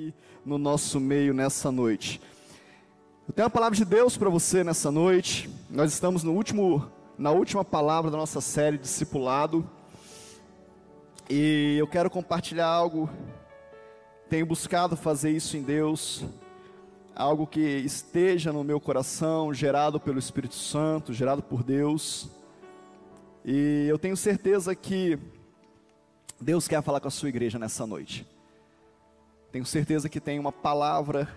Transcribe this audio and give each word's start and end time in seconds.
aqui 0.00 0.14
no 0.46 0.56
nosso 0.56 0.98
meio 0.98 1.34
nessa 1.34 1.70
noite. 1.70 2.20
Eu 3.28 3.34
tenho 3.34 3.44
uma 3.44 3.50
palavra 3.50 3.76
de 3.76 3.84
Deus 3.84 4.16
para 4.16 4.30
você 4.30 4.64
nessa 4.64 4.90
noite. 4.90 5.50
Nós 5.68 5.92
estamos 5.92 6.24
no 6.24 6.32
último, 6.32 6.90
na 7.18 7.30
última 7.30 7.62
palavra 7.62 8.10
da 8.10 8.16
nossa 8.16 8.40
série 8.40 8.78
Discipulado. 8.78 9.68
E 11.28 11.76
eu 11.78 11.86
quero 11.86 12.08
compartilhar 12.08 12.66
algo. 12.66 13.10
Tenho 14.30 14.46
buscado 14.46 14.96
fazer 14.96 15.30
isso 15.32 15.56
em 15.56 15.62
Deus. 15.62 16.24
Algo 17.14 17.46
que 17.46 17.60
esteja 17.60 18.52
no 18.52 18.64
meu 18.64 18.80
coração, 18.80 19.52
gerado 19.52 20.00
pelo 20.00 20.18
Espírito 20.18 20.54
Santo, 20.54 21.12
gerado 21.12 21.42
por 21.42 21.62
Deus. 21.62 22.30
E 23.44 23.86
eu 23.86 23.98
tenho 23.98 24.16
certeza 24.16 24.74
que 24.74 25.18
Deus 26.40 26.66
quer 26.66 26.82
falar 26.82 27.00
com 27.00 27.08
a 27.08 27.10
sua 27.10 27.28
igreja 27.28 27.58
nessa 27.58 27.86
noite. 27.86 28.26
Tenho 29.52 29.66
certeza 29.66 30.08
que 30.08 30.20
tem 30.20 30.38
uma 30.38 30.52
palavra 30.52 31.28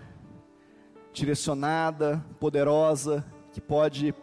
direcionada, 1.11 2.23
poderosa, 2.39 3.25
que 3.51 3.59
pode 3.59 4.13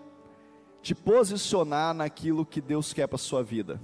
te 0.80 0.94
posicionar 0.94 1.92
naquilo 1.94 2.46
que 2.46 2.60
Deus 2.60 2.92
quer 2.92 3.06
para 3.06 3.16
a 3.16 3.18
sua 3.18 3.42
vida. 3.42 3.80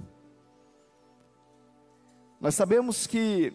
Nós 2.39 2.55
sabemos 2.55 3.07
que 3.07 3.53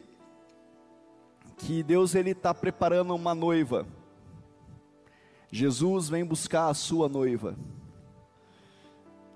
que 1.57 1.83
Deus 1.83 2.15
ele 2.17 2.31
está 2.31 2.53
preparando 2.53 3.15
uma 3.15 3.35
noiva. 3.35 3.87
Jesus 5.51 6.09
vem 6.09 6.25
buscar 6.25 6.69
a 6.69 6.75
sua 6.75 7.09
noiva. 7.09 7.57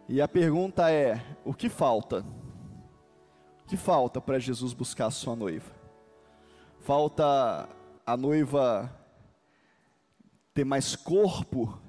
E 0.09 0.21
a 0.21 0.27
pergunta 0.27 0.91
é: 0.91 1.23
o 1.45 1.55
que 1.55 1.69
falta? 1.69 2.25
O 3.63 3.69
que 3.69 3.77
falta 3.77 4.21
para 4.21 4.39
Jesus 4.39 4.73
buscar 4.73 5.07
a 5.07 5.11
sua 5.11 5.37
noiva? 5.37 5.76
Falta 6.87 7.69
a 8.07 8.17
noiva 8.17 8.97
ter 10.55 10.65
mais 10.65 10.95
corpo, 10.95 11.83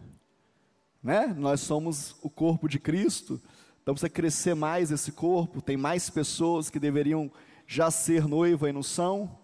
né? 1.04 1.28
Nós 1.38 1.62
somos 1.62 2.16
o 2.24 2.32
corpo 2.32 2.68
de 2.68 2.80
Cristo, 2.80 3.40
então 3.80 3.94
precisa 3.94 4.10
crescer 4.10 4.56
mais 4.56 4.90
esse 4.90 5.12
corpo. 5.12 5.62
Tem 5.62 5.78
mais 5.78 6.10
pessoas 6.10 6.72
que 6.72 6.80
deveriam 6.80 7.32
já 7.68 7.92
ser 7.92 8.28
noiva 8.28 8.72
e 8.72 8.74
não 8.74 8.82
são. 8.82 9.38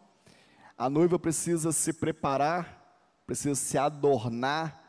A 0.75 0.89
noiva 0.89 1.19
precisa 1.19 1.71
se 1.71 1.93
preparar, 1.93 3.21
precisa 3.27 3.53
se 3.53 3.77
adornar, 3.77 4.83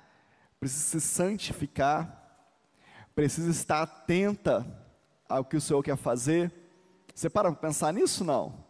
precisa 0.58 0.98
se 0.98 1.00
santificar, 1.06 2.40
precisa 3.14 3.50
estar 3.50 3.82
atenta 3.82 4.66
ao 5.28 5.44
que 5.44 5.58
o 5.58 5.60
Senhor 5.60 5.82
quer 5.82 5.98
fazer. 5.98 6.50
Você 7.14 7.28
para 7.28 7.52
para 7.52 7.68
pensar 7.68 7.92
nisso 7.92 8.24
não? 8.24 8.63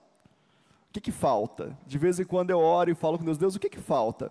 Que, 0.95 1.00
que 1.00 1.12
falta? 1.12 1.77
De 1.87 1.98
vez 1.98 2.20
em 2.20 2.25
quando 2.25 2.50
eu 2.50 2.61
oro 2.61 2.89
e 2.89 2.95
falo 2.95 3.19
com 3.19 3.25
Deus, 3.25 3.37
Deus, 3.37 3.56
o 3.56 3.59
que, 3.59 3.69
que 3.69 3.81
falta? 3.81 4.31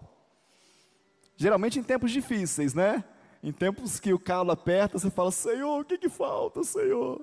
Geralmente 1.36 1.78
em 1.78 1.83
tempos 1.83 2.09
difíceis, 2.09 2.73
né? 2.73 3.03
Em 3.44 3.52
tempos 3.52 4.00
que 4.00 4.14
o 4.14 4.19
calo 4.19 4.52
aperta, 4.52 4.97
você 4.97 5.09
fala, 5.09 5.30
Senhor, 5.30 5.81
o 5.81 5.84
que, 5.84 5.97
que 5.97 6.08
falta, 6.08 6.64
Senhor? 6.64 7.22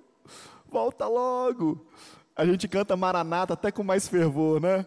Volta 0.70 1.08
logo. 1.08 1.86
A 2.36 2.44
gente 2.44 2.68
canta 2.68 2.96
Maranata 2.96 3.54
até 3.54 3.72
com 3.72 3.82
mais 3.82 4.06
fervor, 4.06 4.60
né? 4.60 4.84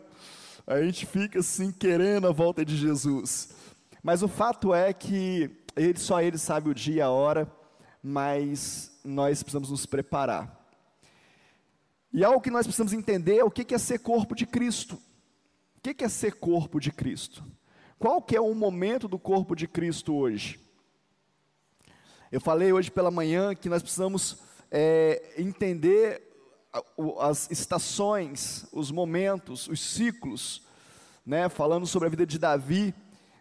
A 0.68 0.82
gente 0.84 1.08
fica 1.08 1.40
assim 1.40 1.72
querendo 1.72 2.28
a 2.28 2.32
volta 2.32 2.64
de 2.64 2.78
Jesus. 2.78 3.56
Mas 4.04 4.22
o 4.22 4.28
fato 4.28 4.72
é 4.72 4.94
que 4.94 5.50
ele, 5.76 5.98
só 5.98 6.22
ele 6.22 6.38
sabe 6.38 6.70
o 6.70 6.76
dia 6.76 6.96
e 6.96 7.02
a 7.02 7.10
hora, 7.10 7.52
mas 8.04 8.92
nós 9.04 9.42
precisamos 9.42 9.72
nos 9.72 9.88
preparar. 9.88 10.63
E 12.14 12.24
algo 12.24 12.40
que 12.40 12.52
nós 12.52 12.68
precisamos 12.68 12.94
entender 12.94 13.38
é 13.38 13.44
o 13.44 13.50
que 13.50 13.74
é 13.74 13.78
ser 13.78 14.00
corpo 14.00 14.36
de 14.36 14.46
Cristo. 14.46 15.02
O 15.76 15.82
que 15.82 16.04
é 16.04 16.08
ser 16.08 16.36
corpo 16.36 16.80
de 16.80 16.92
Cristo? 16.92 17.44
Qual 17.98 18.22
que 18.22 18.36
é 18.36 18.42
o 18.42 18.54
momento 18.54 19.08
do 19.08 19.18
corpo 19.18 19.56
de 19.56 19.68
Cristo 19.68 20.14
hoje? 20.14 20.60
Eu 22.32 22.40
falei 22.40 22.72
hoje 22.72 22.92
pela 22.92 23.10
manhã 23.10 23.56
que 23.56 23.68
nós 23.68 23.82
precisamos 23.82 24.38
é, 24.70 25.34
entender 25.38 26.22
as 27.20 27.50
estações, 27.50 28.66
os 28.72 28.92
momentos, 28.92 29.68
os 29.68 29.82
ciclos, 29.82 30.64
né? 31.26 31.50
falando 31.50 31.88
sobre 31.88 32.08
a 32.08 32.10
vida 32.10 32.26
de 32.26 32.38
Davi, 32.38 32.94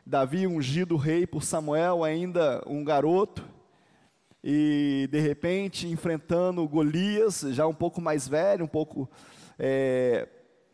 Davi 0.04 0.47
ungido 0.47 0.97
rei 0.97 1.27
por 1.27 1.43
Samuel, 1.43 2.04
ainda 2.04 2.62
um 2.66 2.84
garoto, 2.84 3.44
e 4.42 5.08
de 5.10 5.20
repente 5.20 5.86
enfrentando 5.86 6.66
Golias, 6.66 7.41
já 7.50 7.66
um 7.66 7.75
pouco 7.75 8.00
mais 8.00 8.26
velho, 8.26 8.64
um 8.64 8.69
pouco 8.69 9.08
é, 9.58 10.28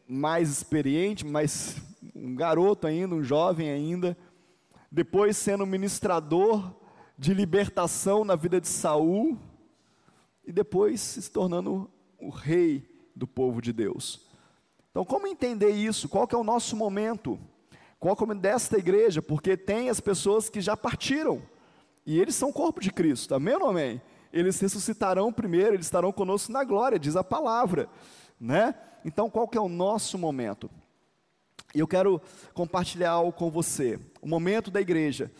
mais 0.08 0.50
experiente, 0.50 1.26
mas 1.26 1.76
um 2.14 2.34
garoto 2.34 2.86
ainda, 2.86 3.14
um 3.14 3.22
jovem 3.22 3.70
ainda, 3.70 4.16
depois 4.90 5.36
sendo 5.36 5.66
ministrador 5.66 6.74
de 7.16 7.34
libertação 7.34 8.24
na 8.24 8.36
vida 8.36 8.60
de 8.60 8.68
Saul, 8.68 9.38
e 10.46 10.52
depois 10.52 11.00
se 11.00 11.30
tornando 11.30 11.90
o 12.18 12.30
rei 12.30 12.88
do 13.14 13.26
povo 13.26 13.60
de 13.60 13.70
Deus. 13.70 14.26
Então, 14.90 15.04
como 15.04 15.26
entender 15.26 15.70
isso? 15.70 16.08
Qual 16.08 16.26
que 16.26 16.34
é 16.34 16.38
o 16.38 16.44
nosso 16.44 16.74
momento? 16.74 17.38
Qual 18.00 18.14
é 18.14 18.16
o 18.16 18.20
momento 18.26 18.40
desta 18.40 18.78
igreja? 18.78 19.20
Porque 19.20 19.58
tem 19.58 19.90
as 19.90 20.00
pessoas 20.00 20.48
que 20.48 20.62
já 20.62 20.74
partiram 20.74 21.42
e 22.08 22.18
eles 22.18 22.34
são 22.34 22.48
o 22.48 22.52
corpo 22.54 22.80
de 22.80 22.90
Cristo, 22.90 23.34
amém 23.34 23.54
ou 23.54 23.68
amém? 23.68 24.00
Eles 24.32 24.58
ressuscitarão 24.58 25.30
primeiro, 25.30 25.74
eles 25.74 25.84
estarão 25.84 26.10
conosco 26.10 26.50
na 26.50 26.64
glória, 26.64 26.98
diz 26.98 27.16
a 27.16 27.22
palavra, 27.22 27.86
né? 28.40 28.74
Então, 29.04 29.28
qual 29.28 29.46
que 29.46 29.58
é 29.58 29.60
o 29.60 29.68
nosso 29.68 30.16
momento? 30.16 30.70
E 31.74 31.80
eu 31.80 31.86
quero 31.86 32.18
compartilhar 32.54 33.10
algo 33.10 33.30
com 33.30 33.50
você. 33.50 34.00
O 34.22 34.26
momento 34.26 34.70
da 34.70 34.80
igreja, 34.80 35.30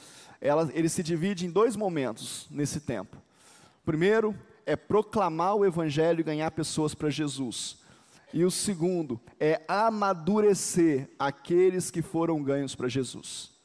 ela, 0.43 0.71
ele 0.75 0.91
se 0.91 1.03
divide 1.03 1.47
em 1.47 1.51
dois 1.51 1.75
momentos 1.75 2.47
nesse 2.51 2.81
tempo. 2.81 3.17
Primeiro 3.83 4.39
é 4.67 4.77
proclamar 4.77 5.55
o 5.55 5.65
evangelho 5.65 6.21
e 6.21 6.23
ganhar 6.23 6.51
pessoas 6.51 6.95
para 6.95 7.09
Jesus. 7.09 7.79
E 8.31 8.45
o 8.45 8.51
segundo 8.51 9.19
é 9.41 9.63
amadurecer 9.67 11.09
aqueles 11.19 11.91
que 11.91 12.03
foram 12.03 12.43
ganhos 12.43 12.75
para 12.75 12.89
Jesus. 12.89 13.58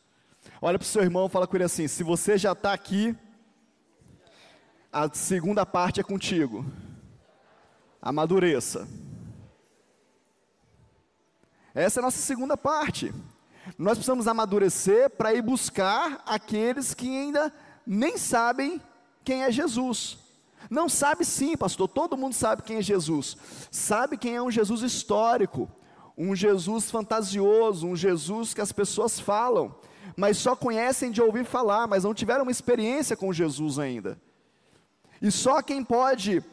Olha 0.66 0.80
para 0.80 0.86
o 0.86 0.88
seu 0.88 1.02
irmão 1.02 1.26
e 1.26 1.30
fala 1.30 1.46
com 1.46 1.58
ele 1.58 1.66
assim: 1.66 1.90
se 1.90 2.04
você 2.04 2.38
já 2.38 2.54
está 2.54 2.72
aqui, 2.72 3.14
a 4.90 5.14
segunda 5.14 5.66
parte 5.66 6.00
é 6.00 6.04
contigo. 6.04 6.66
Amadureça. 8.02 8.88
Essa 11.76 12.00
é 12.00 12.02
a 12.02 12.06
nossa 12.06 12.20
segunda 12.20 12.56
parte. 12.56 13.14
Nós 13.78 13.98
precisamos 13.98 14.26
amadurecer 14.26 15.10
para 15.10 15.34
ir 15.34 15.42
buscar 15.42 16.24
aqueles 16.26 16.94
que 16.94 17.10
ainda 17.10 17.54
nem 17.86 18.18
sabem 18.18 18.82
quem 19.22 19.44
é 19.44 19.52
Jesus. 19.52 20.18
Não 20.70 20.88
sabe 20.88 21.26
sim, 21.26 21.58
pastor, 21.58 21.90
todo 21.90 22.16
mundo 22.16 22.36
sabe 22.36 22.62
quem 22.62 22.78
é 22.78 22.82
Jesus. 22.82 23.36
Sabe 23.70 24.18
quem 24.18 24.36
é 24.36 24.42
um 24.42 24.50
Jesus 24.50 24.82
histórico, 24.82 25.70
um 26.18 26.34
Jesus 26.34 26.90
fantasioso, 26.90 27.86
um 27.86 27.98
Jesus 27.98 28.54
que 28.54 28.62
as 28.62 28.72
pessoas 28.72 29.20
falam 29.20 29.76
mas 30.16 30.38
só 30.38 30.56
conhecem 30.56 31.12
de 31.12 31.22
ouvir 31.22 31.46
falar, 31.46 31.88
mas 31.88 32.04
não 32.04 32.14
tiveram 32.14 32.44
uma 32.44 32.52
experiência 32.52 33.16
com 33.16 33.34
Jesus 33.34 33.80
ainda. 33.80 34.20
E 35.22 35.32
só 35.32 35.62
quem 35.62 35.84
pode 35.84 36.44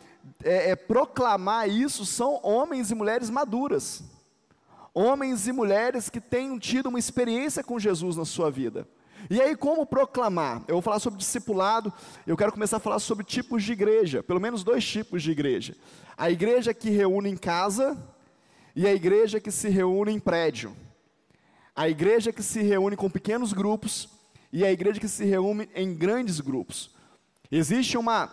é, 0.43 0.71
é, 0.71 0.77
proclamar 0.77 1.69
isso 1.69 2.07
são 2.07 2.41
homens 2.43 2.91
e 2.91 2.95
mulheres 2.95 3.29
maduras, 3.29 4.03
homens 4.95 5.47
e 5.47 5.53
mulheres 5.53 6.09
que 6.09 6.21
tenham 6.21 6.59
tido 6.59 6.89
uma 6.89 6.99
experiência 6.99 7.63
com 7.63 7.79
Jesus 7.79 8.17
na 8.17 8.25
sua 8.25 8.51
vida. 8.51 8.87
E 9.29 9.41
aí, 9.41 9.55
como 9.55 9.85
proclamar? 9.85 10.63
Eu 10.67 10.77
vou 10.77 10.83
falar 10.83 10.99
sobre 10.99 11.19
discipulado, 11.19 11.93
eu 12.27 12.37
quero 12.37 12.53
começar 12.53 12.79
a 12.79 12.81
falar 12.81 12.99
sobre 12.99 13.25
tipos 13.25 13.63
de 13.63 13.73
igreja, 13.73 14.23
pelo 14.23 14.41
menos 14.41 14.65
dois 14.65 14.87
tipos 14.87 15.23
de 15.23 15.31
igreja: 15.31 15.77
a 16.17 16.31
igreja 16.31 16.73
que 16.73 16.89
reúne 16.89 17.29
em 17.29 17.37
casa 17.37 17.99
e 18.75 18.87
a 18.87 18.95
igreja 18.95 19.39
que 19.39 19.51
se 19.51 19.69
reúne 19.69 20.13
em 20.13 20.19
prédio 20.19 20.75
a 21.81 21.89
igreja 21.89 22.31
que 22.31 22.43
se 22.43 22.61
reúne 22.61 22.95
com 22.95 23.09
pequenos 23.09 23.55
grupos 23.55 24.07
e 24.53 24.67
a 24.67 24.71
igreja 24.71 25.01
que 25.01 25.09
se 25.09 25.25
reúne 25.25 25.67
em 25.75 25.95
grandes 25.95 26.39
grupos. 26.39 26.91
Existe 27.51 27.97
uma, 27.97 28.31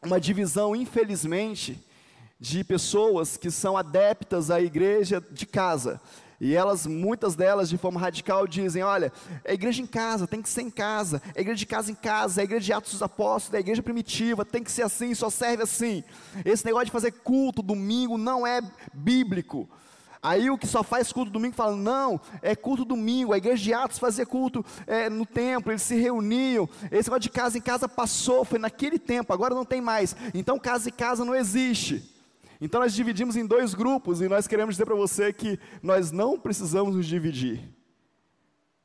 uma 0.00 0.20
divisão, 0.20 0.76
infelizmente, 0.76 1.84
de 2.38 2.62
pessoas 2.62 3.36
que 3.36 3.50
são 3.50 3.76
adeptas 3.76 4.48
à 4.48 4.60
igreja 4.60 5.20
de 5.28 5.44
casa. 5.44 6.00
E 6.40 6.54
elas, 6.54 6.86
muitas 6.86 7.34
delas, 7.34 7.68
de 7.68 7.76
forma 7.76 7.98
radical, 7.98 8.46
dizem: 8.46 8.84
olha, 8.84 9.12
é 9.44 9.54
igreja 9.54 9.82
em 9.82 9.86
casa, 9.86 10.28
tem 10.28 10.40
que 10.40 10.48
ser 10.48 10.62
em 10.62 10.70
casa, 10.70 11.20
é 11.34 11.40
igreja 11.40 11.58
de 11.58 11.66
casa 11.66 11.90
em 11.90 11.96
casa, 11.96 12.40
é 12.40 12.44
igreja 12.44 12.64
de 12.64 12.72
Atos 12.72 12.92
dos 12.92 13.02
Apóstolos, 13.02 13.54
é 13.56 13.58
igreja 13.58 13.82
primitiva, 13.82 14.44
tem 14.44 14.62
que 14.62 14.70
ser 14.70 14.82
assim, 14.82 15.16
só 15.16 15.28
serve 15.30 15.64
assim. 15.64 16.04
Esse 16.44 16.64
negócio 16.64 16.86
de 16.86 16.92
fazer 16.92 17.10
culto 17.10 17.60
domingo 17.60 18.16
não 18.16 18.46
é 18.46 18.60
bíblico. 18.94 19.68
Aí 20.28 20.50
o 20.50 20.58
que 20.58 20.66
só 20.66 20.82
faz 20.82 21.10
culto 21.10 21.30
domingo 21.30 21.54
fala, 21.54 21.74
não, 21.74 22.20
é 22.42 22.54
culto 22.54 22.84
domingo, 22.84 23.32
a 23.32 23.38
igreja 23.38 23.62
de 23.62 23.72
Atos 23.72 23.98
fazia 23.98 24.26
culto 24.26 24.62
é, 24.86 25.08
no 25.08 25.24
templo, 25.24 25.72
eles 25.72 25.80
se 25.80 25.94
reuniam, 25.96 26.68
esse 26.90 27.08
negócio 27.08 27.20
de 27.20 27.30
casa 27.30 27.56
em 27.56 27.62
casa 27.62 27.88
passou, 27.88 28.44
foi 28.44 28.58
naquele 28.58 28.98
tempo, 28.98 29.32
agora 29.32 29.54
não 29.54 29.64
tem 29.64 29.80
mais, 29.80 30.14
então 30.34 30.58
casa 30.58 30.90
em 30.90 30.92
casa 30.92 31.24
não 31.24 31.34
existe. 31.34 32.14
Então 32.60 32.82
nós 32.82 32.92
dividimos 32.92 33.36
em 33.36 33.46
dois 33.46 33.72
grupos 33.72 34.20
e 34.20 34.28
nós 34.28 34.46
queremos 34.46 34.74
dizer 34.74 34.84
para 34.84 34.94
você 34.94 35.32
que 35.32 35.58
nós 35.82 36.12
não 36.12 36.38
precisamos 36.38 36.94
nos 36.94 37.06
dividir. 37.06 37.62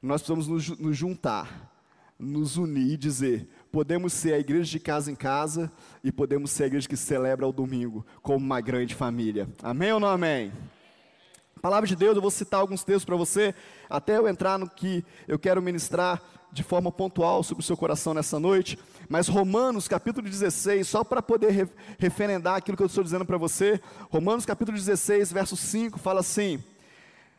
Nós 0.01 0.21
precisamos 0.21 0.47
nos, 0.47 0.79
nos 0.79 0.95
juntar, 0.95 1.73
nos 2.17 2.55
unir 2.55 2.93
e 2.93 2.97
dizer: 2.97 3.49
podemos 3.69 4.13
ser 4.13 4.33
a 4.33 4.39
igreja 4.39 4.71
de 4.71 4.79
casa 4.79 5.11
em 5.11 5.15
casa 5.15 5.69
e 6.01 6.09
podemos 6.09 6.51
ser 6.51 6.63
a 6.63 6.67
igreja 6.67 6.87
que 6.87 6.95
celebra 6.95 7.45
o 7.45 7.51
domingo 7.51 8.05
como 8.21 8.37
uma 8.37 8.61
grande 8.61 8.95
família. 8.95 9.49
Amém 9.61 9.91
ou 9.91 9.99
não 9.99 10.07
amém? 10.07 10.53
Palavra 11.63 11.88
de 11.88 11.95
Deus, 11.95 12.18
eu 12.18 12.21
vou 12.21 12.30
citar 12.30 12.60
alguns 12.60 12.83
textos 12.83 13.06
para 13.06 13.15
você, 13.15 13.56
até 13.89 14.18
eu 14.18 14.27
entrar 14.27 14.60
no 14.60 14.69
que 14.69 15.01
eu 15.25 15.39
quero 15.39 15.62
ministrar 15.62 16.21
de 16.51 16.62
forma 16.62 16.92
pontual 16.92 17.42
sobre 17.42 17.63
o 17.63 17.65
seu 17.65 17.77
coração 17.77 18.13
nessa 18.13 18.38
noite. 18.38 18.77
Mas 19.07 19.30
Romanos 19.30 19.88
capítulo 19.88 20.27
16, 20.30 20.86
só 20.86 21.06
para 21.06 21.21
poder 21.21 21.69
referendar 21.98 22.56
aquilo 22.56 22.75
que 22.75 22.83
eu 22.83 22.88
estou 22.88 23.01
dizendo 23.01 23.24
para 23.24 23.38
você, 23.38 23.80
Romanos 24.10 24.45
capítulo 24.45 24.77
16, 24.77 25.31
verso 25.31 25.56
5, 25.56 25.98
fala 26.00 26.19
assim: 26.19 26.62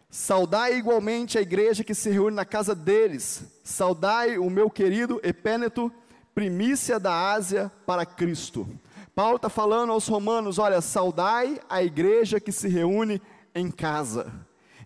Saudai 0.09 0.79
igualmente 0.79 1.37
a 1.37 1.43
igreja 1.43 1.85
que 1.85 1.95
se 1.95 2.09
reúne 2.09 2.35
na 2.35 2.47
casa 2.47 2.75
deles, 2.75 3.45
saudai 3.63 4.39
o 4.39 4.49
meu 4.49 4.71
querido 4.71 5.21
Epêneto, 5.23 5.93
primícia 6.35 6.99
da 6.99 7.31
Ásia 7.31 7.71
para 7.85 8.07
Cristo. 8.07 8.67
Paulo 9.15 9.37
está 9.37 9.51
falando 9.51 9.93
aos 9.93 10.09
romanos: 10.09 10.59
olha, 10.59 10.81
saudai 10.81 11.61
a 11.69 11.83
igreja 11.83 12.41
que 12.41 12.51
se 12.51 12.69
reúne 12.69 13.21
em 13.55 13.71
casa. 13.71 14.33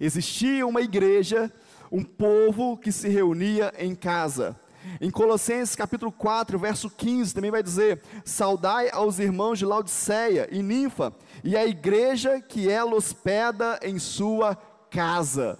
Existia 0.01 0.67
uma 0.67 0.81
igreja, 0.81 1.53
um 1.91 2.05
povo 2.05 2.77
que 2.77 2.93
se 2.93 3.09
reunia 3.09 3.73
em 3.79 3.95
casa. 3.95 4.59
Em 5.01 5.11
Colossenses 5.11 5.75
capítulo 5.75 6.13
4, 6.13 6.59
verso 6.59 6.89
15, 6.89 7.35
também 7.35 7.51
vai 7.51 7.63
dizer: 7.63 8.01
Saudai 8.25 8.91
aos 8.91 9.19
irmãos 9.19 9.59
de 9.59 9.67
Laodiceia 9.67 10.49
e 10.51 10.63
Ninfa, 10.63 11.13
e 11.43 11.57
a 11.57 11.67
igreja 11.67 12.41
que 12.41 12.69
ela 12.69 12.95
hospeda 12.95 13.79
em 13.83 13.99
sua 13.99 14.57
casa. 14.91 15.59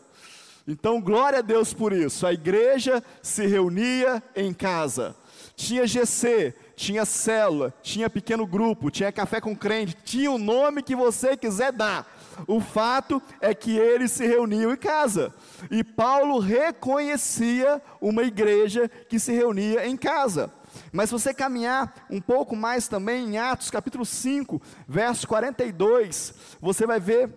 Então, 0.67 1.01
glória 1.01 1.39
a 1.39 1.43
Deus 1.43 1.73
por 1.73 1.93
isso. 1.93 2.27
A 2.27 2.33
igreja 2.33 3.03
se 3.23 3.47
reunia 3.47 4.23
em 4.37 4.53
casa. 4.53 5.17
Tinha 5.57 5.87
GC, 5.87 6.55
tinha 6.77 7.05
célula, 7.05 7.75
tinha 7.83 8.09
pequeno 8.09 8.47
grupo, 8.47 8.91
tinha 8.91 9.11
café 9.11 9.41
com 9.41 9.57
crente, 9.57 9.97
tinha 10.05 10.31
o 10.31 10.39
nome 10.39 10.83
que 10.83 10.95
você 10.95 11.37
quiser 11.37 11.73
dar. 11.73 12.07
O 12.47 12.61
fato 12.61 13.23
é 13.41 13.55
que 13.55 13.77
eles 13.77 14.13
se 14.13 14.27
reuniam 14.27 14.73
em 14.73 14.77
casa. 14.77 15.35
E 15.71 15.83
Paulo 15.83 16.39
reconhecia 16.39 17.83
uma 18.01 18.23
igreja 18.23 18.89
que 18.89 19.19
se 19.19 19.33
reunia 19.33 19.87
em 19.87 19.97
casa. 19.97 20.53
Mas 20.93 21.09
se 21.09 21.13
você 21.13 21.35
caminhar 21.35 22.07
um 22.11 22.21
pouco 22.21 22.55
mais 22.55 22.89
também 22.89 23.27
em 23.27 23.39
Atos 23.39 23.71
capítulo 23.71 24.05
5, 24.05 24.61
verso 24.87 25.27
42, 25.27 26.35
você 26.61 26.87
vai 26.87 27.01
ver 27.01 27.31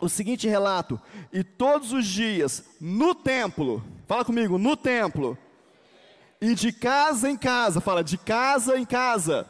o 0.00 0.08
seguinte 0.08 0.48
relato: 0.48 1.00
E 1.32 1.44
todos 1.44 1.92
os 1.92 2.06
dias 2.06 2.64
no 2.80 3.14
templo, 3.14 3.82
fala 4.06 4.24
comigo, 4.24 4.58
no 4.58 4.76
templo, 4.76 5.36
e 6.40 6.54
de 6.54 6.72
casa 6.72 7.28
em 7.28 7.36
casa, 7.36 7.80
fala 7.80 8.02
de 8.02 8.16
casa 8.16 8.78
em 8.78 8.84
casa, 8.84 9.48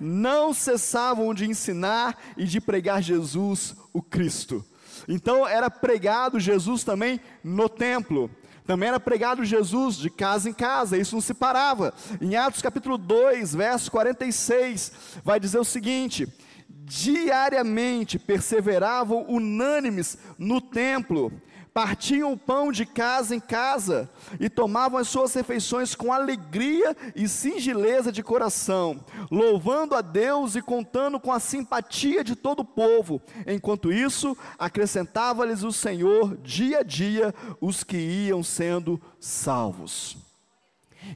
não 0.00 0.54
cessavam 0.54 1.34
de 1.34 1.44
ensinar 1.44 2.16
e 2.36 2.44
de 2.44 2.60
pregar 2.60 3.02
Jesus, 3.02 3.74
o 3.92 4.00
Cristo. 4.00 4.64
Então 5.08 5.46
era 5.46 5.70
pregado 5.70 6.40
Jesus 6.40 6.84
também 6.84 7.20
no 7.42 7.68
templo. 7.68 8.30
Também 8.66 8.88
era 8.88 9.00
pregado 9.00 9.44
Jesus 9.44 9.96
de 9.96 10.08
casa 10.08 10.48
em 10.48 10.52
casa, 10.52 10.96
isso 10.96 11.16
não 11.16 11.20
se 11.20 11.34
parava. 11.34 11.92
Em 12.20 12.36
Atos 12.36 12.62
capítulo 12.62 12.96
2, 12.96 13.54
verso 13.54 13.90
46, 13.90 14.92
vai 15.24 15.40
dizer 15.40 15.58
o 15.58 15.64
seguinte: 15.64 16.28
diariamente 16.68 18.18
perseveravam 18.18 19.24
unânimes 19.28 20.16
no 20.38 20.60
templo 20.60 21.32
partiam 21.72 22.32
o 22.32 22.38
pão 22.38 22.72
de 22.72 22.84
casa 22.84 23.34
em 23.34 23.40
casa 23.40 24.10
e 24.38 24.48
tomavam 24.48 24.98
as 24.98 25.08
suas 25.08 25.32
refeições 25.34 25.94
com 25.94 26.12
alegria 26.12 26.96
e 27.14 27.28
singeleza 27.28 28.10
de 28.10 28.22
coração, 28.22 29.04
louvando 29.30 29.94
a 29.94 30.00
Deus 30.00 30.56
e 30.56 30.62
contando 30.62 31.20
com 31.20 31.32
a 31.32 31.40
simpatia 31.40 32.24
de 32.24 32.34
todo 32.34 32.60
o 32.60 32.64
povo. 32.64 33.20
Enquanto 33.46 33.92
isso, 33.92 34.36
acrescentava-lhes 34.58 35.62
o 35.62 35.72
Senhor 35.72 36.36
dia 36.38 36.80
a 36.80 36.82
dia 36.82 37.34
os 37.60 37.84
que 37.84 37.96
iam 37.96 38.42
sendo 38.42 39.00
salvos. 39.18 40.16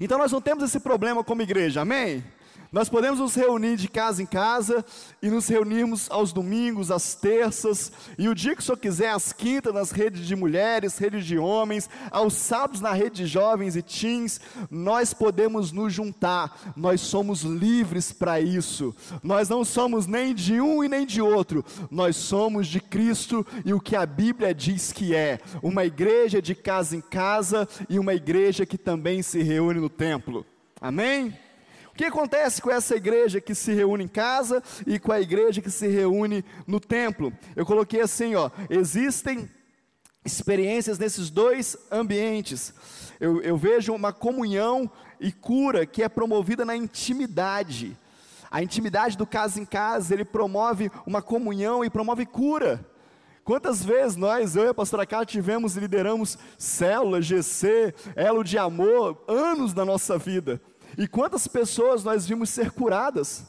Então 0.00 0.18
nós 0.18 0.32
não 0.32 0.40
temos 0.40 0.64
esse 0.64 0.80
problema 0.80 1.22
como 1.22 1.42
igreja, 1.42 1.82
amém? 1.82 2.24
Nós 2.74 2.88
podemos 2.88 3.20
nos 3.20 3.36
reunir 3.36 3.76
de 3.76 3.86
casa 3.86 4.20
em 4.20 4.26
casa 4.26 4.84
e 5.22 5.30
nos 5.30 5.46
reunirmos 5.46 6.10
aos 6.10 6.32
domingos, 6.32 6.90
às 6.90 7.14
terças, 7.14 7.92
e 8.18 8.28
o 8.28 8.34
dia 8.34 8.56
que 8.56 8.60
o 8.60 8.64
senhor 8.64 8.76
quiser, 8.76 9.10
às 9.10 9.32
quintas, 9.32 9.72
nas 9.72 9.92
redes 9.92 10.26
de 10.26 10.34
mulheres, 10.34 10.98
redes 10.98 11.24
de 11.24 11.38
homens, 11.38 11.88
aos 12.10 12.34
sábados 12.34 12.80
na 12.80 12.90
rede 12.92 13.22
de 13.22 13.26
jovens 13.26 13.76
e 13.76 13.82
teens, 13.82 14.40
nós 14.68 15.14
podemos 15.14 15.70
nos 15.70 15.92
juntar, 15.92 16.74
nós 16.74 17.00
somos 17.00 17.42
livres 17.42 18.10
para 18.10 18.40
isso, 18.40 18.92
nós 19.22 19.48
não 19.48 19.64
somos 19.64 20.08
nem 20.08 20.34
de 20.34 20.60
um 20.60 20.82
e 20.82 20.88
nem 20.88 21.06
de 21.06 21.22
outro, 21.22 21.64
nós 21.88 22.16
somos 22.16 22.66
de 22.66 22.80
Cristo 22.80 23.46
e 23.64 23.72
o 23.72 23.78
que 23.78 23.94
a 23.94 24.04
Bíblia 24.04 24.52
diz 24.52 24.90
que 24.90 25.14
é, 25.14 25.38
uma 25.62 25.84
igreja 25.84 26.42
de 26.42 26.56
casa 26.56 26.96
em 26.96 27.00
casa 27.00 27.68
e 27.88 28.00
uma 28.00 28.14
igreja 28.14 28.66
que 28.66 28.76
também 28.76 29.22
se 29.22 29.44
reúne 29.44 29.78
no 29.78 29.88
templo. 29.88 30.44
Amém? 30.80 31.32
O 31.94 31.96
que 31.96 32.06
acontece 32.06 32.60
com 32.60 32.72
essa 32.72 32.96
igreja 32.96 33.40
que 33.40 33.54
se 33.54 33.72
reúne 33.72 34.02
em 34.02 34.08
casa 34.08 34.60
e 34.84 34.98
com 34.98 35.12
a 35.12 35.20
igreja 35.20 35.62
que 35.62 35.70
se 35.70 35.86
reúne 35.86 36.44
no 36.66 36.80
templo? 36.80 37.32
Eu 37.54 37.64
coloquei 37.64 38.00
assim, 38.00 38.34
ó, 38.34 38.50
existem 38.68 39.48
experiências 40.24 40.98
nesses 40.98 41.30
dois 41.30 41.76
ambientes. 41.92 42.74
Eu, 43.20 43.40
eu 43.42 43.56
vejo 43.56 43.94
uma 43.94 44.12
comunhão 44.12 44.90
e 45.20 45.30
cura 45.30 45.86
que 45.86 46.02
é 46.02 46.08
promovida 46.08 46.64
na 46.64 46.74
intimidade. 46.74 47.96
A 48.50 48.60
intimidade 48.60 49.16
do 49.16 49.24
casa 49.24 49.60
em 49.60 49.64
casa, 49.64 50.14
ele 50.14 50.24
promove 50.24 50.90
uma 51.06 51.22
comunhão 51.22 51.84
e 51.84 51.90
promove 51.90 52.26
cura. 52.26 52.84
Quantas 53.44 53.84
vezes 53.84 54.16
nós, 54.16 54.56
eu 54.56 54.64
e 54.64 54.68
a 54.68 54.74
pastora 54.74 55.06
Carla, 55.06 55.26
tivemos 55.26 55.76
e 55.76 55.80
lideramos 55.80 56.36
célula, 56.58 57.22
GC, 57.22 57.94
elo 58.16 58.42
de 58.42 58.58
amor, 58.58 59.22
anos 59.28 59.72
da 59.72 59.84
nossa 59.84 60.18
vida. 60.18 60.60
E 60.96 61.06
quantas 61.08 61.46
pessoas 61.46 62.04
nós 62.04 62.26
vimos 62.26 62.50
ser 62.50 62.70
curadas? 62.70 63.44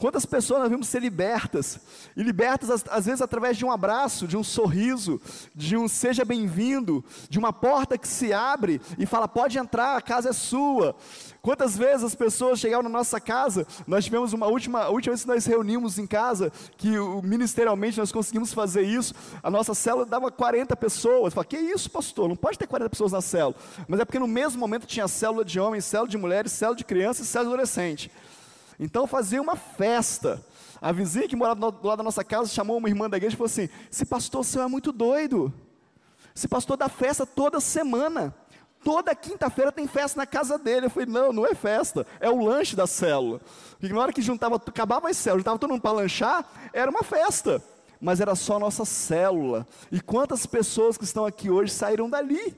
Quantas 0.00 0.24
pessoas 0.24 0.60
nós 0.60 0.70
vimos 0.70 0.88
ser 0.88 1.02
libertas? 1.02 1.78
E 2.16 2.22
libertas, 2.22 2.82
às, 2.88 3.04
vezes, 3.04 3.20
através 3.20 3.58
de 3.58 3.66
um 3.66 3.70
abraço, 3.70 4.26
de 4.26 4.34
um 4.34 4.42
sorriso, 4.42 5.20
de 5.54 5.76
um 5.76 5.86
seja 5.86 6.24
bem-vindo, 6.24 7.04
de 7.28 7.38
uma 7.38 7.52
porta 7.52 7.98
que 7.98 8.08
se 8.08 8.32
abre 8.32 8.80
e 8.98 9.04
fala: 9.04 9.28
pode 9.28 9.58
entrar, 9.58 9.98
a 9.98 10.00
casa 10.00 10.30
é 10.30 10.32
sua. 10.32 10.96
Quantas 11.42 11.76
vezes 11.76 12.02
as 12.02 12.14
pessoas 12.14 12.58
chegaram 12.58 12.82
na 12.82 12.88
nossa 12.88 13.20
casa? 13.20 13.66
Nós 13.86 14.06
tivemos 14.06 14.32
uma 14.32 14.46
última, 14.46 14.84
a 14.84 14.88
última 14.88 15.12
vez 15.12 15.22
que 15.22 15.28
nós 15.28 15.44
reunimos 15.44 15.98
em 15.98 16.06
casa, 16.06 16.50
que 16.78 16.88
ministerialmente 17.22 17.98
nós 17.98 18.10
conseguimos 18.10 18.54
fazer 18.54 18.82
isso, 18.82 19.14
a 19.42 19.50
nossa 19.50 19.74
célula 19.74 20.06
dava 20.06 20.30
40 20.30 20.74
pessoas. 20.76 21.34
Fala, 21.34 21.44
que 21.44 21.58
isso, 21.58 21.90
pastor? 21.90 22.26
Não 22.26 22.36
pode 22.36 22.58
ter 22.58 22.66
40 22.66 22.88
pessoas 22.88 23.12
na 23.12 23.20
célula. 23.20 23.54
Mas 23.86 24.00
é 24.00 24.06
porque 24.06 24.18
no 24.18 24.26
mesmo 24.26 24.58
momento 24.58 24.86
tinha 24.86 25.06
célula 25.06 25.44
de 25.44 25.60
homens, 25.60 25.84
célula 25.84 26.08
de 26.08 26.16
mulheres, 26.16 26.52
célula 26.52 26.76
de 26.76 26.84
crianças 26.84 27.26
e 27.26 27.28
célula 27.28 27.50
de 27.50 27.54
adolescente. 27.54 28.10
Então 28.80 29.06
fazia 29.06 29.42
uma 29.42 29.54
festa. 29.54 30.42
A 30.80 30.90
vizinha 30.90 31.28
que 31.28 31.36
morava 31.36 31.70
do 31.70 31.86
lado 31.86 31.98
da 31.98 32.02
nossa 32.02 32.24
casa 32.24 32.48
chamou 32.48 32.78
uma 32.78 32.88
irmã 32.88 33.10
da 33.10 33.18
igreja 33.18 33.34
e 33.34 33.36
falou 33.36 33.46
assim: 33.46 33.68
Esse 33.92 34.06
pastor 34.06 34.42
seu 34.42 34.62
é 34.62 34.66
muito 34.66 34.90
doido. 34.90 35.52
Esse 36.34 36.48
pastor 36.48 36.78
dá 36.78 36.88
festa 36.88 37.26
toda 37.26 37.60
semana. 37.60 38.34
Toda 38.82 39.14
quinta-feira 39.14 39.70
tem 39.70 39.86
festa 39.86 40.18
na 40.18 40.24
casa 40.24 40.56
dele. 40.56 40.86
Eu 40.86 40.90
falei, 40.90 41.06
não, 41.06 41.34
não 41.34 41.46
é 41.46 41.54
festa, 41.54 42.06
é 42.18 42.30
o 42.30 42.42
lanche 42.42 42.74
da 42.74 42.86
célula. 42.86 43.38
Porque 43.78 43.92
na 43.92 44.00
hora 44.00 44.12
que 44.12 44.22
juntava, 44.22 44.56
acabava 44.56 45.10
as 45.10 45.18
células, 45.18 45.42
juntava 45.42 45.58
todo 45.58 45.70
mundo 45.70 45.82
para 45.82 45.92
lanchar, 45.92 46.50
era 46.72 46.90
uma 46.90 47.02
festa. 47.02 47.62
Mas 48.00 48.20
era 48.20 48.34
só 48.34 48.56
a 48.56 48.58
nossa 48.58 48.86
célula. 48.86 49.66
E 49.92 50.00
quantas 50.00 50.46
pessoas 50.46 50.96
que 50.96 51.04
estão 51.04 51.26
aqui 51.26 51.50
hoje 51.50 51.74
saíram 51.74 52.08
dali? 52.08 52.56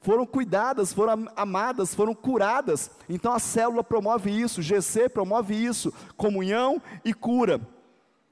Foram 0.00 0.24
cuidadas, 0.24 0.92
foram 0.92 1.28
amadas, 1.36 1.94
foram 1.94 2.14
curadas. 2.14 2.90
Então 3.08 3.32
a 3.32 3.38
célula 3.38 3.84
promove 3.84 4.30
isso, 4.30 4.62
GC 4.62 5.08
promove 5.08 5.54
isso, 5.54 5.92
comunhão 6.16 6.80
e 7.04 7.12
cura. 7.12 7.60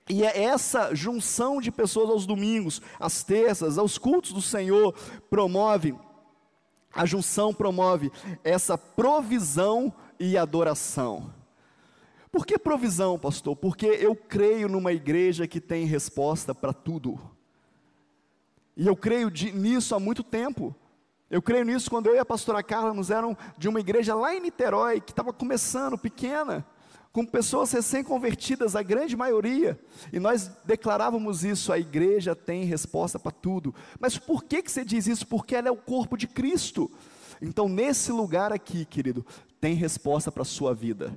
E 0.08 0.25
é 0.25 0.42
essa 0.44 0.94
junção 0.94 1.60
de 1.60 1.70
pessoas 1.70 2.08
aos 2.08 2.26
domingos, 2.26 2.80
às 2.98 3.22
terças, 3.22 3.76
aos 3.76 3.98
cultos 3.98 4.32
do 4.32 4.40
Senhor, 4.40 4.94
promove, 5.28 5.94
a 6.94 7.04
junção 7.04 7.52
promove 7.52 8.10
essa 8.42 8.78
provisão 8.78 9.92
e 10.18 10.38
adoração. 10.38 11.32
Por 12.32 12.46
que 12.46 12.58
provisão, 12.58 13.18
pastor? 13.18 13.54
Porque 13.54 13.87
eu 13.87 14.16
creio 14.16 14.68
numa 14.68 14.92
igreja 14.92 15.46
que 15.46 15.60
tem 15.60 15.84
resposta 15.84 16.54
para 16.54 16.72
tudo. 16.72 17.20
E 18.76 18.87
eu 18.87 18.96
creio 18.96 19.30
de, 19.30 19.52
nisso 19.52 19.94
há 19.94 20.00
muito 20.00 20.22
tempo. 20.22 20.75
Eu 21.30 21.42
creio 21.42 21.64
nisso 21.64 21.90
quando 21.90 22.06
eu 22.06 22.14
e 22.14 22.18
a 22.18 22.25
pastora 22.25 22.62
Carla 22.62 22.94
nos 22.94 23.11
eram 23.11 23.37
de 23.58 23.68
uma 23.68 23.80
igreja 23.80 24.14
lá 24.14 24.35
em 24.35 24.40
Niterói, 24.40 25.00
que 25.00 25.12
estava 25.12 25.32
começando, 25.32 25.99
pequena, 25.99 26.64
com 27.12 27.25
pessoas 27.25 27.70
recém-convertidas, 27.73 28.75
a 28.75 28.82
grande 28.82 29.16
maioria, 29.16 29.78
e 30.12 30.18
nós 30.18 30.50
declarávamos 30.64 31.44
isso, 31.44 31.73
a 31.73 31.78
igreja 31.78 32.35
tem 32.35 32.64
resposta 32.64 33.18
para 33.18 33.30
tudo. 33.30 33.75
Mas 34.00 34.16
por 34.16 34.44
que, 34.44 34.62
que 34.62 34.70
você 34.70 34.85
diz 34.85 35.06
isso? 35.06 35.26
Porque 35.26 35.54
ela 35.54 35.68
é 35.68 35.70
o 35.70 35.76
corpo 35.76 36.16
de 36.16 36.26
Cristo. 36.26 36.90
Então, 37.42 37.68
nesse 37.68 38.11
lugar 38.11 38.52
aqui, 38.52 38.85
querido, 38.85 39.25
tem 39.61 39.75
resposta 39.75 40.32
para 40.32 40.42
a 40.42 40.47
sua 40.47 40.75
vida. 40.75 41.12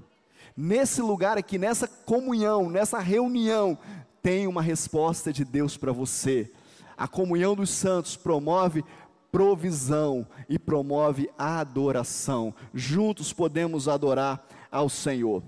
Nesse 0.55 1.01
lugar 1.01 1.37
aqui, 1.37 1.57
nessa 1.57 1.87
comunhão, 1.87 2.69
nessa 2.69 2.99
reunião, 2.99 3.77
tem 4.21 4.45
uma 4.47 4.61
resposta 4.61 5.31
de 5.31 5.45
Deus 5.45 5.77
para 5.77 5.91
você. 5.91 6.51
A 6.97 7.07
comunhão 7.07 7.55
dos 7.55 7.69
santos 7.69 8.15
promove 8.15 8.83
provisão 9.31 10.27
e 10.49 10.59
promove 10.59 11.29
a 11.37 11.59
adoração. 11.59 12.53
Juntos 12.73 13.31
podemos 13.31 13.87
adorar 13.87 14.45
ao 14.71 14.89
Senhor. 14.89 15.41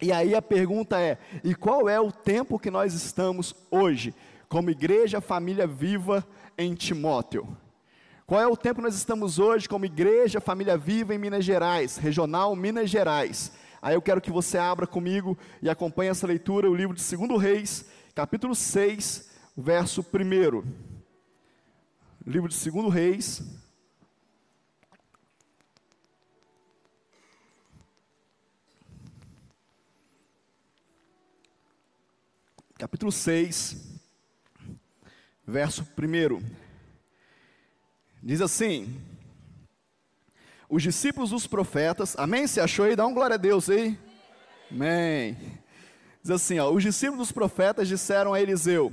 E 0.00 0.12
aí 0.12 0.34
a 0.34 0.40
pergunta 0.40 1.00
é: 1.00 1.18
e 1.44 1.54
qual 1.54 1.88
é 1.88 2.00
o 2.00 2.12
tempo 2.12 2.58
que 2.58 2.70
nós 2.70 2.94
estamos 2.94 3.54
hoje, 3.70 4.14
como 4.48 4.70
igreja 4.70 5.20
família 5.20 5.66
viva 5.66 6.26
em 6.56 6.74
Timóteo? 6.74 7.46
Qual 8.26 8.40
é 8.40 8.46
o 8.46 8.56
tempo 8.56 8.76
que 8.76 8.86
nós 8.86 8.94
estamos 8.94 9.40
hoje 9.40 9.68
como 9.68 9.84
igreja 9.84 10.40
família 10.40 10.76
viva 10.78 11.12
em 11.12 11.18
Minas 11.18 11.44
Gerais, 11.44 11.96
regional 11.96 12.54
Minas 12.54 12.88
Gerais? 12.88 13.52
Aí 13.82 13.94
eu 13.94 14.02
quero 14.02 14.20
que 14.20 14.30
você 14.30 14.56
abra 14.56 14.86
comigo 14.86 15.36
e 15.60 15.68
acompanhe 15.68 16.10
essa 16.10 16.26
leitura, 16.26 16.70
o 16.70 16.74
livro 16.74 16.94
de 16.94 17.16
2 17.16 17.42
Reis, 17.42 17.86
capítulo 18.14 18.54
6, 18.54 19.30
verso 19.56 20.02
1. 20.02 20.89
Livro 22.30 22.48
de 22.48 22.70
2 22.70 22.94
Reis, 22.94 23.42
capítulo 32.78 33.10
6, 33.10 33.76
verso 35.44 35.82
1. 35.82 36.40
Diz 38.22 38.40
assim: 38.40 38.96
Os 40.68 40.84
discípulos 40.84 41.30
dos 41.30 41.48
profetas, 41.48 42.16
amém? 42.16 42.46
Você 42.46 42.60
achou 42.60 42.84
aí? 42.84 42.94
Dá 42.94 43.04
um 43.08 43.12
glória 43.12 43.34
a 43.34 43.38
Deus 43.38 43.68
aí. 43.68 43.98
Amém. 44.70 45.36
Diz 46.22 46.30
assim: 46.30 46.60
ó, 46.60 46.70
Os 46.70 46.84
discípulos 46.84 47.18
dos 47.18 47.32
profetas 47.32 47.88
disseram 47.88 48.32
a 48.32 48.40
Eliseu: 48.40 48.92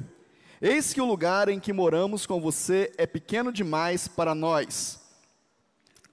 Eis 0.62 0.94
que 0.94 1.02
o 1.02 1.06
lugar 1.06 1.50
em 1.50 1.60
que 1.60 1.72
moramos 1.72 2.26
com 2.26 2.42
você 2.42 2.92
é 2.98 3.06
pequeno 3.06 3.52
demais 3.52 4.08
para 4.08 4.34
nós. 4.34 5.00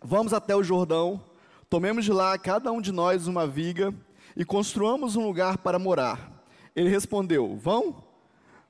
Vamos 0.03 0.33
até 0.33 0.55
o 0.55 0.63
Jordão, 0.63 1.23
tomemos 1.71 2.05
de 2.05 2.13
lá 2.13 2.37
cada 2.39 2.71
um 2.71 2.81
de 2.81 2.93
nós 2.93 3.27
uma 3.27 3.47
viga 3.47 3.95
e 4.37 4.45
construamos 4.45 5.17
um 5.17 5.25
lugar 5.27 5.59
para 5.59 5.79
morar 5.79 6.35
ele 6.75 6.89
respondeu: 6.89 7.57
Vão? 7.57 8.03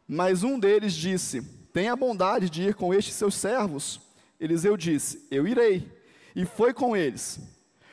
Mas 0.06 0.42
um 0.42 0.58
deles 0.58 0.92
disse: 0.92 1.42
Tenha 1.72 1.96
bondade 1.96 2.50
de 2.50 2.62
ir 2.62 2.74
com 2.74 2.92
estes 2.92 3.14
seus 3.14 3.34
servos. 3.34 4.00
Eliseu 4.38 4.76
disse: 4.76 5.26
Eu 5.30 5.46
irei. 5.46 5.90
E 6.36 6.44
foi 6.44 6.74
com 6.74 6.96
eles. 6.96 7.40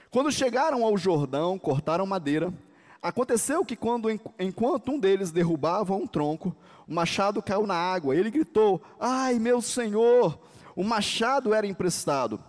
Quando 0.09 0.31
chegaram 0.31 0.83
ao 0.83 0.97
Jordão, 0.97 1.57
cortaram 1.57 2.05
madeira. 2.05 2.53
Aconteceu 3.01 3.65
que, 3.65 3.75
quando, 3.75 4.09
enquanto 4.39 4.91
um 4.91 4.99
deles 4.99 5.31
derrubava 5.31 5.95
um 5.95 6.05
tronco, 6.05 6.55
o 6.87 6.93
machado 6.93 7.41
caiu 7.41 7.65
na 7.65 7.75
água. 7.75 8.15
Ele 8.15 8.29
gritou: 8.29 8.81
Ai, 8.99 9.39
meu 9.39 9.61
senhor! 9.61 10.39
O 10.75 10.83
machado 10.83 11.53
era 11.53 11.65
emprestado. 11.65 12.39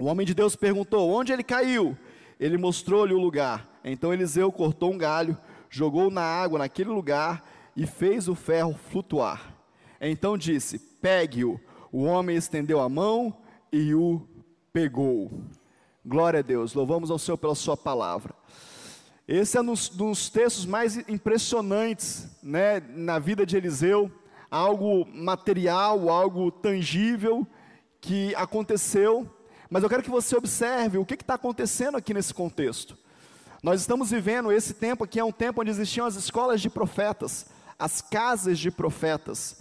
O 0.00 0.04
homem 0.04 0.26
de 0.26 0.34
Deus 0.34 0.54
perguntou: 0.54 1.10
Onde 1.10 1.32
ele 1.32 1.42
caiu? 1.42 1.96
Ele 2.38 2.56
mostrou-lhe 2.56 3.14
o 3.14 3.18
lugar. 3.18 3.68
Então 3.84 4.12
Eliseu 4.12 4.50
cortou 4.52 4.92
um 4.92 4.98
galho 4.98 5.36
jogou 5.74 6.08
na 6.08 6.22
água 6.22 6.60
naquele 6.60 6.90
lugar 6.90 7.44
e 7.76 7.84
fez 7.84 8.28
o 8.28 8.34
ferro 8.36 8.74
flutuar. 8.74 9.52
Então 10.00 10.38
disse: 10.38 10.78
Pegue-o. 10.78 11.60
O 11.90 12.04
homem 12.04 12.36
estendeu 12.36 12.80
a 12.80 12.88
mão 12.88 13.36
e 13.72 13.92
o 13.92 14.22
pegou. 14.72 15.32
Glória 16.06 16.40
a 16.40 16.42
Deus, 16.42 16.74
louvamos 16.74 17.10
ao 17.10 17.18
Senhor 17.18 17.36
pela 17.36 17.54
Sua 17.56 17.76
palavra. 17.76 18.34
Esse 19.26 19.56
é 19.56 19.62
um 19.62 19.64
dos, 19.64 19.88
dos 19.88 20.28
textos 20.28 20.66
mais 20.66 20.98
impressionantes 21.08 22.28
né, 22.42 22.78
na 22.80 23.18
vida 23.18 23.46
de 23.46 23.56
Eliseu, 23.56 24.12
algo 24.50 25.06
material, 25.06 26.10
algo 26.10 26.50
tangível 26.50 27.46
que 28.02 28.34
aconteceu, 28.34 29.26
mas 29.70 29.82
eu 29.82 29.88
quero 29.88 30.02
que 30.02 30.10
você 30.10 30.36
observe 30.36 30.98
o 30.98 31.06
que 31.06 31.14
está 31.14 31.34
acontecendo 31.34 31.96
aqui 31.96 32.12
nesse 32.12 32.34
contexto. 32.34 32.98
Nós 33.62 33.80
estamos 33.80 34.10
vivendo 34.10 34.52
esse 34.52 34.74
tempo 34.74 35.06
que 35.06 35.18
é 35.18 35.24
um 35.24 35.32
tempo 35.32 35.62
onde 35.62 35.70
existiam 35.70 36.06
as 36.06 36.16
escolas 36.16 36.60
de 36.60 36.68
profetas, 36.68 37.46
as 37.78 38.02
casas 38.02 38.58
de 38.58 38.70
profetas. 38.70 39.56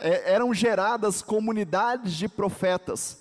É, 0.00 0.32
eram 0.32 0.54
geradas 0.54 1.20
comunidades 1.20 2.14
de 2.14 2.28
profetas. 2.28 3.20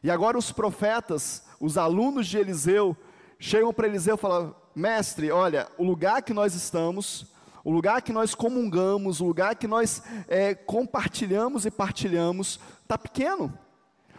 E 0.00 0.12
agora 0.12 0.38
os 0.38 0.52
profetas, 0.52 1.42
os 1.58 1.76
alunos 1.76 2.28
de 2.28 2.38
Eliseu, 2.38 2.96
chegam 3.38 3.72
para 3.72 3.86
Eliseu 3.86 4.16
e 4.16 4.18
falam: 4.18 4.54
Mestre, 4.74 5.30
olha, 5.30 5.68
o 5.78 5.84
lugar 5.84 6.22
que 6.22 6.34
nós 6.34 6.54
estamos, 6.54 7.26
o 7.64 7.70
lugar 7.70 8.02
que 8.02 8.12
nós 8.12 8.34
comungamos, 8.34 9.20
o 9.20 9.26
lugar 9.26 9.54
que 9.56 9.66
nós 9.66 10.02
é, 10.28 10.54
compartilhamos 10.54 11.66
e 11.66 11.70
partilhamos, 11.70 12.60
está 12.82 12.96
pequeno. 12.96 13.56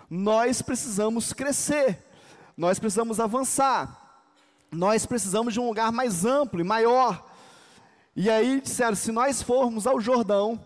Nós 0.10 0.62
precisamos 0.62 1.34
crescer, 1.34 2.04
nós 2.58 2.80
precisamos 2.80 3.20
avançar 3.20 4.00
nós 4.72 5.06
precisamos 5.06 5.54
de 5.54 5.60
um 5.60 5.68
lugar 5.68 5.92
mais 5.92 6.26
amplo 6.26 6.60
e 6.60 6.64
maior. 6.64 7.26
E 8.16 8.30
aí 8.30 8.62
disseram: 8.62 8.96
se 8.96 9.12
nós 9.12 9.42
formos 9.42 9.88
ao 9.88 10.00
Jordão 10.00 10.64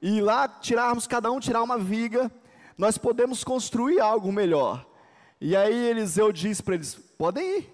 e 0.00 0.20
lá 0.20 0.48
tirarmos, 0.48 1.06
cada 1.06 1.30
um 1.30 1.40
tirar 1.40 1.62
uma 1.62 1.78
viga, 1.78 2.30
nós 2.76 2.98
podemos 2.98 3.44
construir 3.44 4.00
algo 4.00 4.32
melhor. 4.32 4.86
E 5.40 5.54
aí 5.54 5.74
Eliseu 5.88 6.32
diz 6.32 6.60
para 6.60 6.74
eles: 6.74 6.94
podem 6.94 7.58
ir. 7.58 7.73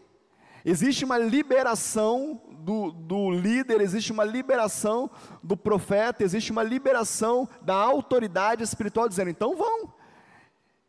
Existe 0.64 1.04
uma 1.04 1.18
liberação 1.18 2.40
do, 2.60 2.90
do 2.90 3.30
líder, 3.30 3.80
existe 3.80 4.12
uma 4.12 4.24
liberação 4.24 5.10
do 5.42 5.56
profeta, 5.56 6.22
existe 6.22 6.52
uma 6.52 6.62
liberação 6.62 7.48
da 7.62 7.74
autoridade 7.74 8.62
espiritual, 8.62 9.08
dizendo: 9.08 9.30
então 9.30 9.56
vão. 9.56 9.92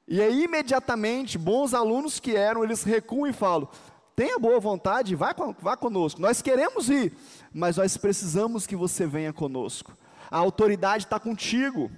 E 0.07 0.21
aí, 0.21 0.43
imediatamente, 0.43 1.37
bons 1.37 1.73
alunos 1.73 2.19
que 2.19 2.35
eram, 2.35 2.63
eles 2.63 2.83
recuam 2.83 3.27
e 3.27 3.33
falam: 3.33 3.69
tenha 4.15 4.37
boa 4.37 4.59
vontade, 4.59 5.15
vá, 5.15 5.33
vá 5.59 5.77
conosco. 5.77 6.21
Nós 6.21 6.41
queremos 6.41 6.89
ir, 6.89 7.15
mas 7.53 7.77
nós 7.77 7.95
precisamos 7.95 8.67
que 8.67 8.75
você 8.75 9.07
venha 9.07 9.31
conosco. 9.31 9.97
A 10.29 10.37
autoridade 10.37 11.05
está 11.05 11.19
contigo. 11.19 11.89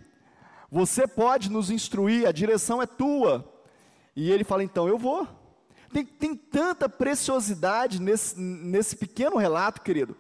Você 0.72 1.08
pode 1.08 1.52
nos 1.52 1.70
instruir, 1.70 2.28
a 2.28 2.32
direção 2.32 2.82
é 2.82 2.86
tua. 2.86 3.52
E 4.16 4.32
ele 4.32 4.44
fala: 4.44 4.64
então, 4.64 4.88
eu 4.88 4.98
vou. 4.98 5.28
Tem, 5.94 6.04
tem 6.06 6.36
tanta 6.36 6.90
preciosidade 6.90 8.02
nesse, 8.02 8.40
nesse 8.40 8.96
pequeno 8.96 9.38
relato, 9.38 9.82
querido. 9.82 10.18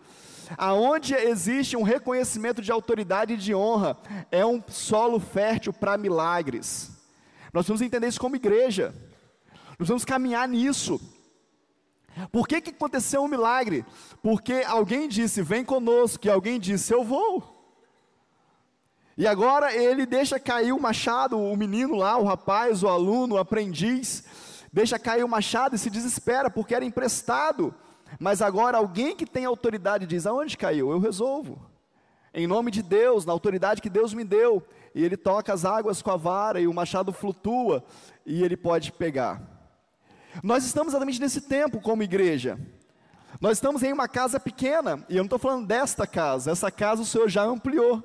Aonde 0.57 1.15
existe 1.15 1.75
um 1.75 1.83
reconhecimento 1.83 2.61
de 2.61 2.71
autoridade 2.71 3.33
e 3.33 3.37
de 3.37 3.55
honra, 3.55 3.97
é 4.31 4.45
um 4.45 4.61
solo 4.67 5.19
fértil 5.19 5.73
para 5.73 5.97
milagres. 5.97 6.91
Nós 7.51 7.67
vamos 7.67 7.81
entender 7.81 8.07
isso 8.07 8.19
como 8.19 8.35
igreja. 8.35 8.93
Nós 9.79 9.87
vamos 9.87 10.05
caminhar 10.05 10.47
nisso. 10.47 11.01
Por 12.31 12.47
que, 12.47 12.61
que 12.61 12.69
aconteceu 12.69 13.23
um 13.23 13.27
milagre? 13.27 13.83
Porque 14.21 14.63
alguém 14.67 15.07
disse, 15.07 15.41
vem 15.41 15.65
conosco, 15.65 16.27
e 16.27 16.29
alguém 16.29 16.59
disse, 16.59 16.93
eu 16.93 17.03
vou. 17.03 17.51
E 19.17 19.27
agora 19.27 19.75
ele 19.75 20.05
deixa 20.05 20.39
cair 20.39 20.71
o 20.71 20.79
machado, 20.79 21.39
o 21.39 21.55
menino 21.55 21.95
lá, 21.95 22.17
o 22.17 22.23
rapaz, 22.23 22.83
o 22.83 22.87
aluno, 22.87 23.35
o 23.35 23.37
aprendiz, 23.39 24.23
deixa 24.73 24.97
cair 24.97 25.23
o 25.23 25.29
machado 25.29 25.75
e 25.75 25.79
se 25.79 25.89
desespera, 25.89 26.49
porque 26.49 26.73
era 26.73 26.83
emprestado. 26.83 27.73
Mas 28.19 28.41
agora 28.41 28.77
alguém 28.77 29.15
que 29.15 29.25
tem 29.25 29.45
autoridade 29.45 30.07
diz: 30.07 30.25
aonde 30.25 30.57
caiu? 30.57 30.91
Eu 30.91 30.99
resolvo. 30.99 31.61
Em 32.33 32.47
nome 32.47 32.71
de 32.71 32.81
Deus, 32.81 33.25
na 33.25 33.31
autoridade 33.31 33.81
que 33.81 33.89
Deus 33.89 34.13
me 34.13 34.23
deu. 34.23 34.65
E 34.95 35.03
ele 35.03 35.15
toca 35.15 35.53
as 35.53 35.63
águas 35.63 36.01
com 36.01 36.09
a 36.09 36.17
vara 36.17 36.59
e 36.59 36.67
o 36.67 36.73
machado 36.73 37.13
flutua 37.13 37.83
e 38.25 38.43
ele 38.43 38.57
pode 38.57 38.91
pegar. 38.91 39.41
Nós 40.41 40.65
estamos 40.65 40.93
exatamente 40.93 41.21
nesse 41.21 41.41
tempo 41.41 41.79
como 41.79 42.01
igreja. 42.01 42.59
Nós 43.39 43.57
estamos 43.57 43.83
em 43.83 43.91
uma 43.91 44.07
casa 44.07 44.39
pequena, 44.39 45.03
e 45.09 45.13
eu 45.13 45.17
não 45.17 45.25
estou 45.25 45.39
falando 45.39 45.67
desta 45.67 46.07
casa, 46.07 46.51
essa 46.51 46.71
casa 46.71 47.01
o 47.01 47.05
Senhor 47.05 47.27
já 47.27 47.43
ampliou. 47.43 48.01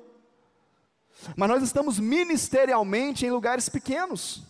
Mas 1.37 1.49
nós 1.49 1.63
estamos 1.63 1.99
ministerialmente 1.99 3.25
em 3.25 3.31
lugares 3.31 3.69
pequenos. 3.69 4.43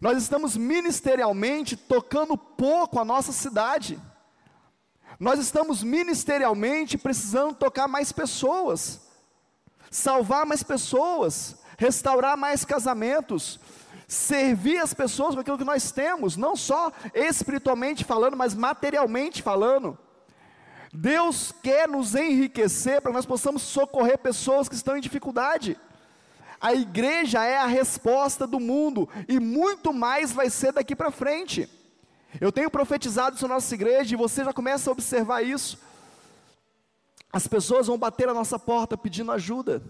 Nós 0.00 0.18
estamos 0.18 0.56
ministerialmente 0.56 1.76
tocando 1.76 2.36
pouco 2.36 2.98
a 2.98 3.04
nossa 3.04 3.32
cidade. 3.32 3.98
Nós 5.18 5.38
estamos 5.38 5.82
ministerialmente 5.82 6.96
precisando 6.98 7.54
tocar 7.54 7.86
mais 7.86 8.10
pessoas, 8.10 9.00
salvar 9.90 10.46
mais 10.46 10.62
pessoas, 10.62 11.56
restaurar 11.78 12.36
mais 12.36 12.64
casamentos, 12.64 13.60
servir 14.08 14.78
as 14.78 14.92
pessoas 14.94 15.34
com 15.34 15.40
aquilo 15.40 15.58
que 15.58 15.64
nós 15.64 15.92
temos, 15.92 16.36
não 16.36 16.56
só 16.56 16.92
espiritualmente 17.14 18.04
falando, 18.04 18.36
mas 18.36 18.54
materialmente 18.54 19.42
falando. 19.42 19.98
Deus 20.92 21.54
quer 21.62 21.88
nos 21.88 22.14
enriquecer 22.14 23.00
para 23.00 23.10
que 23.10 23.16
nós 23.16 23.26
possamos 23.26 23.62
socorrer 23.62 24.18
pessoas 24.18 24.68
que 24.68 24.74
estão 24.74 24.96
em 24.96 25.00
dificuldade. 25.00 25.78
A 26.62 26.72
igreja 26.72 27.44
é 27.44 27.56
a 27.58 27.66
resposta 27.66 28.46
do 28.46 28.60
mundo 28.60 29.08
e 29.28 29.40
muito 29.40 29.92
mais 29.92 30.30
vai 30.30 30.48
ser 30.48 30.72
daqui 30.72 30.94
para 30.94 31.10
frente. 31.10 31.68
Eu 32.40 32.52
tenho 32.52 32.70
profetizado 32.70 33.34
isso 33.34 33.48
na 33.48 33.54
nossa 33.54 33.74
igreja 33.74 34.14
e 34.14 34.16
você 34.16 34.44
já 34.44 34.52
começa 34.52 34.88
a 34.88 34.92
observar 34.92 35.42
isso. 35.42 35.76
As 37.32 37.48
pessoas 37.48 37.88
vão 37.88 37.98
bater 37.98 38.28
a 38.28 38.34
nossa 38.34 38.60
porta 38.60 38.96
pedindo 38.96 39.32
ajuda. 39.32 39.82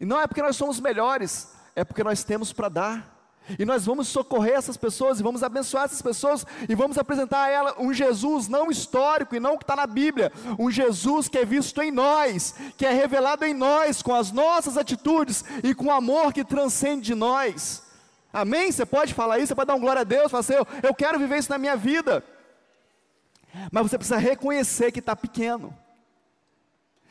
E 0.00 0.04
não 0.04 0.20
é 0.20 0.26
porque 0.26 0.42
nós 0.42 0.56
somos 0.56 0.80
melhores, 0.80 1.54
é 1.76 1.84
porque 1.84 2.02
nós 2.02 2.24
temos 2.24 2.52
para 2.52 2.68
dar. 2.68 3.11
E 3.58 3.64
nós 3.64 3.84
vamos 3.84 4.08
socorrer 4.08 4.54
essas 4.54 4.76
pessoas 4.76 5.18
e 5.18 5.22
vamos 5.22 5.42
abençoar 5.42 5.84
essas 5.84 6.00
pessoas 6.00 6.46
e 6.68 6.74
vamos 6.74 6.96
apresentar 6.96 7.44
a 7.44 7.48
ela 7.48 7.74
um 7.78 7.92
Jesus 7.92 8.48
não 8.48 8.70
histórico 8.70 9.34
e 9.34 9.40
não 9.40 9.56
que 9.56 9.64
está 9.64 9.74
na 9.74 9.86
Bíblia, 9.86 10.32
um 10.58 10.70
Jesus 10.70 11.28
que 11.28 11.38
é 11.38 11.44
visto 11.44 11.82
em 11.82 11.90
nós, 11.90 12.54
que 12.76 12.86
é 12.86 12.92
revelado 12.92 13.44
em 13.44 13.52
nós 13.52 14.00
com 14.00 14.14
as 14.14 14.30
nossas 14.30 14.76
atitudes 14.76 15.44
e 15.62 15.74
com 15.74 15.86
o 15.86 15.90
amor 15.90 16.32
que 16.32 16.44
transcende 16.44 17.02
de 17.06 17.14
nós. 17.14 17.82
Amém? 18.32 18.70
Você 18.70 18.86
pode 18.86 19.12
falar 19.12 19.38
isso, 19.38 19.48
você 19.48 19.54
pode 19.54 19.68
dar 19.68 19.74
um 19.74 19.80
glória 19.80 20.00
a 20.00 20.04
Deus, 20.04 20.30
falar 20.30 20.40
assim, 20.40 20.54
eu, 20.54 20.66
eu 20.82 20.94
quero 20.94 21.18
viver 21.18 21.38
isso 21.38 21.50
na 21.50 21.58
minha 21.58 21.76
vida. 21.76 22.24
Mas 23.70 23.82
você 23.82 23.98
precisa 23.98 24.18
reconhecer 24.18 24.90
que 24.90 25.00
está 25.00 25.14
pequeno. 25.14 25.76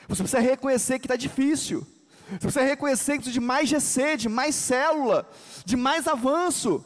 Você 0.07 0.23
precisa 0.23 0.39
reconhecer 0.39 0.97
que 0.97 1.05
está 1.05 1.15
difícil. 1.15 1.85
Você 2.31 2.39
precisa 2.39 2.63
reconhecer 2.63 3.13
que 3.13 3.17
precisa 3.19 3.33
de 3.33 3.45
mais 3.45 3.67
GC, 3.67 4.17
de 4.17 4.29
mais 4.29 4.55
célula, 4.55 5.29
de 5.65 5.75
mais 5.75 6.07
avanço, 6.07 6.83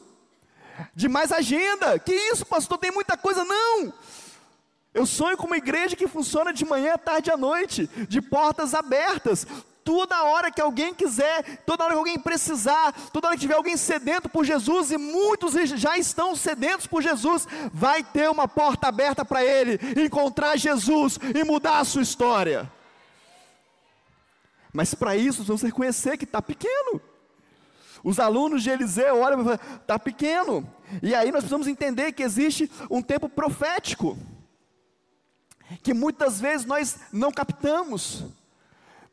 de 0.95 1.07
mais 1.07 1.31
agenda. 1.31 1.99
Que 1.99 2.13
isso, 2.13 2.45
pastor? 2.45 2.77
Tem 2.77 2.91
muita 2.91 3.15
coisa. 3.15 3.43
Não! 3.43 3.93
Eu 4.93 5.05
sonho 5.05 5.37
com 5.37 5.45
uma 5.45 5.57
igreja 5.57 5.95
que 5.95 6.07
funciona 6.07 6.53
de 6.53 6.65
manhã, 6.65 6.97
tarde 6.97 7.29
e 7.29 7.33
à 7.33 7.37
noite, 7.37 7.87
de 8.07 8.21
portas 8.21 8.73
abertas. 8.73 9.45
Toda 9.83 10.23
hora 10.23 10.49
que 10.49 10.59
alguém 10.59 10.95
quiser, 10.95 11.61
toda 11.63 11.83
hora 11.83 11.93
que 11.93 11.99
alguém 11.99 12.17
precisar, 12.17 12.91
toda 13.13 13.27
hora 13.27 13.35
que 13.35 13.41
tiver 13.41 13.53
alguém 13.53 13.77
sedento 13.77 14.27
por 14.27 14.43
Jesus, 14.43 14.91
e 14.91 14.97
muitos 14.97 15.53
já 15.53 15.95
estão 15.95 16.35
sedentos 16.35 16.87
por 16.87 17.03
Jesus, 17.03 17.47
vai 17.71 18.03
ter 18.03 18.31
uma 18.31 18.47
porta 18.47 18.87
aberta 18.87 19.23
para 19.23 19.43
ele 19.43 19.79
encontrar 20.01 20.57
Jesus 20.57 21.19
e 21.35 21.43
mudar 21.43 21.79
a 21.79 21.85
sua 21.85 22.01
história. 22.01 22.71
Mas 24.75 24.93
para 24.93 25.15
isso, 25.15 25.41
vamos 25.45 25.61
reconhecer 25.61 26.17
que 26.17 26.25
está 26.25 26.41
pequeno. 26.41 26.99
Os 28.03 28.19
alunos 28.19 28.61
de 28.61 28.69
Eliseu 28.69 29.21
olham 29.21 29.39
e 29.39 29.43
falam, 29.45 29.59
está 29.79 29.97
pequeno. 29.97 30.69
E 31.01 31.15
aí 31.15 31.31
nós 31.31 31.39
precisamos 31.39 31.65
entender 31.65 32.11
que 32.11 32.21
existe 32.21 32.69
um 32.91 33.01
tempo 33.01 33.29
profético, 33.29 34.17
que 35.81 35.93
muitas 35.93 36.41
vezes 36.41 36.65
nós 36.65 36.99
não 37.13 37.31
captamos, 37.31 38.25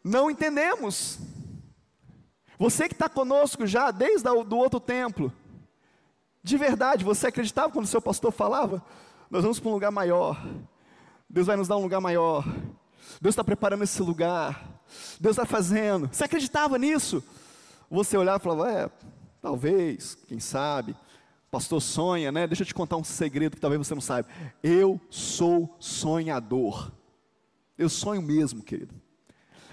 não 0.03 0.29
entendemos. 0.29 1.21
Você 2.59 2.89
que 2.89 2.95
está 2.95 3.09
conosco 3.09 3.65
já 3.65 3.93
desde 3.93 4.29
o 4.29 4.57
outro 4.57 4.81
templo, 4.81 5.33
de 6.43 6.57
verdade, 6.57 7.05
você 7.05 7.29
acreditava 7.29 7.73
quando 7.73 7.85
o 7.85 7.89
seu 7.89 8.03
pastor 8.03 8.33
falava? 8.33 8.85
Nós 9.31 9.43
vamos 9.43 9.61
para 9.61 9.71
um 9.71 9.75
lugar 9.75 9.93
maior, 9.93 10.45
Deus 11.31 11.47
vai 11.47 11.55
nos 11.55 11.69
dar 11.69 11.77
um 11.77 11.83
lugar 11.83 12.01
maior, 12.01 12.45
Deus 13.21 13.33
está 13.33 13.45
preparando 13.45 13.85
esse 13.85 14.03
lugar, 14.03 14.72
Deus 15.21 15.37
está 15.37 15.47
fazendo. 15.47 16.09
Você 16.13 16.25
acreditava 16.25 16.79
nisso? 16.79 17.23
Você 17.91 18.17
olhava 18.17 18.39
e 18.39 18.43
falava, 18.43 18.71
é, 18.71 18.91
talvez, 19.41 20.17
quem 20.27 20.41
sabe. 20.41 20.97
Pastor 21.51 21.83
sonha, 21.83 22.33
né? 22.33 22.47
Deixa 22.47 22.63
eu 22.63 22.67
te 22.67 22.75
contar 22.75 22.97
um 22.97 23.05
segredo 23.05 23.57
que 23.57 23.61
talvez 23.61 23.87
você 23.87 23.95
não 23.95 24.01
saiba. 24.01 24.29
Eu 24.63 25.01
sou 25.11 25.77
sonhador. 25.79 26.91
Eu 27.77 27.89
sonho 27.89 28.23
mesmo, 28.23 28.63
querido. 28.63 28.95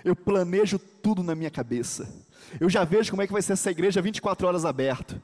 Eu 0.04 0.16
planejo 0.16 0.78
tudo 0.78 1.24
na 1.24 1.36
minha 1.36 1.50
cabeça. 1.50 2.12
Eu 2.60 2.70
já 2.70 2.84
vejo 2.84 3.12
como 3.12 3.22
é 3.22 3.28
que 3.28 3.34
vai 3.34 3.42
ser 3.42 3.54
essa 3.54 3.72
igreja 3.72 4.02
24 4.02 4.48
horas 4.48 4.66
aberta. 4.66 5.22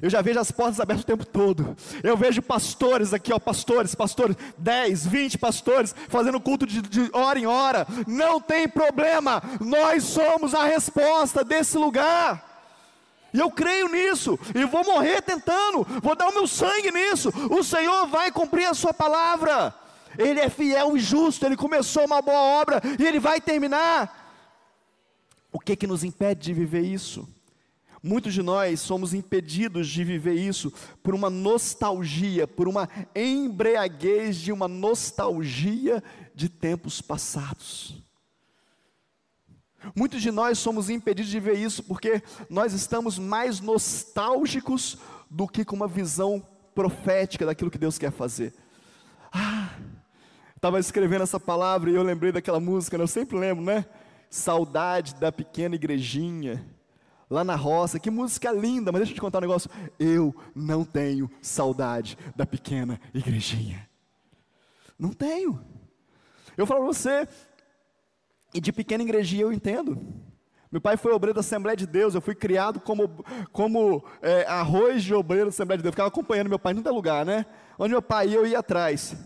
Eu 0.00 0.10
já 0.10 0.20
vejo 0.22 0.38
as 0.40 0.50
portas 0.50 0.80
abertas 0.80 1.04
o 1.04 1.06
tempo 1.06 1.24
todo. 1.24 1.76
Eu 2.02 2.16
vejo 2.16 2.42
pastores 2.42 3.12
aqui, 3.12 3.32
ó, 3.32 3.38
pastores, 3.38 3.94
pastores, 3.94 4.36
10, 4.58 5.06
20 5.06 5.38
pastores, 5.38 5.94
fazendo 6.08 6.40
culto 6.40 6.66
de, 6.66 6.82
de 6.82 7.10
hora 7.12 7.38
em 7.38 7.46
hora. 7.46 7.86
Não 8.06 8.40
tem 8.40 8.68
problema, 8.68 9.42
nós 9.60 10.04
somos 10.04 10.54
a 10.54 10.64
resposta 10.64 11.44
desse 11.44 11.76
lugar. 11.76 12.52
E 13.32 13.38
eu 13.40 13.50
creio 13.50 13.88
nisso, 13.88 14.38
e 14.54 14.64
vou 14.64 14.84
morrer 14.84 15.20
tentando, 15.20 15.84
vou 16.00 16.14
dar 16.14 16.28
o 16.28 16.34
meu 16.34 16.46
sangue 16.46 16.92
nisso. 16.92 17.30
O 17.50 17.64
Senhor 17.64 18.06
vai 18.06 18.30
cumprir 18.30 18.66
a 18.66 18.74
Sua 18.74 18.94
palavra. 18.94 19.74
Ele 20.16 20.38
é 20.38 20.48
fiel 20.48 20.96
e 20.96 21.00
justo, 21.00 21.44
Ele 21.44 21.56
começou 21.56 22.04
uma 22.04 22.22
boa 22.22 22.60
obra 22.60 22.80
e 22.96 23.04
Ele 23.04 23.18
vai 23.18 23.40
terminar. 23.40 24.22
O 25.50 25.58
que 25.58 25.74
que 25.74 25.86
nos 25.86 26.04
impede 26.04 26.42
de 26.42 26.52
viver 26.52 26.82
isso? 26.82 27.28
Muitos 28.06 28.34
de 28.34 28.42
nós 28.42 28.80
somos 28.80 29.14
impedidos 29.14 29.88
de 29.88 30.04
viver 30.04 30.34
isso 30.34 30.70
por 31.02 31.14
uma 31.14 31.30
nostalgia, 31.30 32.46
por 32.46 32.68
uma 32.68 32.86
embriaguez 33.14 34.36
de 34.36 34.52
uma 34.52 34.68
nostalgia 34.68 36.04
de 36.34 36.50
tempos 36.50 37.00
passados. 37.00 37.96
Muitos 39.96 40.20
de 40.20 40.30
nós 40.30 40.58
somos 40.58 40.90
impedidos 40.90 41.30
de 41.30 41.40
ver 41.40 41.54
isso 41.54 41.82
porque 41.82 42.22
nós 42.50 42.74
estamos 42.74 43.18
mais 43.18 43.58
nostálgicos 43.60 44.98
do 45.30 45.48
que 45.48 45.64
com 45.64 45.74
uma 45.74 45.88
visão 45.88 46.46
profética 46.74 47.46
daquilo 47.46 47.70
que 47.70 47.78
Deus 47.78 47.96
quer 47.96 48.12
fazer. 48.12 48.52
Ah, 49.32 49.78
estava 50.54 50.78
escrevendo 50.78 51.22
essa 51.22 51.40
palavra 51.40 51.90
e 51.90 51.94
eu 51.94 52.02
lembrei 52.02 52.32
daquela 52.32 52.60
música, 52.60 52.98
né? 52.98 53.04
eu 53.04 53.08
sempre 53.08 53.38
lembro, 53.38 53.64
né? 53.64 53.86
Saudade 54.28 55.14
da 55.14 55.32
pequena 55.32 55.74
igrejinha 55.74 56.73
lá 57.34 57.44
na 57.44 57.56
roça, 57.56 57.98
que 57.98 58.10
música 58.10 58.52
linda, 58.52 58.92
mas 58.92 59.00
deixa 59.00 59.12
eu 59.12 59.16
te 59.16 59.20
contar 59.20 59.38
um 59.38 59.42
negócio. 59.42 59.70
Eu 59.98 60.34
não 60.54 60.84
tenho 60.84 61.30
saudade 61.42 62.16
da 62.34 62.46
pequena 62.46 63.00
igrejinha. 63.12 63.88
Não 64.98 65.12
tenho. 65.12 65.60
Eu 66.56 66.66
falo 66.66 66.80
para 66.80 66.92
você, 66.92 67.28
e 68.54 68.60
de 68.60 68.72
pequena 68.72 69.02
igrejinha 69.02 69.42
eu 69.42 69.52
entendo. 69.52 70.00
Meu 70.70 70.80
pai 70.80 70.96
foi 70.96 71.12
obreiro 71.12 71.34
da 71.34 71.40
Assembleia 71.40 71.76
de 71.76 71.86
Deus, 71.86 72.14
eu 72.14 72.20
fui 72.20 72.34
criado 72.34 72.80
como, 72.80 73.08
como 73.52 74.04
é, 74.22 74.46
arroz 74.46 75.02
de 75.02 75.14
obreiro 75.14 75.46
da 75.46 75.50
Assembleia 75.50 75.78
de 75.78 75.82
Deus, 75.82 75.90
eu 75.90 75.94
ficava 75.94 76.08
acompanhando 76.08 76.48
meu 76.48 76.58
pai 76.58 76.72
em 76.72 76.82
todo 76.82 76.94
lugar, 76.94 77.26
né? 77.26 77.46
Onde 77.78 77.92
meu 77.92 78.02
pai 78.02 78.28
ia, 78.28 78.36
eu 78.36 78.46
ia 78.46 78.60
atrás 78.60 79.16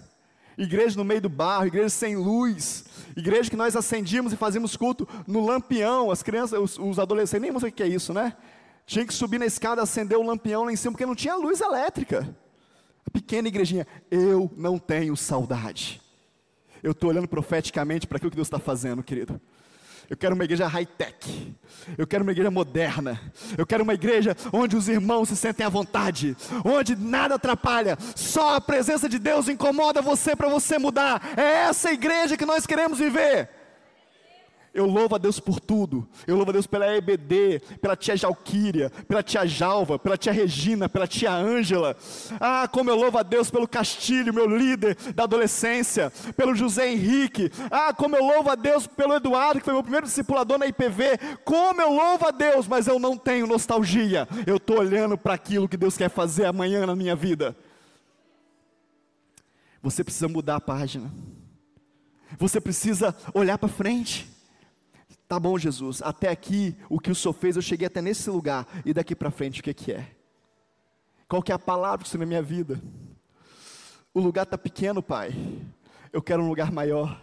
igreja 0.59 0.97
no 0.97 1.05
meio 1.05 1.21
do 1.21 1.29
barro, 1.29 1.67
igreja 1.67 1.89
sem 1.89 2.17
luz, 2.17 2.85
igreja 3.17 3.49
que 3.49 3.57
nós 3.57 3.77
acendíamos 3.77 4.33
e 4.33 4.37
fazíamos 4.37 4.77
culto 4.77 5.09
no 5.27 5.47
lampião, 5.47 6.11
as 6.11 6.23
crianças, 6.23 6.59
os, 6.59 6.79
os 6.79 6.99
adolescentes, 6.99 7.51
nem 7.51 7.61
sei 7.61 7.69
o 7.69 7.73
que 7.73 7.83
é 7.83 7.87
isso, 7.87 8.13
né? 8.13 8.35
Tinha 8.85 9.07
que 9.07 9.15
subir 9.15 9.39
na 9.39 9.47
escada, 9.47 9.83
acender 9.83 10.19
o 10.19 10.23
lampião 10.23 10.65
lá 10.65 10.73
em 10.73 10.77
cima, 10.77 10.93
porque 10.93 11.07
não 11.07 11.15
tinha 11.15 11.37
luz 11.37 11.61
elétrica. 11.61 12.35
A 13.07 13.11
pequena 13.11 13.49
igrejinha, 13.49 13.87
eu 14.11 14.51
não 14.57 14.79
tenho 14.79 15.17
saudade. 15.17 16.01
Eu 16.83 16.93
estou 16.93 17.11
olhando 17.11 17.29
profeticamente 17.29 18.07
para 18.07 18.17
aquilo 18.17 18.31
que 18.31 18.37
Deus 18.37 18.49
está 18.49 18.59
fazendo, 18.59 19.03
querido. 19.03 19.41
Eu 20.09 20.17
quero 20.17 20.35
uma 20.35 20.45
igreja 20.45 20.67
high-tech. 20.67 21.55
Eu 21.97 22.07
quero 22.07 22.23
uma 22.23 22.33
igreja 22.33 22.51
moderna. 22.51 23.21
Eu 23.57 23.67
quero 23.67 23.85
uma 23.85 23.95
igreja 23.95 24.35
onde 24.53 24.77
os 24.77 24.89
irmãos 24.89 25.29
se 25.29 25.37
sentem 25.37 25.67
à 25.67 25.69
vontade, 25.69 26.37
onde 26.65 26.97
nada 26.97 27.35
atrapalha, 27.35 27.97
só 28.17 28.57
a 28.57 28.61
presença 28.61 29.09
de 29.09 29.19
Deus 29.19 29.49
incomoda 29.49 30.01
você 30.01 30.35
para 30.35 30.49
você 30.49 30.79
mudar. 30.79 31.35
É 31.37 31.69
essa 31.69 31.93
igreja 31.93 32.37
que 32.37 32.47
nós 32.47 32.67
queremos 32.67 32.99
viver. 32.99 33.58
Eu 34.79 34.87
louvo 34.87 35.17
a 35.17 35.19
Deus 35.19 35.41
por 35.41 35.59
tudo. 35.59 36.09
Eu 36.25 36.37
louvo 36.37 36.51
a 36.51 36.53
Deus 36.53 36.65
pela 36.65 36.87
EBD, 36.87 37.61
pela 37.81 37.97
tia 37.97 38.17
Jalquíria, 38.17 38.91
pela 39.09 39.25
tia 39.25 39.45
Jalva, 39.45 39.99
pela 39.99 40.17
tia 40.17 40.33
Regina, 40.33 40.89
pela 40.89 41.05
tia 41.05 41.33
Ângela. 41.33 41.97
Ah, 42.39 42.69
como 42.69 42.89
eu 42.89 42.95
louvo 42.95 43.19
a 43.19 43.25
Deus 43.25 43.51
pelo 43.51 43.67
Castilho, 43.67 44.33
meu 44.33 44.47
líder 44.47 44.97
da 45.17 45.25
adolescência, 45.25 46.13
pelo 46.37 46.55
José 46.55 46.93
Henrique. 46.93 47.51
Ah, 47.73 47.93
como 47.93 48.15
eu 48.15 48.23
louvo 48.23 48.51
a 48.51 48.55
Deus 48.55 48.87
pelo 48.87 49.15
Eduardo, 49.15 49.59
que 49.59 49.65
foi 49.65 49.75
meu 49.75 49.83
primeiro 49.83 50.07
discipulador 50.07 50.59
na 50.59 50.67
IPV. 50.69 51.19
Como 51.45 51.83
eu 51.83 51.93
louvo 51.93 52.29
a 52.29 52.31
Deus, 52.31 52.69
mas 52.69 52.87
eu 52.87 53.01
não 53.01 53.17
tenho 53.17 53.49
nostalgia. 53.49 54.29
Eu 54.47 54.59
estou 54.59 54.79
olhando 54.79 55.19
para 55.19 55.35
aquilo 55.35 55.69
que 55.69 55.77
Deus 55.77 55.97
quer 55.97 56.09
fazer 56.09 56.45
amanhã 56.45 56.87
na 56.87 56.95
minha 56.95 57.17
vida. 57.17 57.57
Você 59.83 60.05
precisa 60.05 60.29
mudar 60.29 60.55
a 60.55 60.61
página. 60.61 61.13
Você 62.39 62.61
precisa 62.61 63.13
olhar 63.35 63.59
para 63.59 63.69
frente. 63.69 64.38
Tá 65.29 65.39
bom, 65.39 65.59
Jesus, 65.59 66.01
até 66.03 66.29
aqui 66.31 66.75
o 66.89 66.99
que 66.99 67.11
o 67.11 67.15
Senhor 67.15 67.35
fez, 67.35 67.55
eu 67.55 67.61
cheguei 67.61 67.87
até 67.87 68.01
nesse 68.01 68.31
lugar, 68.31 68.67
e 68.83 68.95
daqui 68.95 69.15
para 69.15 69.31
frente 69.31 69.61
o 69.61 69.63
que, 69.63 69.75
que 69.75 69.93
é? 69.93 70.11
Qual 71.29 71.43
que 71.43 71.53
é 71.53 71.55
a 71.55 71.59
palavra 71.59 72.03
que 72.03 72.09
você 72.09 72.17
na 72.17 72.25
minha 72.25 72.41
vida? 72.41 72.81
O 74.15 74.21
lugar 74.21 74.45
está 74.45 74.57
pequeno, 74.57 75.03
Pai. 75.03 75.33
Eu 76.11 76.23
quero 76.23 76.43
um 76.43 76.49
lugar 76.49 76.73
maior. 76.73 77.21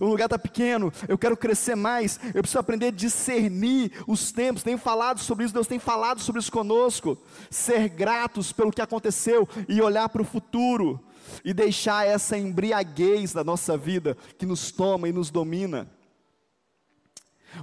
O 0.00 0.06
lugar 0.06 0.24
está 0.24 0.38
pequeno, 0.38 0.92
eu 1.08 1.18
quero 1.18 1.36
crescer 1.36 1.74
mais, 1.74 2.20
eu 2.34 2.42
preciso 2.42 2.58
aprender 2.58 2.86
a 2.86 2.90
discernir 2.90 3.92
os 4.06 4.32
tempos. 4.32 4.62
Tenho 4.62 4.78
falado 4.78 5.18
sobre 5.18 5.44
isso, 5.44 5.54
Deus 5.54 5.66
tem 5.66 5.78
falado 5.78 6.20
sobre 6.20 6.40
isso 6.40 6.52
conosco. 6.52 7.18
Ser 7.50 7.88
gratos 7.88 8.52
pelo 8.52 8.70
que 8.70 8.82
aconteceu 8.82 9.46
e 9.68 9.82
olhar 9.82 10.08
para 10.08 10.22
o 10.22 10.24
futuro. 10.24 10.98
e 11.44 11.52
deixar 11.52 12.06
essa 12.06 12.38
embriaguez 12.38 13.34
da 13.34 13.44
nossa 13.44 13.76
vida 13.76 14.16
que 14.38 14.46
nos 14.46 14.70
toma 14.70 15.10
e 15.10 15.12
nos 15.12 15.30
domina. 15.30 15.86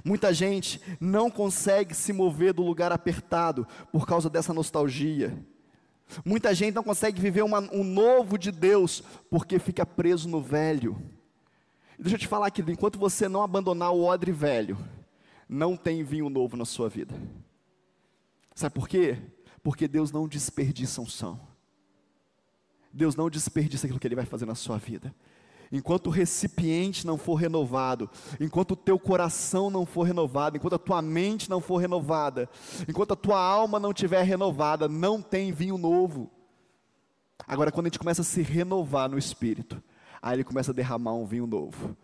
Muita 0.04 0.32
gente 0.32 0.80
não 1.00 1.30
consegue 1.30 1.94
se 1.94 2.12
mover 2.12 2.52
do 2.52 2.62
lugar 2.62 2.92
apertado 2.92 3.66
por 3.92 4.06
causa 4.06 4.28
dessa 4.28 4.52
nostalgia. 4.52 5.36
Muita 6.24 6.54
gente 6.54 6.74
não 6.74 6.82
consegue 6.82 7.20
viver 7.20 7.42
uma, 7.42 7.60
um 7.72 7.82
novo 7.82 8.38
de 8.38 8.52
Deus 8.52 9.02
porque 9.30 9.58
fica 9.58 9.84
preso 9.84 10.28
no 10.28 10.40
velho. 10.40 10.96
Deixa 11.98 12.16
eu 12.16 12.20
te 12.20 12.28
falar, 12.28 12.50
querido, 12.50 12.72
enquanto 12.72 12.98
você 12.98 13.28
não 13.28 13.42
abandonar 13.42 13.92
o 13.92 14.04
odre 14.04 14.30
velho, 14.30 14.78
não 15.48 15.76
tem 15.76 16.04
vinho 16.04 16.28
novo 16.28 16.56
na 16.56 16.64
sua 16.64 16.88
vida. 16.88 17.14
Sabe 18.54 18.74
por 18.74 18.88
quê? 18.88 19.18
Porque 19.62 19.88
Deus 19.88 20.12
não 20.12 20.28
desperdiça 20.28 21.00
unção. 21.00 21.40
Deus 22.92 23.14
não 23.14 23.28
desperdiça 23.28 23.86
aquilo 23.86 24.00
que 24.00 24.06
Ele 24.06 24.14
vai 24.14 24.24
fazer 24.24 24.46
na 24.46 24.54
sua 24.54 24.78
vida. 24.78 25.14
Enquanto 25.70 26.06
o 26.06 26.10
recipiente 26.10 27.06
não 27.06 27.18
for 27.18 27.34
renovado, 27.34 28.08
enquanto 28.40 28.72
o 28.72 28.76
teu 28.76 28.98
coração 28.98 29.68
não 29.68 29.84
for 29.84 30.04
renovado, 30.04 30.56
enquanto 30.56 30.74
a 30.74 30.78
tua 30.78 31.02
mente 31.02 31.50
não 31.50 31.60
for 31.60 31.78
renovada, 31.78 32.48
enquanto 32.88 33.12
a 33.12 33.16
tua 33.16 33.40
alma 33.40 33.80
não 33.80 33.90
estiver 33.90 34.22
renovada, 34.22 34.88
não 34.88 35.20
tem 35.20 35.52
vinho 35.52 35.76
novo. 35.76 36.30
Agora, 37.46 37.72
quando 37.72 37.86
a 37.86 37.88
gente 37.88 37.98
começa 37.98 38.22
a 38.22 38.24
se 38.24 38.42
renovar 38.42 39.08
no 39.08 39.18
espírito, 39.18 39.82
aí 40.22 40.36
ele 40.36 40.44
começa 40.44 40.70
a 40.70 40.74
derramar 40.74 41.14
um 41.14 41.26
vinho 41.26 41.46
novo. 41.46 41.96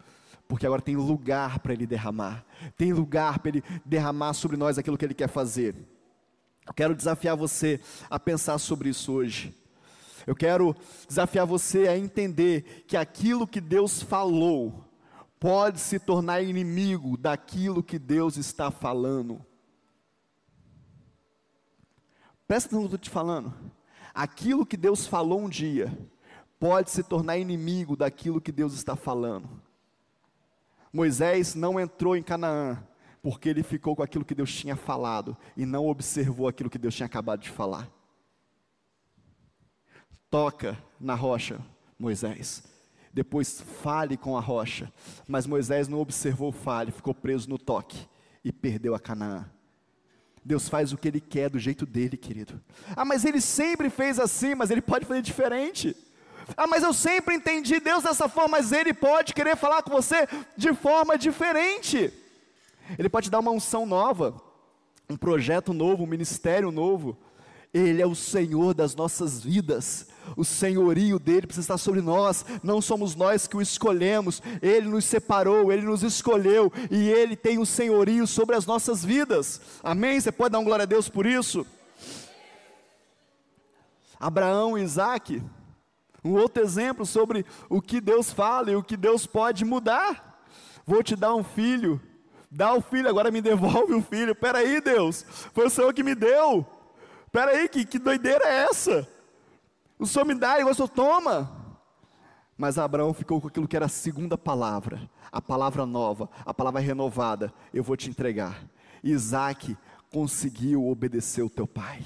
Porque 0.48 0.66
agora 0.66 0.82
tem 0.82 0.96
lugar 0.96 1.60
para 1.60 1.72
ele 1.72 1.86
derramar, 1.86 2.44
tem 2.76 2.92
lugar 2.92 3.38
para 3.38 3.48
ele 3.50 3.64
derramar 3.86 4.34
sobre 4.34 4.56
nós 4.56 4.76
aquilo 4.76 4.98
que 4.98 5.04
ele 5.04 5.14
quer 5.14 5.28
fazer. 5.28 5.74
Eu 6.66 6.74
quero 6.74 6.94
desafiar 6.94 7.36
você 7.36 7.80
a 8.10 8.20
pensar 8.20 8.58
sobre 8.58 8.88
isso 8.90 9.12
hoje. 9.12 9.61
Eu 10.26 10.34
quero 10.34 10.74
desafiar 11.08 11.46
você 11.46 11.88
a 11.88 11.96
entender 11.96 12.84
que 12.86 12.96
aquilo 12.96 13.46
que 13.46 13.60
Deus 13.60 14.02
falou 14.02 14.84
pode 15.40 15.80
se 15.80 15.98
tornar 15.98 16.42
inimigo 16.42 17.16
daquilo 17.16 17.82
que 17.82 17.98
Deus 17.98 18.36
está 18.36 18.70
falando. 18.70 19.44
Presta 22.46 22.68
atenção 22.68 22.82
no 22.82 22.88
que 22.88 22.94
eu 22.94 22.96
estou 22.96 23.10
te 23.10 23.10
falando. 23.10 23.54
Aquilo 24.14 24.66
que 24.66 24.76
Deus 24.76 25.06
falou 25.06 25.40
um 25.40 25.48
dia 25.48 25.96
pode 26.60 26.90
se 26.90 27.02
tornar 27.02 27.38
inimigo 27.38 27.96
daquilo 27.96 28.40
que 28.40 28.52
Deus 28.52 28.74
está 28.74 28.94
falando. 28.94 29.48
Moisés 30.92 31.54
não 31.54 31.80
entrou 31.80 32.14
em 32.14 32.22
Canaã 32.22 32.80
porque 33.22 33.48
ele 33.48 33.62
ficou 33.62 33.96
com 33.96 34.02
aquilo 34.02 34.24
que 34.24 34.34
Deus 34.34 34.54
tinha 34.54 34.76
falado 34.76 35.36
e 35.56 35.64
não 35.64 35.86
observou 35.86 36.46
aquilo 36.46 36.68
que 36.68 36.78
Deus 36.78 36.94
tinha 36.94 37.06
acabado 37.06 37.40
de 37.40 37.50
falar. 37.50 37.88
Toca 40.32 40.78
na 40.98 41.14
rocha, 41.14 41.60
Moisés. 41.98 42.64
Depois 43.12 43.60
fale 43.82 44.16
com 44.16 44.34
a 44.34 44.40
rocha. 44.40 44.90
Mas 45.28 45.46
Moisés 45.46 45.88
não 45.88 46.00
observou 46.00 46.48
o 46.48 46.52
fale, 46.52 46.90
ficou 46.90 47.12
preso 47.12 47.50
no 47.50 47.58
toque 47.58 48.08
e 48.42 48.50
perdeu 48.50 48.94
a 48.94 48.98
Canaã. 48.98 49.44
Deus 50.42 50.70
faz 50.70 50.90
o 50.90 50.96
que 50.96 51.08
Ele 51.08 51.20
quer 51.20 51.50
do 51.50 51.58
jeito 51.58 51.84
dele, 51.84 52.16
querido. 52.16 52.58
Ah, 52.96 53.04
mas 53.04 53.26
Ele 53.26 53.42
sempre 53.42 53.90
fez 53.90 54.18
assim, 54.18 54.54
mas 54.54 54.70
Ele 54.70 54.80
pode 54.80 55.04
fazer 55.04 55.20
diferente. 55.20 55.94
Ah, 56.56 56.66
mas 56.66 56.82
eu 56.82 56.94
sempre 56.94 57.34
entendi 57.34 57.78
Deus 57.78 58.02
dessa 58.02 58.26
forma, 58.26 58.56
mas 58.56 58.72
Ele 58.72 58.94
pode 58.94 59.34
querer 59.34 59.54
falar 59.54 59.82
com 59.82 59.90
você 59.90 60.26
de 60.56 60.72
forma 60.72 61.18
diferente. 61.18 62.10
Ele 62.98 63.10
pode 63.10 63.30
dar 63.30 63.40
uma 63.40 63.50
unção 63.50 63.84
nova, 63.84 64.40
um 65.10 65.16
projeto 65.18 65.74
novo, 65.74 66.04
um 66.04 66.06
ministério 66.06 66.70
novo. 66.70 67.18
Ele 67.74 68.00
é 68.00 68.06
o 68.06 68.14
Senhor 68.14 68.72
das 68.72 68.94
nossas 68.94 69.44
vidas, 69.44 70.08
o 70.36 70.44
senhorio 70.44 71.18
dele 71.18 71.46
precisa 71.46 71.64
estar 71.64 71.78
sobre 71.78 72.00
nós, 72.00 72.44
não 72.62 72.80
somos 72.80 73.14
nós 73.14 73.46
que 73.46 73.56
o 73.56 73.62
escolhemos, 73.62 74.42
ele 74.60 74.88
nos 74.88 75.04
separou, 75.04 75.72
ele 75.72 75.82
nos 75.82 76.02
escolheu 76.02 76.72
e 76.90 77.08
ele 77.08 77.36
tem 77.36 77.58
o 77.58 77.66
senhorio 77.66 78.26
sobre 78.26 78.56
as 78.56 78.66
nossas 78.66 79.04
vidas, 79.04 79.60
amém? 79.82 80.20
Você 80.20 80.32
pode 80.32 80.52
dar 80.52 80.58
um 80.58 80.64
glória 80.64 80.84
a 80.84 80.86
Deus 80.86 81.08
por 81.08 81.26
isso? 81.26 81.66
Abraão 84.18 84.78
e 84.78 84.82
Isaac, 84.82 85.42
um 86.24 86.34
outro 86.34 86.62
exemplo 86.62 87.04
sobre 87.04 87.44
o 87.68 87.82
que 87.82 88.00
Deus 88.00 88.32
fala 88.32 88.70
e 88.70 88.76
o 88.76 88.82
que 88.82 88.96
Deus 88.96 89.26
pode 89.26 89.64
mudar. 89.64 90.44
Vou 90.86 91.02
te 91.02 91.16
dar 91.16 91.34
um 91.34 91.42
filho, 91.42 92.00
dá 92.50 92.72
o 92.72 92.80
filho, 92.80 93.08
agora 93.08 93.30
me 93.30 93.40
devolve 93.40 93.94
o 93.94 94.02
filho. 94.02 94.34
Peraí, 94.34 94.80
Deus, 94.80 95.24
foi 95.52 95.66
o 95.66 95.70
Senhor 95.70 95.92
que 95.92 96.02
me 96.02 96.14
deu. 96.14 96.64
Espera 97.26 97.52
aí, 97.52 97.68
que, 97.68 97.84
que 97.84 97.98
doideira 97.98 98.44
é 98.44 98.66
essa? 98.70 99.08
O 100.02 100.06
Senhor 100.06 100.24
me 100.24 100.34
dá 100.34 100.58
e 100.58 100.64
o 100.64 100.74
Senhor 100.74 100.88
toma. 100.88 101.78
Mas 102.58 102.76
Abraão 102.76 103.14
ficou 103.14 103.40
com 103.40 103.46
aquilo 103.46 103.68
que 103.68 103.76
era 103.76 103.86
a 103.86 103.88
segunda 103.88 104.36
palavra, 104.36 105.08
a 105.30 105.40
palavra 105.40 105.86
nova, 105.86 106.28
a 106.44 106.52
palavra 106.52 106.80
renovada. 106.80 107.54
Eu 107.72 107.84
vou 107.84 107.96
te 107.96 108.10
entregar. 108.10 108.68
Isaac 109.00 109.76
conseguiu 110.10 110.88
obedecer 110.88 111.42
o 111.42 111.48
teu 111.48 111.68
pai. 111.68 112.02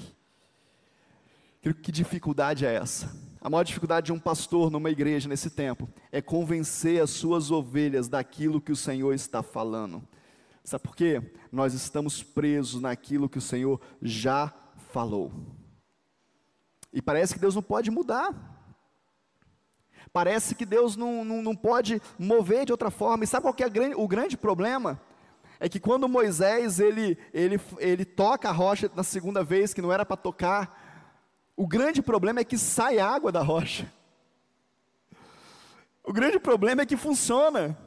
Que 1.81 1.91
dificuldade 1.91 2.67
é 2.67 2.75
essa? 2.75 3.11
A 3.41 3.49
maior 3.49 3.63
dificuldade 3.63 4.05
de 4.05 4.13
um 4.13 4.19
pastor 4.19 4.69
numa 4.69 4.91
igreja 4.91 5.27
nesse 5.27 5.49
tempo 5.49 5.89
é 6.11 6.21
convencer 6.21 7.01
as 7.01 7.09
suas 7.09 7.49
ovelhas 7.49 8.07
daquilo 8.07 8.61
que 8.61 8.71
o 8.71 8.75
Senhor 8.75 9.15
está 9.15 9.41
falando. 9.41 10.07
Sabe 10.63 10.83
por 10.83 10.95
quê? 10.95 11.19
Nós 11.51 11.73
estamos 11.73 12.21
presos 12.21 12.79
naquilo 12.79 13.27
que 13.27 13.39
o 13.39 13.41
Senhor 13.41 13.81
já 14.03 14.53
falou. 14.91 15.56
E 16.91 17.01
parece 17.01 17.33
que 17.33 17.39
Deus 17.39 17.55
não 17.55 17.61
pode 17.61 17.91
mudar. 17.91 18.33
Parece 20.11 20.55
que 20.55 20.65
Deus 20.65 20.95
não, 20.95 21.23
não, 21.23 21.41
não 21.41 21.55
pode 21.55 22.01
mover 22.17 22.65
de 22.65 22.71
outra 22.71 22.89
forma. 22.89 23.23
E 23.23 23.27
sabe 23.27 23.43
qual 23.43 23.53
que 23.53 23.63
é 23.63 23.69
grande, 23.69 23.95
o 23.95 24.07
grande 24.07 24.37
problema? 24.37 24.99
É 25.59 25.67
que 25.67 25.79
quando 25.79 26.07
Moisés 26.07 26.79
ele, 26.79 27.17
ele, 27.33 27.59
ele 27.79 28.05
toca 28.05 28.49
a 28.49 28.51
rocha 28.51 28.89
na 28.95 29.03
segunda 29.03 29.43
vez, 29.43 29.73
que 29.73 29.81
não 29.81 29.91
era 29.91 30.05
para 30.05 30.15
tocar, 30.17 31.53
o 31.55 31.67
grande 31.67 32.01
problema 32.01 32.39
é 32.39 32.43
que 32.43 32.57
sai 32.57 32.99
água 32.99 33.31
da 33.31 33.41
rocha. 33.41 33.91
O 36.03 36.13
grande 36.13 36.39
problema 36.39 36.83
é 36.83 36.85
que 36.85 36.95
funciona. 36.95 37.77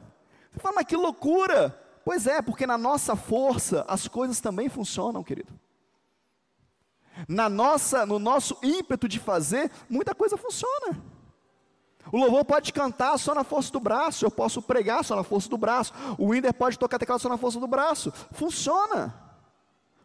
Você 0.51 0.59
fala, 0.59 0.75
mas 0.75 0.85
que 0.85 0.95
loucura! 0.95 1.77
Pois 2.03 2.27
é, 2.27 2.41
porque 2.41 2.67
na 2.67 2.77
nossa 2.77 3.15
força 3.15 3.85
as 3.87 4.07
coisas 4.07 4.41
também 4.41 4.69
funcionam, 4.69 5.23
querido. 5.23 5.53
Na 7.27 7.49
nossa, 7.49 8.05
no 8.05 8.19
nosso 8.19 8.57
ímpeto 8.63 9.07
de 9.07 9.19
fazer, 9.19 9.71
muita 9.89 10.15
coisa 10.15 10.37
funciona. 10.37 10.97
O 12.11 12.17
louvor 12.17 12.43
pode 12.45 12.73
cantar 12.73 13.17
só 13.17 13.35
na 13.35 13.43
força 13.43 13.71
do 13.71 13.79
braço, 13.79 14.25
eu 14.25 14.31
posso 14.31 14.61
pregar 14.61 15.03
só 15.03 15.15
na 15.15 15.23
força 15.23 15.49
do 15.49 15.57
braço. 15.57 15.93
O 16.17 16.29
Winder 16.29 16.53
pode 16.53 16.79
tocar 16.79 16.97
teclado 16.97 17.21
só 17.21 17.29
na 17.29 17.37
força 17.37 17.59
do 17.59 17.67
braço. 17.67 18.11
Funciona. 18.31 19.13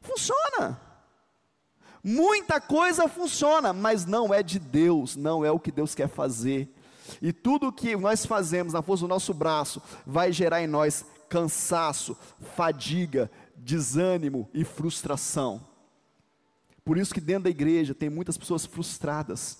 Funciona. 0.01 0.81
Muita 2.03 2.61
coisa 2.61 3.09
funciona, 3.09 3.73
mas 3.73 4.07
não 4.07 4.33
é 4.33 4.42
de 4.42 4.59
Deus, 4.61 5.16
não 5.16 5.45
é 5.45 5.51
o 5.51 5.59
que 5.59 5.73
Deus 5.73 5.95
quer 5.95 6.09
fazer. 6.09 6.73
E 7.21 7.33
tudo 7.33 7.73
que 7.73 7.97
nós 7.97 8.25
fazemos 8.25 8.73
na 8.73 8.83
força 8.83 9.03
do 9.03 9.09
nosso 9.09 9.35
braço 9.35 9.83
vai 10.07 10.31
gerar 10.33 10.62
em 10.62 10.66
nós 10.66 11.05
cansaço, 11.29 12.16
fadiga, 12.55 13.31
desânimo 13.57 14.49
e 14.55 14.64
frustração. 14.64 15.61
Por 16.87 16.96
isso 16.96 17.12
que 17.12 17.20
dentro 17.20 17.42
da 17.42 17.51
igreja 17.51 17.92
tem 17.92 18.09
muitas 18.09 18.38
pessoas 18.38 18.64
frustradas. 18.64 19.59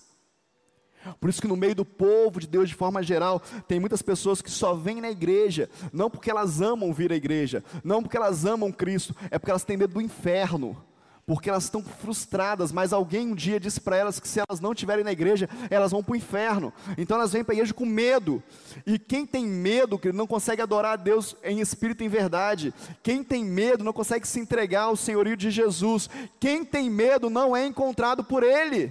Por 1.19 1.29
isso 1.29 1.41
que 1.41 1.47
no 1.47 1.57
meio 1.57 1.75
do 1.75 1.83
povo 1.83 2.39
de 2.39 2.47
Deus, 2.47 2.69
de 2.69 2.75
forma 2.75 3.03
geral, 3.03 3.41
tem 3.67 3.81
muitas 3.81 4.01
pessoas 4.01 4.41
que 4.41 4.49
só 4.49 4.73
vêm 4.73 5.01
na 5.01 5.11
igreja, 5.11 5.69
não 5.91 6.09
porque 6.09 6.31
elas 6.31 6.61
amam 6.61 6.93
vir 6.93 7.11
à 7.11 7.17
igreja, 7.17 7.61
não 7.83 8.01
porque 8.01 8.15
elas 8.15 8.45
amam 8.45 8.71
Cristo, 8.71 9.13
é 9.29 9.37
porque 9.37 9.51
elas 9.51 9.65
têm 9.65 9.75
medo 9.75 9.93
do 9.93 10.01
inferno 10.01 10.81
porque 11.27 11.49
elas 11.49 11.65
estão 11.65 11.83
frustradas, 11.83 12.71
mas 12.71 12.93
alguém 12.93 13.27
um 13.27 13.35
dia 13.35 13.59
disse 13.59 13.81
para 13.81 13.97
elas 13.97 14.17
que 14.17 14.27
se 14.29 14.39
elas 14.39 14.61
não 14.61 14.71
estiverem 14.71 15.03
na 15.03 15.11
igreja, 15.11 15.49
elas 15.69 15.91
vão 15.91 16.01
para 16.01 16.13
o 16.13 16.15
inferno. 16.15 16.73
Então 16.97 17.17
elas 17.17 17.33
vêm 17.33 17.43
para 17.43 17.51
a 17.51 17.57
igreja 17.57 17.73
com 17.73 17.85
medo. 17.85 18.41
E 18.85 18.97
quem 18.97 19.25
tem 19.25 19.45
medo, 19.45 19.99
que 19.99 20.13
não 20.13 20.25
consegue 20.25 20.61
adorar 20.61 20.93
a 20.93 20.95
Deus 20.95 21.35
em 21.43 21.59
espírito 21.59 22.01
e 22.01 22.05
em 22.05 22.09
verdade. 22.09 22.73
Quem 23.03 23.25
tem 23.25 23.43
medo 23.43 23.83
não 23.83 23.91
consegue 23.91 24.25
se 24.25 24.39
entregar 24.39 24.83
ao 24.83 24.95
senhorio 24.95 25.35
de 25.35 25.51
Jesus. 25.51 26.09
Quem 26.39 26.63
tem 26.63 26.89
medo 26.89 27.29
não 27.29 27.53
é 27.53 27.67
encontrado 27.67 28.23
por 28.23 28.41
Ele. 28.41 28.85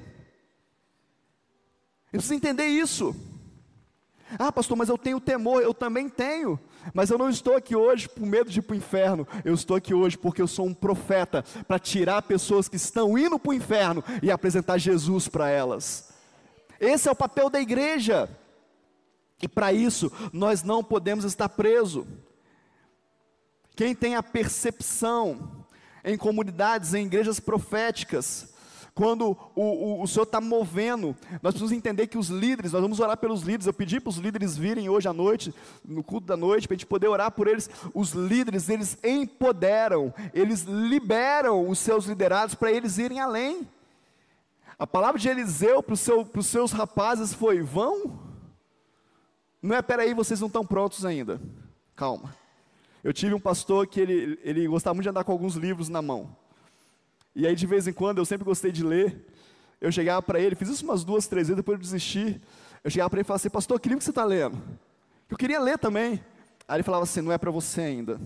Eu 2.12 2.18
preciso 2.18 2.35
entender 2.35 2.66
isso. 2.66 3.16
Ah, 4.38 4.50
pastor, 4.50 4.76
mas 4.76 4.88
eu 4.88 4.98
tenho 4.98 5.20
temor, 5.20 5.62
eu 5.62 5.72
também 5.72 6.08
tenho. 6.08 6.58
Mas 6.92 7.10
eu 7.10 7.18
não 7.18 7.28
estou 7.28 7.56
aqui 7.56 7.76
hoje 7.76 8.08
por 8.08 8.26
medo 8.26 8.50
de 8.50 8.58
ir 8.58 8.62
para 8.62 8.74
o 8.74 8.76
inferno. 8.76 9.26
Eu 9.44 9.54
estou 9.54 9.76
aqui 9.76 9.94
hoje 9.94 10.18
porque 10.18 10.42
eu 10.42 10.48
sou 10.48 10.66
um 10.66 10.74
profeta 10.74 11.44
para 11.66 11.78
tirar 11.78 12.22
pessoas 12.22 12.68
que 12.68 12.76
estão 12.76 13.16
indo 13.16 13.38
para 13.38 13.50
o 13.50 13.54
inferno 13.54 14.02
e 14.22 14.30
apresentar 14.30 14.78
Jesus 14.78 15.28
para 15.28 15.48
elas. 15.48 16.12
Esse 16.80 17.08
é 17.08 17.12
o 17.12 17.16
papel 17.16 17.48
da 17.48 17.60
igreja. 17.60 18.28
E 19.40 19.46
para 19.46 19.72
isso, 19.72 20.10
nós 20.32 20.62
não 20.62 20.82
podemos 20.82 21.24
estar 21.24 21.48
presos. 21.48 22.04
Quem 23.74 23.94
tem 23.94 24.14
a 24.14 24.22
percepção 24.22 25.66
em 26.04 26.16
comunidades, 26.16 26.94
em 26.94 27.04
igrejas 27.04 27.38
proféticas, 27.38 28.54
quando 28.96 29.37
o, 29.54 29.62
o, 29.62 30.02
o 30.02 30.09
Senhor 30.09 30.22
está 30.22 30.40
movendo, 30.40 31.14
nós 31.42 31.52
precisamos 31.52 31.72
entender 31.72 32.06
que 32.06 32.16
os 32.16 32.28
líderes, 32.28 32.72
nós 32.72 32.80
vamos 32.80 32.98
orar 32.98 33.18
pelos 33.18 33.42
líderes. 33.42 33.66
Eu 33.66 33.74
pedi 33.74 34.00
para 34.00 34.09
os 34.09 34.16
líderes 34.16 34.56
virem 34.56 34.88
hoje 34.88 35.06
à 35.06 35.12
noite, 35.12 35.54
no 35.85 36.02
culto 36.02 36.26
da 36.26 36.35
noite, 36.35 36.66
para 36.66 36.76
a 36.76 36.78
gente 36.78 36.87
poder 36.87 37.06
orar 37.06 37.30
por 37.30 37.46
eles. 37.46 37.68
Os 37.92 38.12
líderes, 38.12 38.70
eles 38.70 38.96
empoderam, 39.04 40.14
eles 40.32 40.62
liberam 40.62 41.68
os 41.68 41.78
seus 41.78 42.06
liderados 42.06 42.54
para 42.54 42.72
eles 42.72 42.96
irem 42.96 43.20
além. 43.20 43.68
A 44.78 44.87
palavra 44.87 45.20
de 45.20 45.28
Eliseu 45.28 45.82
para, 45.82 45.94
seu, 45.94 46.26
os 46.35 46.46
seus 46.46 46.72
rapazes 46.72 47.35
foi: 47.35 47.61
vão. 47.61 48.18
Não 49.61 49.76
é, 49.76 49.82
peraí, 49.82 50.14
vocês 50.14 50.40
não 50.40 50.46
estão 50.46 50.64
prontos 50.64 51.04
ainda. 51.04 51.38
Calma. 51.94 52.35
Eu 53.04 53.12
tive 53.12 53.35
um 53.35 53.40
pastor 53.40 53.87
que 53.87 54.00
ele, 54.00 54.40
ele 54.42 54.66
gostava 54.66 54.94
muito 54.94 55.02
de 55.02 55.11
andar 55.11 55.22
com 55.22 55.32
alguns 55.32 55.54
livros 55.54 55.90
na 55.90 56.00
mão. 56.00 56.35
E 57.37 57.46
aí, 57.46 57.55
de 57.55 57.66
vez 57.66 57.87
em 57.87 57.92
quando, 57.92 58.16
eu 58.16 58.25
sempre 58.25 58.46
gostei 58.46 58.72
de 58.72 58.83
ler. 58.83 59.22
Eu 59.79 59.92
chegava 59.92 60.22
para 60.22 60.40
ele, 60.40 60.57
fiz 60.57 60.70
isso 60.70 60.83
umas 60.83 61.05
duas, 61.05 61.27
três 61.27 61.49
vezes, 61.49 61.57
depois 61.57 61.77
eu 61.77 61.83
desisti. 61.83 62.40
Eu 62.83 62.90
chegava 62.90 63.11
para 63.11 63.18
ele 63.18 63.27
e 63.27 63.29
falava 63.29 63.42
assim: 63.42 63.51
Pastor, 63.51 63.79
que 63.79 63.90
livro 63.90 63.99
que 63.99 64.05
você 64.05 64.11
está 64.11 64.25
lendo? 64.25 64.57
Eu 65.29 65.37
queria 65.37 65.61
ler 65.61 65.79
também. 65.79 66.25
Aí 66.66 66.77
ele 66.77 66.83
falava 66.83 67.05
assim: 67.05 67.20
Não 67.20 67.31
é 67.31 67.37
para 67.37 67.51
você 67.51 67.83
ainda. 67.83 68.18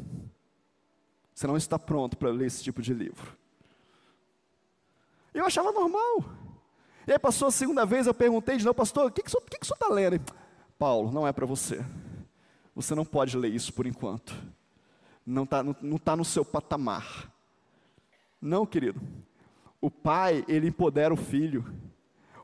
Você 1.35 1.45
não 1.49 1.57
está 1.57 1.77
pronto 1.77 2.17
para 2.17 2.31
ler 2.31 2.47
esse 2.47 2.63
tipo 2.63 2.81
de 2.81 2.95
livro. 2.95 3.37
Eu 5.35 5.45
achava 5.45 5.73
normal. 5.73 6.25
E 7.05 7.13
aí 7.13 7.19
passou 7.19 7.49
a 7.49 7.51
segunda 7.51 7.85
vez, 7.85 8.07
eu 8.07 8.15
perguntei 8.15 8.59
de 8.59 8.65
novo, 8.65 8.77
pastor, 8.77 9.07
o 9.07 9.11
que, 9.11 9.23
que, 9.23 9.31
que, 9.31 9.59
que 9.59 9.65
está 9.65 9.89
lendo? 9.89 10.15
Ele, 10.15 10.25
Paulo, 10.79 11.11
não 11.11 11.27
é 11.27 11.33
para 11.33 11.47
você. 11.47 11.85
Você 12.77 12.95
não 12.95 13.05
pode 13.05 13.37
ler 13.37 13.53
isso 13.53 13.73
por 13.73 13.87
enquanto. 13.87 14.37
Não 15.27 15.43
está 15.43 15.65
não, 15.65 15.75
não 15.83 15.99
tá 15.99 16.15
no 16.15 16.25
seu 16.25 16.45
patamar. 16.45 17.30
Não, 18.41 18.65
querido. 18.65 19.01
O 19.81 19.91
pai, 19.91 20.45
ele 20.49 20.69
empodera 20.69 21.13
o 21.13 21.17
filho. 21.17 21.65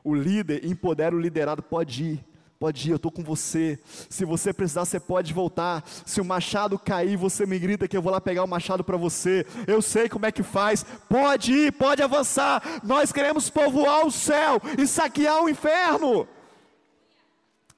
O 0.03 0.13
líder 0.13 0.63
empodera 0.63 1.15
o 1.15 1.19
liderado. 1.19 1.63
Pode 1.63 2.03
ir, 2.03 2.25
pode 2.59 2.87
ir, 2.87 2.91
eu 2.91 2.97
estou 2.97 3.11
com 3.11 3.23
você. 3.23 3.79
Se 4.09 4.23
você 4.25 4.53
precisar, 4.53 4.85
você 4.85 4.99
pode 4.99 5.33
voltar. 5.33 5.83
Se 6.05 6.21
o 6.21 6.25
machado 6.25 6.77
cair, 6.77 7.17
você 7.17 7.45
me 7.45 7.57
grita 7.57 7.87
que 7.87 7.97
eu 7.97 8.01
vou 8.01 8.11
lá 8.11 8.21
pegar 8.21 8.43
o 8.43 8.47
machado 8.47 8.83
para 8.83 8.97
você. 8.97 9.45
Eu 9.65 9.81
sei 9.81 10.07
como 10.07 10.25
é 10.25 10.31
que 10.31 10.43
faz. 10.43 10.83
Pode 11.09 11.51
ir, 11.51 11.73
pode 11.73 12.01
avançar. 12.01 12.61
Nós 12.83 13.11
queremos 13.11 13.49
povoar 13.49 14.05
o 14.05 14.11
céu 14.11 14.61
e 14.77 14.85
saquear 14.85 15.43
o 15.43 15.49
inferno. 15.49 16.27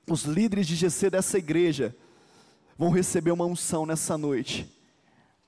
Os 0.10 0.24
líderes 0.24 0.68
de 0.68 0.76
GC 0.76 1.10
dessa 1.10 1.38
igreja 1.38 1.96
vão 2.78 2.90
receber 2.90 3.32
uma 3.32 3.46
unção 3.46 3.86
nessa 3.86 4.18
noite 4.18 4.68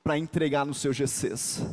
para 0.03 0.17
entregar 0.17 0.65
nos 0.65 0.79
seus 0.79 0.95
GCs 0.95 1.63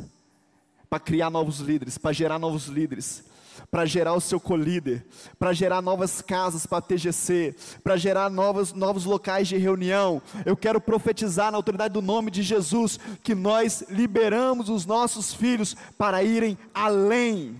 para 0.89 0.99
criar 0.99 1.29
novos 1.29 1.59
líderes, 1.59 1.97
para 1.97 2.11
gerar 2.11 2.39
novos 2.39 2.65
líderes, 2.65 3.23
para 3.69 3.85
gerar 3.85 4.13
o 4.13 4.21
seu 4.21 4.39
colíder, 4.39 5.05
para 5.37 5.53
gerar 5.53 5.81
novas 5.81 6.21
casas 6.21 6.65
para 6.65 6.81
TGC, 6.81 7.55
para 7.83 7.95
gerar 7.97 8.29
novos, 8.29 8.73
novos 8.73 9.05
locais 9.05 9.47
de 9.47 9.57
reunião. 9.57 10.21
Eu 10.45 10.57
quero 10.57 10.81
profetizar 10.81 11.51
na 11.51 11.57
autoridade 11.57 11.93
do 11.93 12.01
nome 12.01 12.31
de 12.31 12.41
Jesus 12.41 12.99
que 13.21 13.35
nós 13.35 13.83
liberamos 13.89 14.69
os 14.69 14.85
nossos 14.85 15.33
filhos 15.33 15.75
para 15.97 16.23
irem 16.23 16.57
além, 16.73 17.59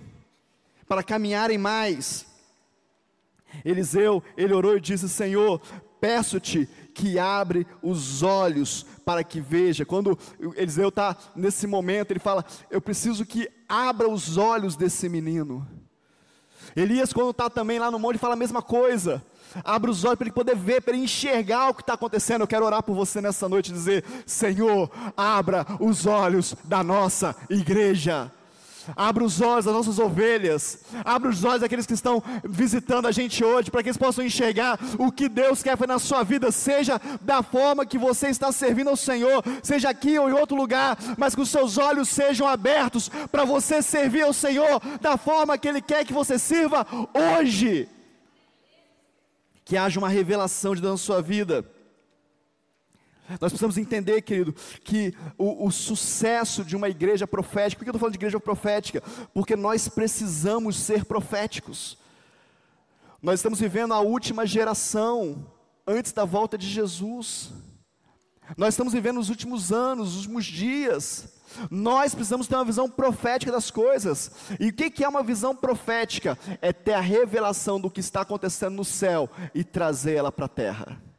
para 0.88 1.02
caminharem 1.02 1.58
mais. 1.58 2.26
Eliseu, 3.64 4.22
ele 4.36 4.54
orou 4.54 4.76
e 4.76 4.80
disse: 4.80 5.08
Senhor, 5.08 5.60
peço-te 6.00 6.68
que 7.00 7.18
abre 7.18 7.66
os 7.82 8.22
olhos 8.22 8.84
para 9.06 9.24
que 9.24 9.40
veja. 9.40 9.86
Quando 9.86 10.18
Eliseu 10.54 10.90
está 10.90 11.16
nesse 11.34 11.66
momento, 11.66 12.10
ele 12.10 12.20
fala: 12.20 12.44
Eu 12.70 12.80
preciso 12.80 13.24
que 13.24 13.50
abra 13.66 14.08
os 14.08 14.36
olhos 14.36 14.76
desse 14.76 15.08
menino. 15.08 15.66
Elias, 16.76 17.12
quando 17.12 17.30
está 17.30 17.48
também 17.48 17.78
lá 17.78 17.90
no 17.90 17.98
monte, 17.98 18.18
fala 18.18 18.34
a 18.34 18.36
mesma 18.36 18.60
coisa. 18.60 19.22
Abre 19.64 19.90
os 19.90 20.04
olhos 20.04 20.18
para 20.18 20.26
ele 20.26 20.34
poder 20.34 20.54
ver, 20.54 20.82
para 20.82 20.94
ele 20.94 21.04
enxergar 21.04 21.70
o 21.70 21.74
que 21.74 21.80
está 21.80 21.94
acontecendo. 21.94 22.42
Eu 22.42 22.46
quero 22.46 22.66
orar 22.66 22.82
por 22.82 22.94
você 22.94 23.20
nessa 23.22 23.48
noite 23.48 23.70
e 23.70 23.74
dizer: 23.74 24.04
Senhor, 24.26 24.90
abra 25.16 25.66
os 25.80 26.04
olhos 26.04 26.54
da 26.64 26.84
nossa 26.84 27.34
igreja. 27.48 28.30
Abra 28.96 29.24
os 29.24 29.40
olhos 29.40 29.64
das 29.64 29.74
nossas 29.74 29.98
ovelhas. 29.98 30.80
Abra 31.04 31.30
os 31.30 31.44
olhos 31.44 31.60
daqueles 31.60 31.86
que 31.86 31.94
estão 31.94 32.22
visitando 32.44 33.06
a 33.06 33.12
gente 33.12 33.44
hoje, 33.44 33.70
para 33.70 33.82
que 33.82 33.88
eles 33.88 33.96
possam 33.96 34.24
enxergar 34.24 34.78
o 34.98 35.10
que 35.10 35.28
Deus 35.28 35.62
quer 35.62 35.76
fazer 35.76 35.92
na 35.92 35.98
sua 35.98 36.22
vida, 36.22 36.50
seja 36.50 37.00
da 37.20 37.42
forma 37.42 37.86
que 37.86 37.98
você 37.98 38.28
está 38.28 38.52
servindo 38.52 38.90
ao 38.90 38.96
Senhor, 38.96 39.42
seja 39.62 39.90
aqui 39.90 40.18
ou 40.18 40.28
em 40.28 40.32
outro 40.32 40.56
lugar, 40.56 40.96
mas 41.16 41.34
que 41.34 41.40
os 41.40 41.50
seus 41.50 41.78
olhos 41.78 42.08
sejam 42.08 42.46
abertos 42.46 43.08
para 43.30 43.44
você 43.44 43.82
servir 43.82 44.22
ao 44.22 44.32
Senhor 44.32 44.80
da 45.00 45.16
forma 45.16 45.58
que 45.58 45.68
Ele 45.68 45.80
quer 45.80 46.04
que 46.04 46.12
você 46.12 46.38
sirva 46.38 46.86
hoje. 47.14 47.88
Que 49.64 49.76
haja 49.76 49.98
uma 49.98 50.08
revelação 50.08 50.74
de 50.74 50.80
Deus 50.80 50.92
na 50.92 50.98
sua 50.98 51.22
vida. 51.22 51.64
Nós 53.38 53.52
precisamos 53.52 53.78
entender, 53.78 54.22
querido, 54.22 54.54
que 54.82 55.14
o, 55.36 55.66
o 55.66 55.70
sucesso 55.70 56.64
de 56.64 56.74
uma 56.74 56.88
igreja 56.88 57.26
profética, 57.26 57.78
por 57.78 57.84
que 57.84 57.90
eu 57.90 57.92
estou 57.92 58.00
falando 58.00 58.14
de 58.14 58.18
igreja 58.18 58.40
profética? 58.40 59.02
Porque 59.32 59.54
nós 59.54 59.88
precisamos 59.88 60.76
ser 60.76 61.04
proféticos. 61.04 61.98
Nós 63.22 63.40
estamos 63.40 63.60
vivendo 63.60 63.92
a 63.92 64.00
última 64.00 64.46
geração 64.46 65.46
antes 65.86 66.12
da 66.12 66.24
volta 66.24 66.56
de 66.56 66.66
Jesus. 66.66 67.52
Nós 68.56 68.74
estamos 68.74 68.92
vivendo 68.92 69.20
os 69.20 69.28
últimos 69.28 69.70
anos, 69.70 70.10
os 70.10 70.16
últimos 70.16 70.44
dias. 70.46 71.28
Nós 71.70 72.14
precisamos 72.14 72.48
ter 72.48 72.56
uma 72.56 72.64
visão 72.64 72.88
profética 72.88 73.52
das 73.52 73.70
coisas. 73.70 74.30
E 74.58 74.68
o 74.68 74.72
que 74.72 75.04
é 75.04 75.08
uma 75.08 75.22
visão 75.22 75.54
profética? 75.54 76.38
É 76.60 76.72
ter 76.72 76.94
a 76.94 77.00
revelação 77.00 77.80
do 77.80 77.90
que 77.90 78.00
está 78.00 78.22
acontecendo 78.22 78.74
no 78.74 78.84
céu 78.84 79.28
e 79.54 79.62
trazer 79.62 80.14
ela 80.14 80.32
para 80.32 80.46
a 80.46 80.48
terra 80.48 81.09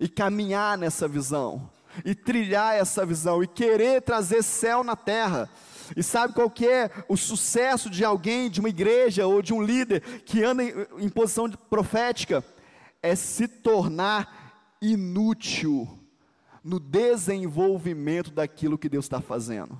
e 0.00 0.08
caminhar 0.08 0.78
nessa 0.78 1.08
visão, 1.08 1.70
e 2.04 2.14
trilhar 2.14 2.74
essa 2.74 3.04
visão, 3.04 3.42
e 3.42 3.46
querer 3.46 4.02
trazer 4.02 4.42
céu 4.42 4.84
na 4.84 4.96
terra. 4.96 5.48
E 5.96 6.02
sabe 6.02 6.34
qual 6.34 6.50
que 6.50 6.66
é 6.66 6.90
o 7.08 7.16
sucesso 7.16 7.88
de 7.88 8.04
alguém, 8.04 8.50
de 8.50 8.60
uma 8.60 8.68
igreja 8.68 9.26
ou 9.26 9.40
de 9.40 9.54
um 9.54 9.62
líder 9.62 10.02
que 10.24 10.44
anda 10.44 10.62
em, 10.62 10.72
em 10.98 11.08
posição 11.08 11.50
profética? 11.50 12.44
É 13.02 13.14
se 13.14 13.48
tornar 13.48 14.76
inútil 14.82 15.88
no 16.62 16.78
desenvolvimento 16.78 18.30
daquilo 18.30 18.76
que 18.76 18.88
Deus 18.88 19.04
está 19.04 19.20
fazendo. 19.20 19.78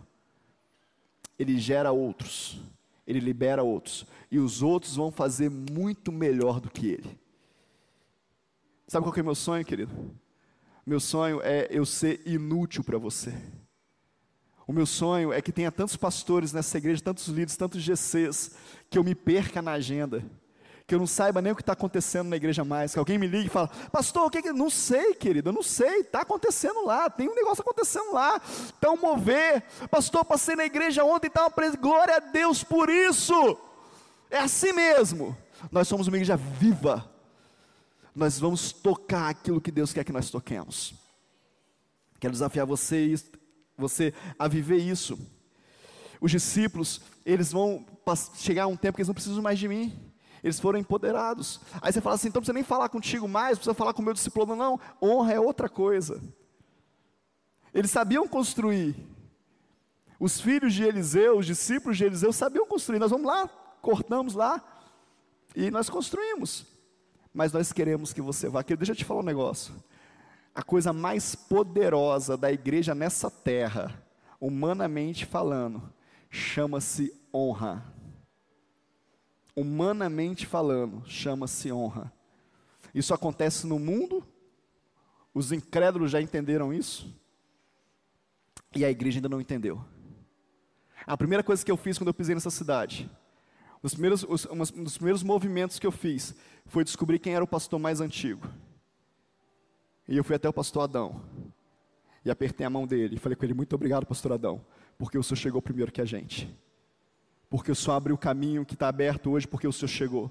Ele 1.39 1.59
gera 1.59 1.93
outros, 1.93 2.61
ele 3.07 3.21
libera 3.21 3.63
outros, 3.63 4.07
e 4.31 4.39
os 4.39 4.63
outros 4.63 4.97
vão 4.97 5.11
fazer 5.11 5.51
muito 5.51 6.11
melhor 6.11 6.61
do 6.61 6.71
que 6.71 6.87
ele. 6.87 7.19
Sabe 8.89 9.05
qual 9.05 9.15
é 9.15 9.21
o 9.21 9.25
meu 9.25 9.35
sonho, 9.35 9.63
querido? 9.67 9.93
Meu 10.87 10.99
sonho 10.99 11.43
é 11.43 11.69
eu 11.71 11.85
ser 11.85 12.23
inútil 12.25 12.83
para 12.83 12.97
você. 12.97 13.35
O 14.67 14.73
meu 14.73 14.87
sonho 14.87 15.31
é 15.31 15.43
que 15.43 15.53
tenha 15.53 15.71
tantos 15.71 15.95
pastores 15.95 16.55
nessa 16.55 16.79
igreja, 16.79 17.03
tantos 17.03 17.27
líderes, 17.29 17.57
tantos 17.57 17.83
GCs, 17.83 18.53
que 18.89 18.99
eu 18.99 19.05
me 19.05 19.15
perca 19.15 19.61
na 19.61 19.73
agenda, 19.73 20.25
que 20.87 20.95
eu 20.95 20.99
não 20.99 21.07
saiba 21.07 21.43
nem 21.43 21.53
o 21.53 21.55
que 21.57 21.61
está 21.61 21.75
acontecendo 21.75 22.29
na 22.29 22.37
igreja 22.37 22.65
mais, 22.65 22.95
que 22.95 22.99
alguém 22.99 23.19
me 23.19 23.27
ligue 23.27 23.49
e 23.49 23.51
fala, 23.51 23.69
pastor, 23.93 24.27
o 24.27 24.31
que 24.31 24.41
que... 24.41 24.53
Não 24.55 24.71
sei, 24.71 25.15
querido, 25.15 25.51
eu 25.51 25.53
não 25.53 25.63
sei, 25.63 26.01
está 26.01 26.23
acontecendo 26.23 26.87
lá, 26.87 27.11
tem 27.11 27.29
um 27.29 27.35
negócio 27.35 27.61
acontecendo 27.61 28.15
lá, 28.15 28.41
está 28.43 28.91
um 28.91 28.97
mover, 28.97 29.65
pastor, 29.91 30.25
passei 30.25 30.57
na 30.57 30.65
igreja 30.65 31.05
ontem, 31.05 31.27
está 31.27 31.43
uma 31.43 31.51
presença, 31.51 31.79
glória 31.79 32.17
a 32.17 32.21
Deus 32.21 32.65
por 32.65 32.89
isso, 32.89 33.59
é 34.31 34.39
assim 34.39 34.73
mesmo, 34.73 35.37
nós 35.71 35.87
somos 35.87 36.09
uma 36.09 36.17
igreja 36.17 36.39
viva, 36.39 37.18
nós 38.15 38.39
vamos 38.39 38.73
tocar 38.73 39.29
aquilo 39.29 39.61
que 39.61 39.71
Deus 39.71 39.93
quer 39.93 40.05
que 40.05 40.13
nós 40.13 40.31
toquemos. 40.31 40.95
Quero 42.21 42.33
desafiar 42.33 42.67
você, 42.67 43.15
você 43.77 44.13
a 44.39 44.49
viver 44.49 44.79
isso. 44.79 45.19
Os 46.21 46.31
discípulos, 46.31 47.01
eles 47.25 47.53
vão 47.53 47.87
chegar 48.35 48.65
a 48.65 48.67
um 48.67 48.77
tempo 48.77 48.97
que 48.97 49.03
eles 49.03 49.09
não 49.09 49.15
precisam 49.15 49.43
mais 49.43 49.59
de 49.59 49.69
mim. 49.69 49.97
Eles 50.43 50.59
foram 50.59 50.79
empoderados. 50.79 51.61
Aí 51.81 51.93
você 51.93 52.01
fala 52.01 52.17
assim, 52.17 52.29
então 52.29 52.41
não 52.41 52.43
precisa 52.43 52.55
nem 52.55 52.65
falar 52.65 52.89
contigo 52.89 53.29
mais, 53.29 53.59
precisa 53.59 53.75
falar 53.75 53.93
com 53.93 54.03
o 54.03 54.05
meu 54.05 54.15
discípulo. 54.15 54.57
Não, 54.57 54.81
honra 55.03 55.35
é 55.35 55.41
outra 55.41 55.69
coisa. 55.69 56.21
Eles 57.73 57.91
sabiam 57.91 58.27
construir. 58.27 58.97
Os 60.19 60.41
filhos 60.41 60.75
de 60.75 60.83
Eliseu, 60.83 61.39
os 61.39 61.47
discípulos 61.47 61.97
de 61.97 62.05
Eliseu 62.05 62.33
sabiam 62.33 62.67
construir. 62.67 62.99
Nós 62.99 63.11
vamos 63.11 63.27
lá, 63.27 63.49
cortamos 63.81 64.35
lá 64.35 64.63
e 65.55 65.71
nós 65.71 65.89
construímos 65.89 66.67
mas 67.39 67.53
nós 67.53 67.73
queremos 67.73 68.13
que 68.13 68.21
você 68.21 68.49
vá. 68.49 68.63
Deixa 68.63 68.91
eu 68.91 68.97
te 68.97 69.05
falar 69.05 69.21
um 69.21 69.25
negócio. 69.25 69.73
A 70.53 70.61
coisa 70.61 70.93
mais 70.93 71.37
poderosa 71.37 72.37
da 72.37 72.51
igreja 72.51 72.97
nessa 72.97 73.31
terra, 73.31 74.03
humanamente 74.41 75.25
falando, 75.25 75.81
chama-se 76.29 77.15
honra. 77.33 77.95
Humanamente 79.55 80.47
falando, 80.47 81.05
chama-se 81.07 81.71
honra. 81.71 82.13
Isso 82.93 83.15
acontece 83.15 83.69
no 83.69 83.79
mundo, 83.79 84.27
os 85.33 85.53
incrédulos 85.53 86.11
já 86.11 86.21
entenderam 86.21 86.75
isso, 86.75 87.15
e 88.75 88.85
a 88.85 88.91
igreja 88.91 89.19
ainda 89.19 89.29
não 89.29 89.41
entendeu. 89.41 89.81
A 91.07 91.17
primeira 91.17 91.45
coisa 91.45 91.65
que 91.65 91.71
eu 91.71 91.77
fiz 91.77 91.99
quando 91.99 92.09
eu 92.09 92.15
pisei 92.15 92.35
nessa 92.35 92.51
cidade, 92.51 93.09
dos, 93.81 93.93
primeiros, 93.93 94.25
um 94.25 94.83
dos 94.83 94.97
primeiros 94.97 95.23
movimentos 95.23 95.79
que 95.79 95.87
eu 95.87 95.93
fiz 95.93 96.35
foi 96.69 96.85
descobrir 96.85 97.19
quem 97.19 97.35
era 97.35 97.43
o 97.43 97.49
pastor 97.49 97.79
mais 97.81 98.01
antigo. 98.01 98.47
E 100.07 100.17
eu 100.17 100.23
fui 100.23 100.37
até 100.37 100.49
o 100.49 100.53
pastor 100.53 100.85
Adão. 100.85 101.21
E 102.25 102.31
apertei 102.31 102.67
a 102.67 102.71
mão 102.71 102.87
dele 102.87 103.17
e 103.17 103.19
falei 103.19 103.37
com 103.37 103.45
ele: 103.45 103.55
Muito 103.55 103.75
obrigado, 103.75 104.07
pastor 104.07 104.33
Adão, 104.33 104.65
porque 104.99 105.19
o 105.19 105.23
senhor 105.23 105.37
chegou 105.37 105.63
primeiro 105.63 105.91
que 105.91 106.01
a 106.01 106.05
gente. 106.05 106.55
Porque 107.49 107.73
o 107.73 107.75
senhor 107.75 107.97
abriu 107.97 108.15
o 108.15 108.19
caminho 108.19 108.65
que 108.65 108.75
está 108.75 108.89
aberto 108.89 109.31
hoje, 109.31 109.49
porque 109.49 109.67
o 109.67 109.73
senhor 109.73 109.89
chegou. 109.89 110.31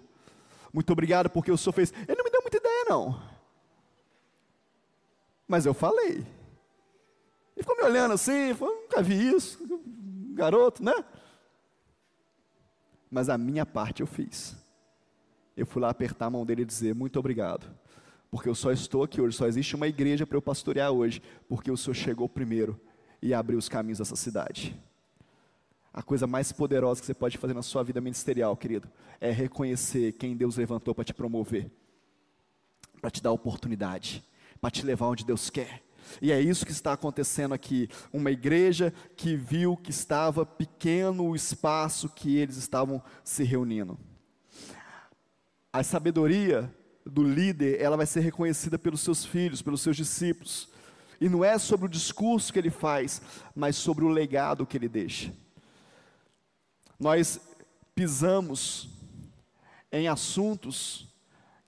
Muito 0.71 0.91
obrigado, 0.93 1.30
porque 1.30 1.52
o 1.52 1.58
senhor 1.58 1.73
fez. 1.73 1.91
Ele 2.08 2.15
não 2.15 2.23
me 2.23 2.30
deu 2.30 2.41
muita 2.41 2.58
ideia, 2.58 2.86
não. 2.88 3.21
Mas 5.47 5.65
eu 5.65 5.73
falei. 5.73 6.17
Ele 7.56 7.63
ficou 7.63 7.76
me 7.76 7.84
olhando 7.84 8.13
assim, 8.13 8.54
falou, 8.54 8.76
nunca 8.76 9.02
vi 9.02 9.30
isso, 9.30 9.58
garoto, 10.36 10.84
né? 10.84 10.93
Mas 13.10 13.30
a 13.30 13.38
minha 13.38 13.65
parte 13.65 14.02
eu 14.02 14.08
fiz. 14.08 14.56
Eu 15.58 15.65
fui 15.65 15.82
lá 15.82 15.89
apertar 15.89 16.28
a 16.28 16.30
mão 16.30 16.46
dele 16.46 16.62
e 16.62 16.65
dizer: 16.65 16.93
Muito 16.93 17.17
obrigado, 17.17 17.67
porque 18.30 18.48
eu 18.48 18.54
só 18.54 18.72
estou 18.72 19.04
aqui 19.04 19.20
hoje, 19.20 19.36
só 19.36 19.48
existe 19.48 19.76
uma 19.76 19.88
igreja 19.88 20.26
para 20.26 20.38
eu 20.38 20.41
pastorear 20.41 20.91
hoje, 20.91 21.22
porque 21.50 21.72
o 21.72 21.76
Senhor 21.76 21.96
chegou 21.96 22.30
primeiro 22.30 22.80
e 23.22 23.34
abriu 23.34 23.58
os 23.58 23.67
caminhos 23.67 23.98
dessa 23.98 24.15
cidade. 24.15 24.80
A 25.91 26.04
coisa 26.04 26.28
mais 26.28 26.52
poderosa 26.52 27.02
que 27.02 27.08
você 27.08 27.13
pode 27.15 27.39
fazer 27.39 27.56
na 27.56 27.63
sua 27.63 27.82
vida 27.82 28.00
ministerial, 28.00 28.56
querido, 28.56 28.88
é 29.20 29.32
reconhecer 29.32 30.12
quem 30.12 30.38
Deus 30.38 30.56
levantou 30.56 30.93
para 30.93 31.04
te 31.04 31.12
promover, 31.12 31.72
para 33.02 33.10
te 33.10 33.24
dar 33.24 33.32
oportunidade, 33.32 34.24
para 34.62 34.70
te 34.70 34.86
levar 34.86 35.08
onde 35.08 35.26
Deus 35.26 35.50
quer. 35.50 35.82
E 36.22 36.32
é 36.32 36.39
isso 36.39 36.67
que 36.67 36.72
está 36.72 36.93
acontecendo 36.93 37.56
aqui. 37.56 37.89
Uma 38.13 38.30
igreja 38.30 38.93
que 39.15 39.36
viu 39.36 39.76
que 39.76 39.89
estava 39.89 40.46
pequeno 40.46 41.26
o 41.26 41.36
espaço 41.36 42.08
que 42.10 42.38
eles 42.38 42.58
estavam 42.58 43.02
se 43.24 43.43
reunindo. 43.43 43.98
A 45.78 45.84
sabedoria 45.84 46.74
do 47.06 47.22
líder, 47.22 47.80
ela 47.80 47.96
vai 47.96 48.08
ser 48.08 48.22
reconhecida 48.22 48.80
pelos 48.80 49.02
seus 49.02 49.24
filhos, 49.24 49.62
pelos 49.62 49.80
seus 49.80 49.96
discípulos. 49.96 50.70
E 51.22 51.30
não 51.30 51.46
é 51.46 51.56
sobre 51.60 51.86
o 51.86 51.90
discurso 51.90 52.52
que 52.52 52.58
ele 52.58 52.72
faz, 52.72 53.22
mas 53.56 53.76
sobre 53.76 54.04
o 54.04 54.10
legado 54.10 54.66
que 54.66 54.76
ele 54.76 54.90
deixa. 54.90 55.32
Nós 57.00 57.40
pisamos 57.94 58.90
em 59.92 60.08
assuntos 60.08 61.13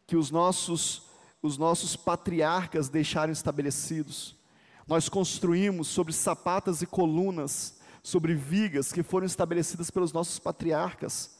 que 0.08 0.15
os 0.15 0.32
nossos 0.32 1.04
os 1.39 1.56
nossos 1.56 1.95
patriarcas 1.95 2.89
deixaram 2.89 3.32
estabelecidos. 3.32 4.36
Nós 4.88 5.08
construímos 5.08 5.88
sobre 5.88 6.13
sapatas 6.13 6.82
e 6.82 6.88
colunas, 6.88 7.78
sobre 8.02 8.34
vigas 8.34 8.91
que 8.91 9.04
foram 9.04 9.28
estabelecidas 9.28 9.91
pelos 9.91 10.12
nossos 10.12 10.39
patriarcas. 10.39 11.38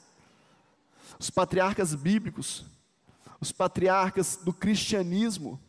Os 1.18 1.30
patriarcas 1.30 1.94
bíblicos, 1.94 2.64
os 3.40 3.52
patriarcas 3.52 4.36
do 4.36 4.52
cristianismo, 4.52 5.60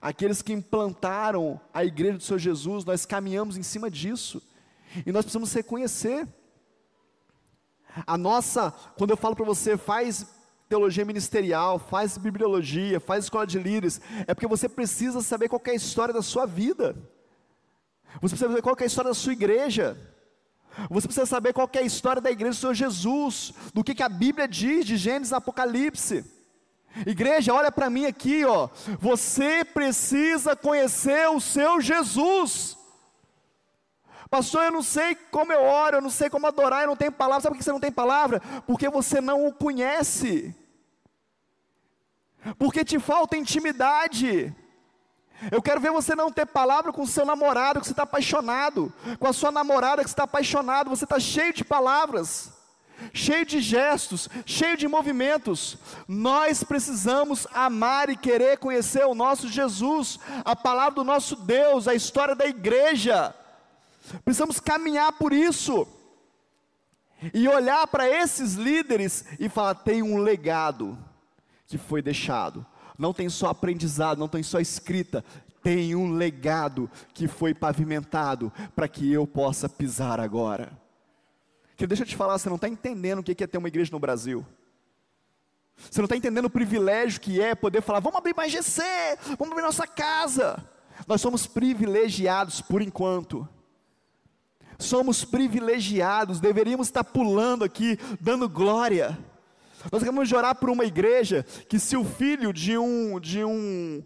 aqueles 0.00 0.42
que 0.42 0.52
implantaram 0.52 1.60
a 1.72 1.84
igreja 1.84 2.18
do 2.18 2.22
Senhor 2.22 2.38
Jesus, 2.38 2.84
nós 2.84 3.06
caminhamos 3.06 3.56
em 3.56 3.62
cima 3.62 3.90
disso. 3.90 4.42
E 5.04 5.12
nós 5.12 5.24
precisamos 5.24 5.52
reconhecer. 5.52 6.26
A 8.06 8.16
nossa, 8.16 8.70
quando 8.96 9.10
eu 9.10 9.16
falo 9.16 9.34
para 9.34 9.44
você, 9.44 9.76
faz 9.76 10.26
teologia 10.68 11.04
ministerial, 11.04 11.78
faz 11.78 12.18
bibliologia, 12.18 13.00
faz 13.00 13.24
escola 13.24 13.46
de 13.46 13.58
líderes, 13.58 14.00
é 14.26 14.34
porque 14.34 14.48
você 14.48 14.68
precisa 14.68 15.20
saber 15.22 15.48
qual 15.48 15.62
é 15.64 15.70
a 15.70 15.74
história 15.74 16.12
da 16.12 16.22
sua 16.22 16.44
vida. 16.44 16.96
Você 18.20 18.34
precisa 18.34 18.48
saber 18.48 18.62
qual 18.62 18.76
é 18.78 18.82
a 18.82 18.86
história 18.86 19.10
da 19.10 19.14
sua 19.14 19.32
igreja. 19.32 19.96
Você 20.90 21.06
precisa 21.06 21.26
saber 21.26 21.52
qual 21.52 21.68
é 21.72 21.78
a 21.78 21.82
história 21.82 22.20
da 22.20 22.30
igreja 22.30 22.56
do 22.56 22.60
Senhor 22.60 22.74
Jesus, 22.74 23.52
do 23.72 23.82
que, 23.82 23.94
que 23.94 24.02
a 24.02 24.08
Bíblia 24.08 24.46
diz 24.46 24.84
de 24.84 24.96
Gênesis 24.96 25.32
Apocalipse. 25.32 26.24
Igreja, 27.06 27.52
olha 27.52 27.70
para 27.70 27.90
mim 27.90 28.06
aqui, 28.06 28.44
ó. 28.44 28.68
Você 28.98 29.64
precisa 29.64 30.54
conhecer 30.54 31.28
o 31.28 31.40
seu 31.40 31.80
Jesus. 31.80 32.76
Pastor, 34.30 34.64
eu 34.64 34.72
não 34.72 34.82
sei 34.82 35.14
como 35.14 35.52
eu 35.52 35.62
oro, 35.62 35.98
eu 35.98 36.02
não 36.02 36.10
sei 36.10 36.28
como 36.28 36.46
adorar, 36.46 36.82
eu 36.82 36.88
não 36.88 36.96
tenho 36.96 37.12
palavra. 37.12 37.42
Sabe 37.42 37.54
por 37.54 37.58
que 37.58 37.64
você 37.64 37.72
não 37.72 37.80
tem 37.80 37.92
palavra? 37.92 38.40
Porque 38.66 38.88
você 38.88 39.20
não 39.20 39.46
o 39.46 39.52
conhece. 39.52 40.54
Porque 42.58 42.84
te 42.84 42.98
falta 42.98 43.36
intimidade. 43.36 44.54
Eu 45.50 45.60
quero 45.62 45.80
ver 45.80 45.90
você 45.90 46.14
não 46.14 46.32
ter 46.32 46.46
palavra 46.46 46.92
com 46.92 47.02
o 47.02 47.06
seu 47.06 47.24
namorado 47.24 47.80
que 47.80 47.86
você 47.86 47.92
está 47.92 48.04
apaixonado, 48.04 48.92
com 49.18 49.26
a 49.26 49.32
sua 49.32 49.50
namorada 49.50 50.02
que 50.02 50.08
você 50.08 50.14
está 50.14 50.24
apaixonado, 50.24 50.90
você 50.90 51.04
está 51.04 51.20
cheio 51.20 51.52
de 51.52 51.64
palavras, 51.64 52.52
cheio 53.12 53.44
de 53.44 53.60
gestos, 53.60 54.28
cheio 54.44 54.76
de 54.76 54.88
movimentos. 54.88 55.76
Nós 56.08 56.64
precisamos 56.64 57.46
amar 57.52 58.08
e 58.08 58.16
querer 58.16 58.58
conhecer 58.58 59.04
o 59.04 59.14
nosso 59.14 59.48
Jesus, 59.48 60.18
a 60.44 60.56
palavra 60.56 60.94
do 60.94 61.04
nosso 61.04 61.36
Deus, 61.36 61.86
a 61.86 61.94
história 61.94 62.34
da 62.34 62.46
igreja. 62.46 63.34
Precisamos 64.24 64.58
caminhar 64.58 65.12
por 65.12 65.32
isso. 65.32 65.86
E 67.32 67.48
olhar 67.48 67.86
para 67.86 68.08
esses 68.08 68.54
líderes 68.54 69.24
e 69.40 69.48
falar: 69.48 69.74
tem 69.74 70.02
um 70.02 70.18
legado 70.18 70.98
que 71.66 71.78
foi 71.78 72.02
deixado. 72.02 72.64
Não 72.98 73.12
tem 73.12 73.28
só 73.28 73.48
aprendizado, 73.48 74.18
não 74.18 74.28
tem 74.28 74.42
só 74.42 74.58
escrita, 74.58 75.24
tem 75.62 75.94
um 75.94 76.12
legado 76.12 76.90
que 77.12 77.28
foi 77.28 77.54
pavimentado 77.54 78.52
para 78.74 78.88
que 78.88 79.12
eu 79.12 79.26
possa 79.26 79.68
pisar 79.68 80.20
agora. 80.20 80.72
Que 81.76 81.86
deixa 81.86 82.02
eu 82.02 82.06
te 82.06 82.16
falar, 82.16 82.38
você 82.38 82.48
não 82.48 82.56
está 82.56 82.68
entendendo 82.68 83.18
o 83.18 83.22
que 83.22 83.42
é 83.42 83.46
ter 83.46 83.58
uma 83.58 83.68
igreja 83.68 83.90
no 83.92 83.98
Brasil. 83.98 84.46
Você 85.76 86.00
não 86.00 86.06
está 86.06 86.16
entendendo 86.16 86.46
o 86.46 86.50
privilégio 86.50 87.20
que 87.20 87.40
é 87.40 87.54
poder 87.54 87.82
falar, 87.82 88.00
vamos 88.00 88.18
abrir 88.18 88.34
mais 88.34 88.50
GC, 88.50 88.82
vamos 89.38 89.52
abrir 89.52 89.62
nossa 89.62 89.86
casa. 89.86 90.56
Nós 91.06 91.20
somos 91.20 91.46
privilegiados 91.46 92.62
por 92.62 92.80
enquanto 92.80 93.46
somos 94.78 95.24
privilegiados, 95.24 96.40
deveríamos 96.40 96.88
estar 96.88 97.04
pulando 97.04 97.64
aqui, 97.64 97.98
dando 98.20 98.48
glória. 98.48 99.18
Nós 99.90 100.02
queremos 100.02 100.32
orar 100.32 100.54
por 100.54 100.70
uma 100.70 100.84
igreja 100.84 101.44
que 101.68 101.78
se 101.78 101.96
o 101.96 102.04
filho 102.04 102.52
de 102.52 102.76
um 102.76 103.20
de 103.20 103.44
um 103.44 104.02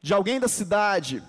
de 0.00 0.14
alguém 0.14 0.38
da 0.38 0.48
cidade 0.48 1.22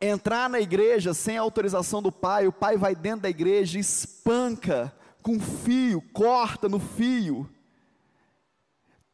entrar 0.00 0.50
na 0.50 0.60
igreja 0.60 1.14
sem 1.14 1.36
autorização 1.36 2.02
do 2.02 2.10
pai, 2.10 2.46
o 2.46 2.52
pai 2.52 2.76
vai 2.76 2.94
dentro 2.94 3.22
da 3.22 3.30
igreja 3.30 3.78
espanca 3.78 4.92
com 5.22 5.38
fio, 5.38 6.02
corta 6.12 6.68
no 6.68 6.80
fio. 6.80 7.48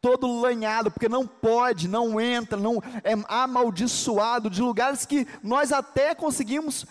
Todo 0.01 0.41
lanhado, 0.41 0.91
porque 0.91 1.09
não 1.09 1.27
pode, 1.27 1.89
não 1.89 2.21
entra, 2.21 2.57
não 2.57 2.83
é 3.05 3.13
amaldiçoado 3.29 4.49
de 4.49 4.63
lugares 4.63 5.05
que 5.05 5.27
nós 5.43 5.73
até 5.73 6.15
conseguimos 6.15 6.87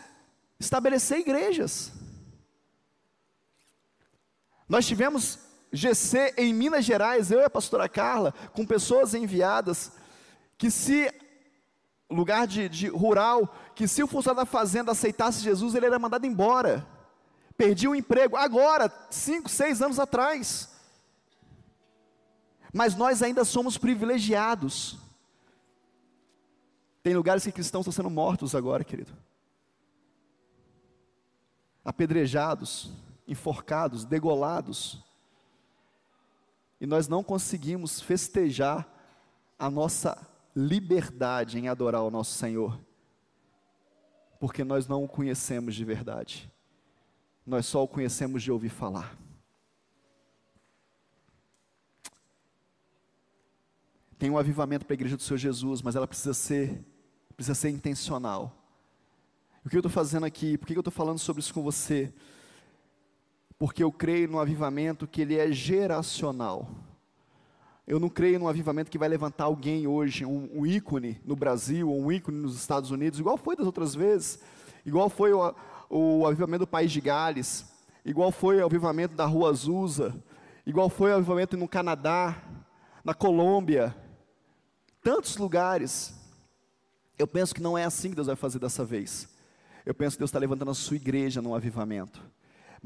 estabelecer 0.60 1.20
igrejas. 1.20 1.92
Nós 4.68 4.86
tivemos 4.86 5.40
GC 5.72 6.34
em 6.38 6.54
Minas 6.54 6.86
Gerais, 6.86 7.32
eu 7.32 7.40
e 7.40 7.44
a 7.44 7.50
pastora 7.50 7.90
Carla, 7.90 8.34
com 8.54 8.66
pessoas 8.66 9.14
enviadas, 9.14 9.92
que 10.58 10.72
se, 10.72 11.12
lugar 12.10 12.48
de, 12.48 12.70
de 12.70 12.88
rural, 12.88 13.54
que 13.76 13.88
se 13.88 14.02
o 14.02 14.08
funcionário 14.08 14.46
da 14.46 14.52
fazenda 14.52 14.92
aceitasse 14.92 15.44
Jesus, 15.44 15.76
ele 15.76 15.86
era 15.86 16.00
mandado 16.00 16.26
embora. 16.26 16.86
Perdia 17.58 17.90
o 17.90 17.96
emprego, 17.96 18.36
agora, 18.36 18.92
cinco, 19.10 19.50
seis 19.50 19.82
anos 19.82 20.00
atrás. 20.00 20.70
Mas 22.74 22.96
nós 22.96 23.22
ainda 23.22 23.44
somos 23.44 23.78
privilegiados. 23.78 24.98
Tem 27.02 27.16
lugares 27.16 27.44
que 27.44 27.52
cristãos 27.52 27.88
estão 27.88 28.04
sendo 28.04 28.10
mortos 28.10 28.54
agora, 28.56 28.84
querido 28.84 29.14
apedrejados, 31.88 32.92
enforcados, 33.26 34.04
degolados. 34.04 35.02
E 36.80 36.86
nós 36.86 37.08
não 37.08 37.24
conseguimos 37.24 38.00
festejar 38.00 38.88
a 39.58 39.70
nossa 39.70 40.28
liberdade 40.56 41.58
em 41.60 41.68
adorar 41.68 42.04
o 42.04 42.12
nosso 42.12 42.36
Senhor, 42.36 42.80
porque 44.40 44.64
nós 44.64 44.88
não 44.88 45.04
o 45.04 45.08
conhecemos 45.08 45.76
de 45.76 45.84
verdade, 45.84 46.52
nós 47.46 47.66
só 47.66 47.84
o 47.84 47.88
conhecemos 47.88 48.44
de 48.44 48.52
ouvir 48.52 48.70
falar. 48.70 49.18
Tem 54.18 54.32
um 54.32 54.38
avivamento 54.38 54.86
para 54.86 54.94
a 54.94 54.96
igreja 54.96 55.16
do 55.16 55.22
Senhor 55.22 55.38
Jesus, 55.38 55.82
mas 55.82 55.96
ela 55.96 56.08
precisa 56.08 56.34
ser, 56.34 56.84
precisa 57.36 57.54
ser 57.54 57.70
intencional. 57.70 58.68
O 59.64 59.70
que 59.70 59.76
eu 59.76 59.80
estou 59.80 59.92
fazendo 59.92 60.26
aqui? 60.26 60.58
Por 60.58 60.66
que 60.66 60.74
eu 60.74 60.80
estou 60.80 60.92
falando 60.92 61.20
sobre 61.20 61.40
isso 61.40 61.54
com 61.54 61.62
você? 61.62 62.12
Porque 63.58 63.84
eu 63.84 63.92
creio 63.92 64.30
no 64.30 64.40
avivamento 64.40 65.08
que 65.08 65.22
ele 65.22 65.38
é 65.38 65.52
geracional. 65.52 66.70
Eu 67.88 68.00
não 68.00 68.10
creio 68.10 68.38
num 68.38 68.48
avivamento 68.48 68.92
que 68.92 68.98
vai 68.98 69.08
levantar 69.08 69.46
alguém 69.46 69.88
hoje, 69.88 70.26
um, 70.26 70.50
um 70.54 70.66
ícone 70.66 71.22
no 71.24 71.36
Brasil, 71.36 71.90
ou 71.90 72.02
um 72.02 72.12
ícone 72.12 72.38
nos 72.38 72.56
Estados 72.56 72.92
Unidos, 72.92 73.18
igual 73.18 73.38
foi 73.38 73.56
das 73.56 73.66
outras 73.66 73.96
vezes, 73.96 74.40
igual 74.86 75.10
foi 75.10 75.32
o, 75.32 75.56
o 75.90 76.28
avivamento 76.28 76.66
do 76.66 76.68
País 76.68 76.92
de 76.92 77.00
Gales, 77.00 77.66
igual 78.04 78.30
foi 78.30 78.58
o 78.58 78.66
avivamento 78.66 79.16
da 79.16 79.26
Rua 79.26 79.52
Azusa, 79.52 80.14
igual 80.66 80.90
foi 80.90 81.12
o 81.12 81.16
avivamento 81.16 81.56
no 81.56 81.66
Canadá, 81.66 82.44
na 83.06 83.14
Colômbia, 83.14 83.96
tantos 85.02 85.38
lugares. 85.38 86.14
Eu 87.18 87.26
penso 87.26 87.56
que 87.56 87.62
não 87.62 87.78
é 87.78 87.86
assim 87.86 88.10
que 88.10 88.16
Deus 88.16 88.28
vai 88.28 88.36
fazer 88.36 88.60
dessa 88.60 88.84
vez. 88.84 89.30
Eu 89.86 89.96
penso 89.96 90.18
que 90.18 90.20
Deus 90.20 90.28
está 90.28 90.40
levantando 90.40 90.72
a 90.72 90.74
sua 90.74 90.98
igreja 90.98 91.42
num 91.42 91.56
avivamento. 91.56 92.22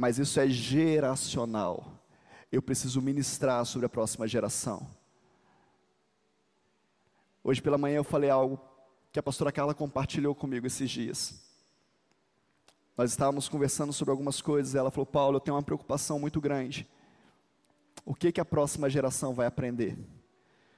Mas 0.02 0.18
isso 0.18 0.40
é 0.40 0.48
geracional. 0.48 1.86
Eu 2.52 2.60
preciso 2.60 3.00
ministrar 3.00 3.64
sobre 3.68 3.86
a 3.86 3.90
próxima 3.90 4.28
geração. 4.28 4.90
Hoje 7.44 7.62
pela 7.62 7.78
manhã 7.78 7.98
eu 7.98 8.04
falei 8.04 8.32
algo 8.32 8.60
que 9.12 9.20
a 9.20 9.22
pastora 9.22 9.52
Carla 9.52 9.76
compartilhou 9.76 10.34
comigo 10.34 10.66
esses 10.66 10.90
dias. 10.90 11.40
Nós 12.98 13.12
estávamos 13.12 13.48
conversando 13.48 13.94
sobre 13.94 14.10
algumas 14.10 14.42
coisas 14.42 14.74
e 14.74 14.78
ela 14.80 14.90
falou: 14.90 15.06
Paulo, 15.06 15.36
eu 15.36 15.40
tenho 15.40 15.56
uma 15.56 15.62
preocupação 15.62 16.18
muito 16.18 16.42
grande. 16.42 16.90
O 18.04 18.16
que, 18.16 18.32
que 18.32 18.42
a 18.42 18.46
próxima 18.46 18.90
geração 18.90 19.36
vai 19.36 19.46
aprender? 19.46 19.96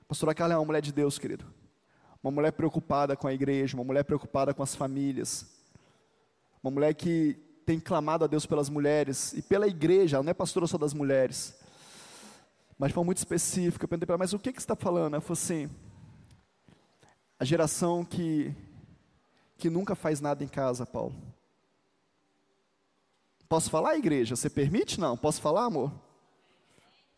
A 0.01 0.05
pastora 0.05 0.35
Carla 0.35 0.55
é 0.55 0.57
uma 0.57 0.65
mulher 0.65 0.81
de 0.81 0.91
Deus, 0.91 1.17
querido. 1.17 1.45
Uma 2.21 2.29
mulher 2.29 2.51
preocupada 2.51 3.15
com 3.15 3.29
a 3.29 3.33
igreja, 3.33 3.77
uma 3.77 3.85
mulher 3.85 4.03
preocupada 4.03 4.53
com 4.53 4.61
as 4.61 4.75
famílias. 4.75 5.45
Uma 6.61 6.71
mulher 6.71 6.93
que 6.93 7.52
tem 7.65 7.79
clamado 7.79 8.23
a 8.23 8.27
Deus 8.27 8.45
pelas 8.45 8.69
mulheres 8.69 9.33
e 9.33 9.41
pela 9.41 9.67
igreja, 9.67 10.17
ela 10.17 10.23
não 10.23 10.31
é 10.31 10.33
pastora 10.33 10.67
só 10.67 10.77
das 10.77 10.93
mulheres. 10.93 11.57
Mas 12.77 12.91
foi 12.91 13.03
muito 13.03 13.17
específica. 13.17 13.85
Eu 13.85 13.87
perguntei 13.87 14.05
para 14.05 14.13
ela, 14.13 14.19
mas 14.19 14.33
o 14.33 14.39
que, 14.39 14.51
que 14.51 14.59
você 14.59 14.65
está 14.65 14.75
falando? 14.75 15.13
Ela 15.13 15.21
falou 15.21 15.33
assim: 15.33 15.69
a 17.39 17.45
geração 17.45 18.03
que, 18.03 18.53
que 19.57 19.69
nunca 19.69 19.95
faz 19.95 20.19
nada 20.19 20.43
em 20.43 20.47
casa, 20.47 20.85
Paulo. 20.85 21.15
Posso 23.47 23.69
falar, 23.69 23.97
igreja? 23.97 24.35
Você 24.35 24.49
permite? 24.49 24.99
Não. 24.99 25.15
Posso 25.15 25.41
falar, 25.41 25.65
amor? 25.65 25.91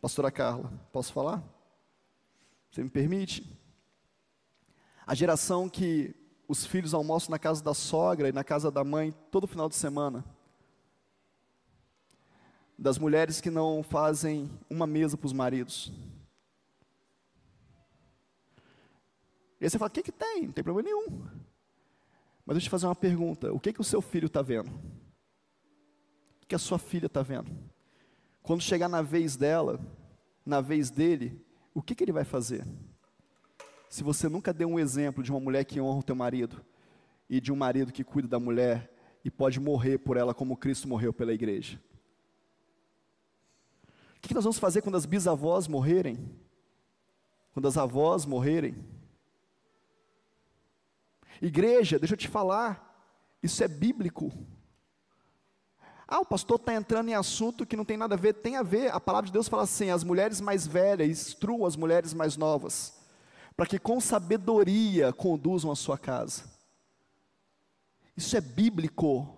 Pastora 0.02 0.30
Carla, 0.30 0.72
posso 0.92 1.12
falar? 1.14 1.42
Você 2.70 2.84
me 2.84 2.90
permite? 2.90 3.44
A 5.08 5.16
geração 5.16 5.70
que 5.70 6.14
os 6.48 6.66
filhos 6.66 6.94
almoçam 6.94 7.32
na 7.32 7.40
casa 7.40 7.64
da 7.64 7.74
sogra 7.74 8.30
e 8.30 8.32
na 8.32 8.44
casa 8.44 8.70
da 8.70 8.84
mãe 8.84 9.14
todo 9.32 9.48
final 9.48 9.68
de 9.68 9.76
semana. 9.76 10.24
Das 12.78 12.98
mulheres 12.98 13.40
que 13.42 13.50
não 13.50 13.82
fazem 13.82 14.50
uma 14.70 14.86
mesa 14.86 15.18
para 15.18 15.28
os 15.28 15.34
maridos. 15.34 15.92
E 19.60 19.64
aí 19.66 19.70
você 19.70 19.80
fala, 19.80 19.90
o 19.90 19.92
que, 19.92 20.04
que 20.04 20.12
tem? 20.12 20.44
Não 20.44 20.52
tem 20.52 20.64
problema 20.64 20.88
nenhum. 20.88 21.26
Mas 22.46 22.56
deixa 22.56 22.66
eu 22.66 22.70
te 22.70 22.70
fazer 22.70 22.86
uma 22.86 22.96
pergunta: 22.96 23.52
o 23.52 23.60
que, 23.60 23.74
que 23.74 23.82
o 23.82 23.84
seu 23.84 24.02
filho 24.02 24.28
está 24.28 24.42
vendo? 24.42 24.70
O 26.44 26.48
que 26.48 26.56
a 26.56 26.60
sua 26.60 26.78
filha 26.78 27.08
está 27.08 27.24
vendo? 27.24 27.52
Quando 28.44 28.62
chegar 28.62 28.88
na 28.88 29.02
vez 29.02 29.36
dela, 29.36 29.80
na 30.46 30.62
vez 30.62 30.92
dele, 30.92 31.44
o 31.74 31.82
que, 31.82 31.96
que 31.96 32.04
ele 32.04 32.12
vai 32.12 32.24
fazer? 32.24 32.64
Se 33.96 34.04
você 34.04 34.28
nunca 34.28 34.52
deu 34.52 34.68
um 34.68 34.78
exemplo 34.78 35.24
de 35.24 35.32
uma 35.32 35.40
mulher 35.40 35.64
que 35.64 35.80
honra 35.80 36.00
o 36.00 36.04
teu 36.04 36.18
marido, 36.18 36.62
e 37.30 37.40
de 37.40 37.50
um 37.50 37.56
marido 37.56 37.94
que 37.94 38.04
cuida 38.04 38.28
da 38.28 38.38
mulher, 38.38 38.92
e 39.24 39.32
pode 39.32 39.58
morrer 39.58 40.00
por 40.00 40.18
ela 40.18 40.34
como 40.34 40.58
Cristo 40.58 40.86
morreu 40.86 41.14
pela 41.14 41.34
igreja. 41.34 41.82
O 44.18 44.20
que, 44.20 44.34
nós 44.34 44.44
vamos 44.44 44.60
fazer 44.60 44.82
quando 44.82 44.98
as 44.98 45.06
bisavós 45.06 45.66
morrerem? 45.70 46.30
Quando 47.54 47.70
as 47.70 47.78
avós 47.78 48.26
morrerem? 48.26 48.76
Igreja, 51.42 51.98
deixa 51.98 52.16
eu 52.16 52.18
te 52.18 52.28
falar, 52.28 53.02
isso 53.42 53.64
é 53.64 53.68
bíblico. 53.70 54.30
Ah, 56.06 56.20
o 56.20 56.26
pastor 56.26 56.58
está 56.60 56.74
entrando 56.74 57.08
em 57.08 57.16
assunto 57.16 57.66
que 57.66 57.78
não 57.78 57.86
tem 57.86 57.96
nada 57.96 58.16
a 58.16 58.18
ver, 58.18 58.34
tem 58.34 58.58
a 58.58 58.62
ver. 58.62 58.94
A 58.94 59.00
palavra 59.00 59.28
de 59.28 59.32
Deus 59.32 59.48
fala 59.48 59.64
assim: 59.64 59.90
as 59.90 60.04
mulheres 60.04 60.42
mais 60.42 60.68
velhas 60.68 61.08
instruam 61.08 61.66
as 61.66 61.78
mulheres 61.78 62.14
mais 62.14 62.36
novas, 62.36 63.05
para 63.56 63.66
que 63.66 63.80
com 63.80 64.00
sabedoria 64.00 65.14
conduzam 65.14 65.72
a 65.72 65.76
sua 65.76 65.98
casa. 65.98 66.44
Isso 68.16 68.36
é 68.36 68.42
bíblico. 68.42 69.36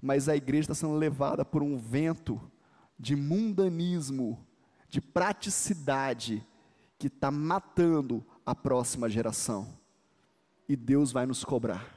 Mas 0.00 0.28
a 0.28 0.36
igreja 0.36 0.64
está 0.64 0.74
sendo 0.74 0.94
levada 0.94 1.44
por 1.44 1.62
um 1.62 1.78
vento 1.78 2.40
de 2.98 3.16
mundanismo, 3.16 4.46
de 4.88 5.00
praticidade, 5.00 6.46
que 6.98 7.08
está 7.08 7.30
matando 7.30 8.24
a 8.46 8.54
próxima 8.54 9.08
geração. 9.08 9.78
E 10.68 10.76
Deus 10.76 11.12
vai 11.12 11.26
nos 11.26 11.44
cobrar. 11.44 11.94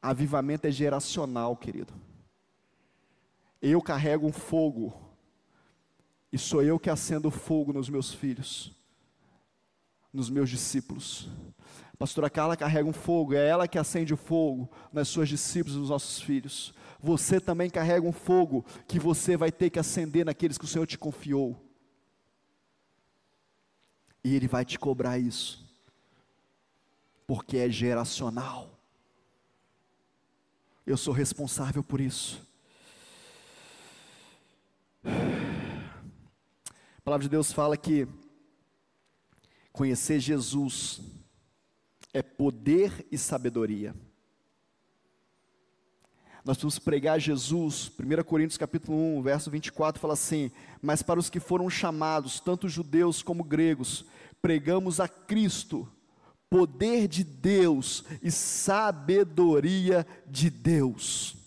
Avivamento 0.00 0.66
é 0.66 0.70
geracional, 0.70 1.56
querido. 1.56 1.92
Eu 3.60 3.82
carrego 3.82 4.26
um 4.26 4.32
fogo, 4.32 5.07
e 6.32 6.38
sou 6.38 6.62
eu 6.62 6.78
que 6.78 6.90
acendo 6.90 7.30
fogo 7.30 7.72
nos 7.72 7.88
meus 7.88 8.12
filhos, 8.12 8.72
nos 10.12 10.28
meus 10.28 10.50
discípulos. 10.50 11.28
A 11.92 11.96
pastora 11.96 12.30
Carla 12.30 12.56
carrega 12.56 12.88
um 12.88 12.92
fogo, 12.92 13.34
é 13.34 13.48
ela 13.48 13.66
que 13.66 13.78
acende 13.78 14.12
o 14.12 14.16
fogo 14.16 14.70
nas 14.92 15.08
suas 15.08 15.28
discípulos 15.28 15.76
e 15.76 15.80
nos 15.80 15.90
nossos 15.90 16.20
filhos. 16.20 16.74
Você 17.00 17.40
também 17.40 17.70
carrega 17.70 18.06
um 18.06 18.12
fogo 18.12 18.64
que 18.86 18.98
você 18.98 19.36
vai 19.36 19.50
ter 19.50 19.70
que 19.70 19.78
acender 19.78 20.24
naqueles 20.24 20.58
que 20.58 20.64
o 20.64 20.68
Senhor 20.68 20.86
te 20.86 20.98
confiou. 20.98 21.56
E 24.22 24.34
Ele 24.34 24.48
vai 24.48 24.64
te 24.64 24.78
cobrar 24.78 25.18
isso, 25.18 25.66
porque 27.26 27.56
é 27.56 27.70
geracional. 27.70 28.78
Eu 30.86 30.96
sou 30.96 31.14
responsável 31.14 31.82
por 31.82 32.00
isso. 32.00 32.46
A 37.08 37.10
palavra 37.10 37.24
de 37.24 37.30
Deus 37.30 37.50
fala 37.50 37.74
que 37.74 38.06
conhecer 39.72 40.20
Jesus 40.20 41.00
é 42.12 42.20
poder 42.20 43.06
e 43.10 43.16
sabedoria. 43.16 43.94
Nós 46.44 46.58
vamos 46.58 46.78
pregar 46.78 47.18
Jesus, 47.18 47.90
1 47.98 48.22
Coríntios 48.24 48.58
capítulo 48.58 48.98
1, 49.16 49.22
verso 49.22 49.50
24, 49.50 49.98
fala 49.98 50.12
assim: 50.12 50.50
Mas 50.82 51.02
para 51.02 51.18
os 51.18 51.30
que 51.30 51.40
foram 51.40 51.70
chamados, 51.70 52.40
tanto 52.40 52.68
judeus 52.68 53.22
como 53.22 53.42
gregos, 53.42 54.04
pregamos 54.42 55.00
a 55.00 55.08
Cristo, 55.08 55.90
poder 56.50 57.08
de 57.08 57.24
Deus 57.24 58.04
e 58.22 58.30
sabedoria 58.30 60.06
de 60.26 60.50
Deus. 60.50 61.38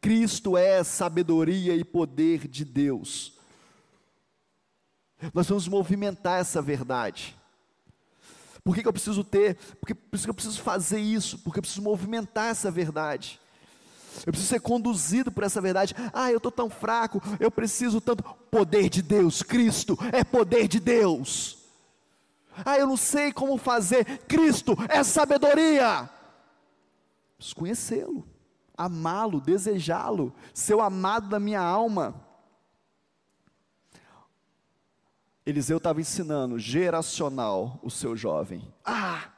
Cristo 0.00 0.56
é 0.56 0.82
sabedoria 0.82 1.76
e 1.76 1.84
poder 1.84 2.48
de 2.48 2.64
Deus. 2.64 3.31
Nós 5.32 5.48
vamos 5.48 5.68
movimentar 5.68 6.40
essa 6.40 6.60
verdade. 6.62 7.36
Por 8.64 8.74
que, 8.74 8.82
que 8.82 8.88
eu 8.88 8.92
preciso 8.92 9.24
ter? 9.24 9.56
Porque, 9.80 9.94
por 9.94 10.18
que 10.18 10.30
eu 10.30 10.34
preciso 10.34 10.60
fazer 10.60 11.00
isso, 11.00 11.38
porque 11.38 11.58
eu 11.58 11.62
preciso 11.62 11.82
movimentar 11.82 12.46
essa 12.46 12.70
verdade. 12.70 13.40
Eu 14.26 14.32
preciso 14.32 14.50
ser 14.50 14.60
conduzido 14.60 15.32
por 15.32 15.42
essa 15.42 15.60
verdade. 15.60 15.94
Ah, 16.12 16.30
eu 16.30 16.36
estou 16.36 16.52
tão 16.52 16.70
fraco, 16.70 17.20
eu 17.40 17.50
preciso 17.50 18.00
tanto. 18.00 18.22
Poder 18.50 18.88
de 18.88 19.02
Deus, 19.02 19.42
Cristo 19.42 19.98
é 20.12 20.22
poder 20.22 20.68
de 20.68 20.78
Deus. 20.78 21.58
Ah, 22.64 22.78
eu 22.78 22.86
não 22.86 22.96
sei 22.96 23.32
como 23.32 23.56
fazer. 23.56 24.04
Cristo 24.28 24.76
é 24.88 25.02
sabedoria. 25.02 26.08
Preciso 27.36 27.56
conhecê-lo, 27.56 28.24
amá-lo, 28.76 29.40
desejá-lo, 29.40 30.32
ser 30.54 30.74
o 30.74 30.80
amado 30.80 31.28
da 31.28 31.40
minha 31.40 31.60
alma. 31.60 32.14
Eliseu 35.44 35.78
estava 35.78 36.00
ensinando, 36.00 36.58
geracional, 36.58 37.80
o 37.82 37.90
seu 37.90 38.16
jovem. 38.16 38.72
Ah, 38.84 39.30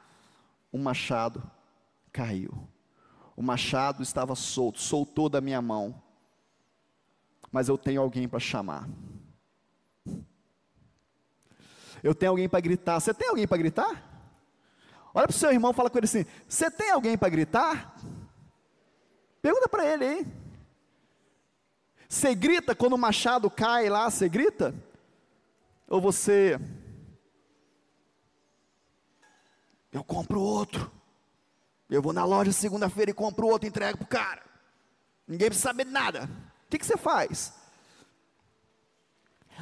um 0.73 0.83
machado 0.83 1.43
caiu. 2.13 2.69
O 3.35 3.43
machado 3.43 4.03
estava 4.03 4.35
solto, 4.35 4.81
soltou 4.81 5.29
da 5.29 5.41
minha 5.41 5.63
mão. 5.63 6.01
Mas 7.51 7.69
eu 7.69 7.79
tenho 7.79 8.03
alguém 8.03 8.29
para 8.29 8.39
chamar. 8.39 8.89
Eu 12.03 12.15
tenho 12.15 12.33
alguém 12.33 12.49
para 12.49 12.61
gritar. 12.61 13.01
Você 13.01 13.15
tem 13.15 13.29
alguém 13.29 13.49
para 13.49 13.57
gritar? 13.57 14.15
Olha 15.15 15.27
para 15.27 15.35
o 15.35 15.39
seu 15.39 15.51
irmão 15.51 15.73
fala 15.73 15.89
com 15.89 15.97
ele 15.97 16.05
assim: 16.05 16.27
Você 16.47 16.71
tem 16.71 16.91
alguém 16.91 17.17
para 17.17 17.31
gritar? 17.31 17.97
Pergunta 19.41 19.69
para 19.69 19.87
ele 19.87 20.05
aí. 20.05 20.27
Você 22.09 22.35
grita 22.35 22.75
quando 22.75 22.93
o 22.93 22.99
machado 22.99 23.51
cai 23.51 23.89
lá? 23.89 24.11
Você 24.11 24.29
grita? 24.29 24.75
Ou 25.89 26.01
você. 26.01 26.59
Eu 29.93 30.03
compro 30.03 30.41
outro. 30.41 30.91
Eu 31.89 32.03
vou 32.03 32.13
na 32.13 32.25
loja 32.25 32.53
segunda-feira 32.53 33.11
e 33.11 33.15
compro 33.15 33.47
outro 33.47 33.69
entrego 33.69 33.99
para 33.99 34.05
o 34.05 34.09
cara. 34.09 34.43
Ninguém 35.27 35.49
precisa 35.49 35.69
saber 35.69 35.85
de 35.85 35.91
nada. 35.91 36.29
O 36.67 36.71
que, 36.71 36.79
que 36.79 36.87
você 36.87 36.97
faz? 36.97 37.55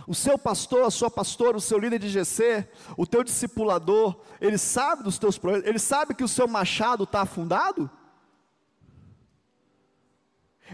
O 0.07 0.15
seu 0.15 0.39
pastor, 0.39 0.85
a 0.85 0.91
sua 0.91 1.11
pastora, 1.11 1.57
o 1.57 1.61
seu 1.61 1.79
líder 1.79 1.99
de 1.99 2.09
GC, 2.09 2.69
o 2.97 3.07
teu 3.07 3.23
discipulador, 3.23 4.21
ele 4.41 4.59
sabe 4.59 5.03
dos 5.03 5.19
teus 5.19 5.39
problemas, 5.39 5.69
ele 5.69 5.79
sabe 5.79 6.15
que 6.15 6.25
o 6.25 6.29
seu 6.29 6.49
machado 6.49 7.05
está 7.05 7.23
afundado? 7.23 7.91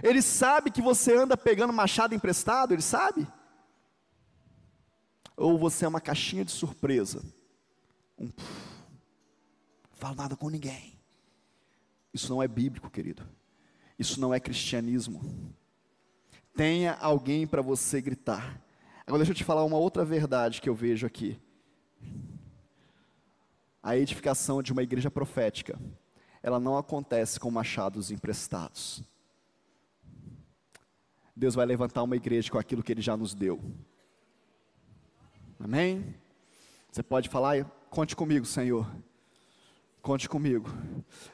Ele 0.02 0.22
sabe 0.22 0.70
que 0.70 0.80
você 0.80 1.14
anda 1.14 1.36
pegando 1.36 1.72
machado 1.72 2.14
emprestado, 2.14 2.72
ele 2.72 2.82
sabe? 2.82 3.26
Ou 5.38 5.56
você 5.56 5.84
é 5.84 5.88
uma 5.88 6.00
caixinha 6.00 6.44
de 6.44 6.50
surpresa? 6.50 7.24
Um 8.18 8.24
não 8.26 8.32
falo 9.92 10.16
nada 10.16 10.36
com 10.36 10.50
ninguém. 10.50 10.98
Isso 12.12 12.28
não 12.28 12.42
é 12.42 12.48
bíblico, 12.48 12.90
querido. 12.90 13.24
Isso 13.96 14.20
não 14.20 14.34
é 14.34 14.40
cristianismo. 14.40 15.54
Tenha 16.56 16.94
alguém 16.94 17.46
para 17.46 17.62
você 17.62 18.00
gritar. 18.00 18.60
Agora 19.06 19.18
deixa 19.18 19.30
eu 19.30 19.36
te 19.36 19.44
falar 19.44 19.64
uma 19.64 19.78
outra 19.78 20.04
verdade 20.04 20.60
que 20.60 20.68
eu 20.68 20.74
vejo 20.74 21.06
aqui. 21.06 21.40
A 23.80 23.96
edificação 23.96 24.60
de 24.60 24.72
uma 24.72 24.82
igreja 24.82 25.10
profética, 25.10 25.78
ela 26.42 26.58
não 26.58 26.76
acontece 26.76 27.38
com 27.38 27.50
machados 27.50 28.10
emprestados. 28.10 29.04
Deus 31.34 31.54
vai 31.54 31.64
levantar 31.64 32.02
uma 32.02 32.16
igreja 32.16 32.50
com 32.50 32.58
aquilo 32.58 32.82
que 32.82 32.90
Ele 32.90 33.00
já 33.00 33.16
nos 33.16 33.34
deu. 33.34 33.62
Amém? 35.60 36.14
Você 36.90 37.02
pode 37.02 37.28
falar, 37.28 37.64
conte 37.90 38.14
comigo, 38.14 38.46
Senhor. 38.46 38.86
Conte 40.00 40.28
comigo. 40.28 40.70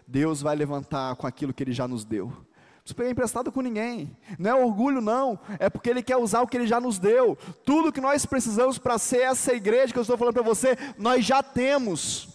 Deus 0.06 0.40
vai 0.40 0.56
levantar 0.56 1.14
com 1.16 1.26
aquilo 1.26 1.52
que 1.52 1.62
Ele 1.62 1.72
já 1.72 1.86
nos 1.86 2.04
deu. 2.04 2.26
Não 2.26 2.82
precisa 2.82 2.96
pegar 2.96 3.10
emprestado 3.10 3.52
com 3.52 3.60
ninguém. 3.60 4.16
Não 4.38 4.50
é 4.50 4.54
orgulho, 4.54 5.00
não. 5.00 5.38
É 5.58 5.70
porque 5.70 5.88
Ele 5.88 6.02
quer 6.02 6.16
usar 6.16 6.40
o 6.40 6.46
que 6.46 6.56
Ele 6.56 6.66
já 6.66 6.80
nos 6.80 6.98
deu. 6.98 7.36
Tudo 7.64 7.92
que 7.92 8.00
nós 8.00 8.26
precisamos 8.26 8.78
para 8.78 8.98
ser 8.98 9.20
essa 9.20 9.52
igreja 9.52 9.92
que 9.92 9.98
eu 9.98 10.02
estou 10.02 10.18
falando 10.18 10.34
para 10.34 10.42
você, 10.42 10.76
nós 10.98 11.24
já 11.24 11.42
temos. 11.42 12.28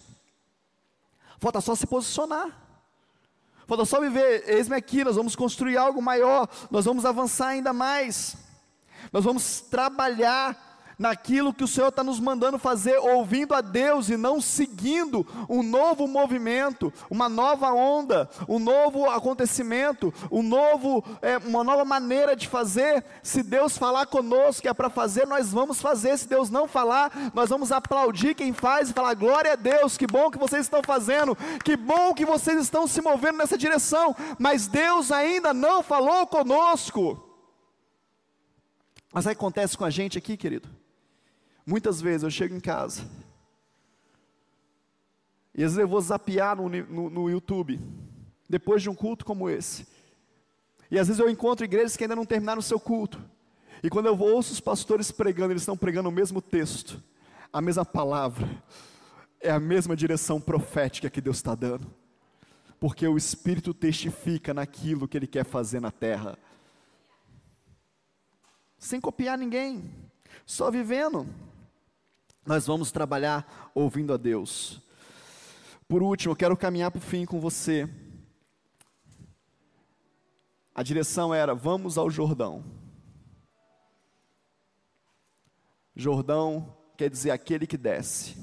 Falta 1.38 1.60
só 1.60 1.74
se 1.74 1.86
posicionar. 1.86 2.56
Falta 3.66 3.84
só 3.84 4.00
viver, 4.00 4.42
eis-me 4.48 4.74
aqui, 4.74 5.04
nós 5.04 5.14
vamos 5.14 5.36
construir 5.36 5.76
algo 5.76 6.02
maior, 6.02 6.48
nós 6.72 6.84
vamos 6.84 7.04
avançar 7.04 7.48
ainda 7.48 7.72
mais. 7.72 8.36
Nós 9.12 9.22
vamos 9.22 9.60
trabalhar 9.60 10.69
naquilo 11.00 11.54
que 11.54 11.64
o 11.64 11.66
Senhor 11.66 11.88
está 11.88 12.04
nos 12.04 12.20
mandando 12.20 12.58
fazer, 12.58 12.98
ouvindo 12.98 13.54
a 13.54 13.62
Deus 13.62 14.10
e 14.10 14.18
não 14.18 14.38
seguindo 14.38 15.26
um 15.48 15.62
novo 15.62 16.06
movimento, 16.06 16.92
uma 17.08 17.26
nova 17.26 17.72
onda, 17.72 18.28
um 18.46 18.58
novo 18.58 19.08
acontecimento, 19.08 20.12
um 20.30 20.42
novo, 20.42 21.02
é, 21.22 21.38
uma 21.38 21.64
nova 21.64 21.86
maneira 21.86 22.36
de 22.36 22.46
fazer. 22.46 23.02
Se 23.22 23.42
Deus 23.42 23.78
falar 23.78 24.04
conosco 24.04 24.60
que 24.60 24.68
é 24.68 24.74
para 24.74 24.90
fazer, 24.90 25.26
nós 25.26 25.50
vamos 25.50 25.80
fazer. 25.80 26.18
Se 26.18 26.28
Deus 26.28 26.50
não 26.50 26.68
falar, 26.68 27.10
nós 27.32 27.48
vamos 27.48 27.72
aplaudir 27.72 28.34
quem 28.34 28.52
faz 28.52 28.90
e 28.90 28.92
falar: 28.92 29.14
glória 29.14 29.54
a 29.54 29.56
Deus, 29.56 29.96
que 29.96 30.06
bom 30.06 30.30
que 30.30 30.38
vocês 30.38 30.66
estão 30.66 30.82
fazendo, 30.84 31.34
que 31.64 31.78
bom 31.78 32.12
que 32.12 32.26
vocês 32.26 32.60
estão 32.60 32.86
se 32.86 33.00
movendo 33.00 33.38
nessa 33.38 33.56
direção, 33.56 34.14
mas 34.38 34.66
Deus 34.66 35.10
ainda 35.10 35.54
não 35.54 35.82
falou 35.82 36.26
conosco. 36.26 37.26
Mas 39.10 39.26
aí 39.26 39.32
acontece 39.32 39.78
com 39.78 39.86
a 39.86 39.90
gente 39.90 40.18
aqui, 40.18 40.36
querido. 40.36 40.79
Muitas 41.70 42.00
vezes 42.00 42.24
eu 42.24 42.30
chego 42.32 42.52
em 42.52 42.58
casa, 42.58 43.02
e 45.54 45.62
às 45.62 45.70
vezes 45.70 45.78
eu 45.78 45.86
vou 45.86 46.00
zapear 46.00 46.56
no, 46.56 46.68
no, 46.68 47.08
no 47.08 47.30
YouTube, 47.30 47.80
depois 48.48 48.82
de 48.82 48.90
um 48.90 48.94
culto 48.94 49.24
como 49.24 49.48
esse. 49.48 49.86
E 50.90 50.98
às 50.98 51.06
vezes 51.06 51.20
eu 51.20 51.30
encontro 51.30 51.64
igrejas 51.64 51.96
que 51.96 52.02
ainda 52.02 52.16
não 52.16 52.26
terminaram 52.26 52.58
o 52.58 52.62
seu 52.62 52.80
culto. 52.80 53.22
E 53.84 53.88
quando 53.88 54.06
eu 54.06 54.18
ouço 54.18 54.52
os 54.52 54.58
pastores 54.58 55.12
pregando, 55.12 55.52
eles 55.52 55.62
estão 55.62 55.76
pregando 55.76 56.08
o 56.08 56.12
mesmo 56.12 56.42
texto, 56.42 57.00
a 57.52 57.60
mesma 57.60 57.84
palavra, 57.84 58.48
é 59.40 59.52
a 59.52 59.60
mesma 59.60 59.94
direção 59.94 60.40
profética 60.40 61.08
que 61.08 61.20
Deus 61.20 61.36
está 61.36 61.54
dando. 61.54 61.86
Porque 62.80 63.06
o 63.06 63.16
Espírito 63.16 63.72
testifica 63.72 64.52
naquilo 64.52 65.06
que 65.06 65.16
Ele 65.16 65.28
quer 65.28 65.44
fazer 65.44 65.78
na 65.78 65.92
terra. 65.92 66.36
Sem 68.76 69.00
copiar 69.00 69.38
ninguém, 69.38 69.88
só 70.44 70.68
vivendo 70.68 71.28
nós 72.44 72.66
vamos 72.66 72.90
trabalhar 72.90 73.70
ouvindo 73.74 74.12
a 74.12 74.16
Deus. 74.16 74.80
Por 75.88 76.02
último, 76.02 76.32
eu 76.32 76.36
quero 76.36 76.56
caminhar 76.56 76.90
para 76.90 76.98
o 76.98 77.02
fim 77.02 77.24
com 77.24 77.40
você. 77.40 77.88
A 80.74 80.82
direção 80.82 81.34
era: 81.34 81.54
vamos 81.54 81.98
ao 81.98 82.10
Jordão. 82.10 82.64
Jordão 85.94 86.76
quer 86.96 87.10
dizer 87.10 87.30
aquele 87.30 87.66
que 87.66 87.76
desce. 87.76 88.36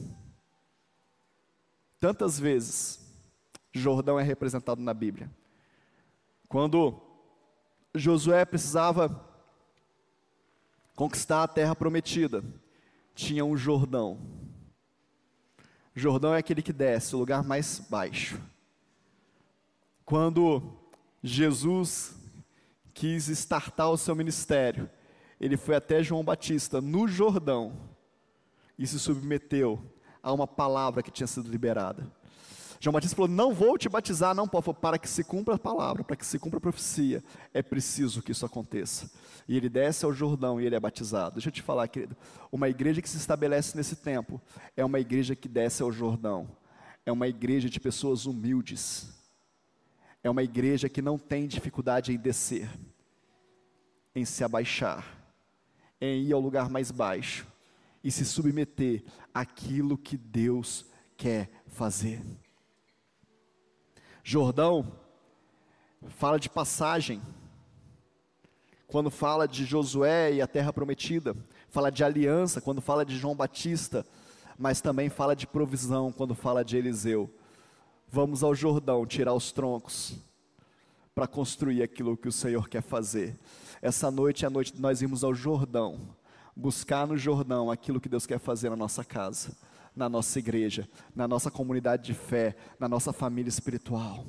Tantas 2.00 2.40
vezes, 2.40 3.00
Jordão 3.72 4.20
é 4.20 4.24
representado 4.24 4.82
na 4.82 4.94
Bíblia. 4.94 5.32
Quando 6.48 7.02
Josué 7.96 8.46
precisava 8.46 9.26
conquistar 10.96 11.44
a 11.44 11.48
terra 11.48 11.76
prometida, 11.76 12.44
tinha 13.18 13.44
um 13.44 13.58
Jordão. 13.58 14.20
Jordão 15.96 16.36
é 16.36 16.38
aquele 16.38 16.62
que 16.62 16.72
desce, 16.72 17.16
o 17.16 17.20
lugar 17.20 17.44
mais 17.44 17.80
baixo. 17.90 18.40
Quando 20.06 20.62
Jesus 21.24 22.16
quis 22.94 23.28
startar 23.28 23.90
o 23.90 23.98
seu 23.98 24.16
ministério, 24.16 24.88
ele 25.42 25.58
foi 25.58 25.76
até 25.76 26.04
João 26.04 26.24
Batista 26.24 26.80
no 26.80 27.08
Jordão 27.08 27.76
e 28.78 28.86
se 28.86 29.00
submeteu 29.00 29.84
a 30.22 30.32
uma 30.32 30.46
palavra 30.46 31.02
que 31.02 31.10
tinha 31.10 31.26
sido 31.26 31.50
liberada. 31.50 32.10
João 32.80 32.94
Batista 32.94 33.16
falou: 33.16 33.30
Não 33.30 33.54
vou 33.54 33.78
te 33.78 33.90
batizar, 33.90 34.36
não, 34.36 34.48
Paulo, 34.48 34.74
para 34.74 34.98
que 34.98 35.10
se 35.10 35.24
cumpra 35.24 35.56
a 35.56 35.60
palavra, 35.60 36.04
para 36.04 36.16
que 36.16 36.26
se 36.26 36.38
cumpra 36.38 36.58
a 36.58 36.62
profecia, 36.62 37.24
é 37.54 37.62
preciso 37.62 38.22
que 38.22 38.32
isso 38.32 38.46
aconteça. 38.46 39.10
E 39.48 39.56
ele 39.56 39.70
desce 39.70 40.06
ao 40.06 40.14
Jordão 40.14 40.60
e 40.60 40.66
ele 40.66 40.76
é 40.76 40.80
batizado. 40.80 41.36
Deixa 41.36 41.50
eu 41.50 41.54
te 41.54 41.62
falar, 41.62 41.88
querido, 41.88 42.16
uma 42.52 42.70
igreja 42.70 43.02
que 43.02 43.10
se 43.10 43.18
estabelece 43.18 43.76
nesse 43.76 43.96
tempo 43.96 44.42
é 44.76 44.84
uma 44.84 45.00
igreja 45.00 45.36
que 45.36 45.48
desce 45.48 45.82
ao 45.82 45.92
Jordão, 45.92 46.50
é 47.06 47.12
uma 47.12 47.28
igreja 47.28 47.70
de 47.70 47.80
pessoas 47.80 48.26
humildes, 48.26 49.10
é 50.24 50.30
uma 50.30 50.44
igreja 50.44 50.90
que 50.90 51.02
não 51.02 51.18
tem 51.18 51.48
dificuldade 51.48 52.12
em 52.12 52.18
descer, 52.18 52.70
em 54.14 54.26
se 54.26 54.44
abaixar, 54.44 55.06
em 56.00 56.24
ir 56.24 56.34
ao 56.34 56.40
lugar 56.40 56.70
mais 56.70 56.92
baixo 56.92 57.48
e 58.04 58.12
se 58.12 58.26
submeter 58.26 59.04
àquilo 59.34 59.98
que 59.98 60.18
Deus 60.18 60.86
quer 61.16 61.50
fazer. 61.68 62.22
Jordão 64.30 64.92
fala 66.10 66.38
de 66.38 66.50
passagem. 66.50 67.22
Quando 68.86 69.10
fala 69.10 69.48
de 69.48 69.64
Josué 69.64 70.34
e 70.34 70.42
a 70.42 70.48
terra 70.48 70.74
prometida, 70.74 71.34
fala 71.70 71.90
de 71.90 72.04
aliança 72.04 72.60
quando 72.60 72.82
fala 72.82 73.06
de 73.06 73.18
João 73.18 73.34
Batista, 73.34 74.06
mas 74.60 74.82
também 74.82 75.08
fala 75.08 75.34
de 75.34 75.48
provisão 75.48 76.12
quando 76.12 76.36
fala 76.36 76.62
de 76.62 76.76
Eliseu. 76.76 77.34
Vamos 78.10 78.44
ao 78.44 78.54
Jordão 78.54 79.06
tirar 79.06 79.34
os 79.34 79.54
troncos 79.54 80.18
para 81.16 81.26
construir 81.26 81.82
aquilo 81.82 82.18
que 82.18 82.28
o 82.28 82.32
Senhor 82.34 82.68
quer 82.68 82.82
fazer. 82.82 83.40
Essa 83.82 84.12
noite 84.12 84.44
é 84.44 84.48
a 84.48 84.52
noite 84.52 84.74
de 84.74 84.82
nós 84.82 85.02
irmos 85.02 85.24
ao 85.24 85.34
Jordão, 85.34 86.02
buscar 86.54 87.08
no 87.08 87.18
Jordão 87.18 87.72
aquilo 87.72 88.02
que 88.02 88.10
Deus 88.10 88.26
quer 88.26 88.40
fazer 88.40 88.70
na 88.70 88.76
nossa 88.76 89.06
casa 89.06 89.56
na 89.98 90.08
nossa 90.08 90.38
igreja, 90.40 90.88
na 91.16 91.28
nossa 91.28 91.50
comunidade 91.50 92.06
de 92.06 92.14
fé, 92.14 92.56
na 92.80 92.88
nossa 92.88 93.12
família 93.12 93.50
espiritual. 93.50 94.26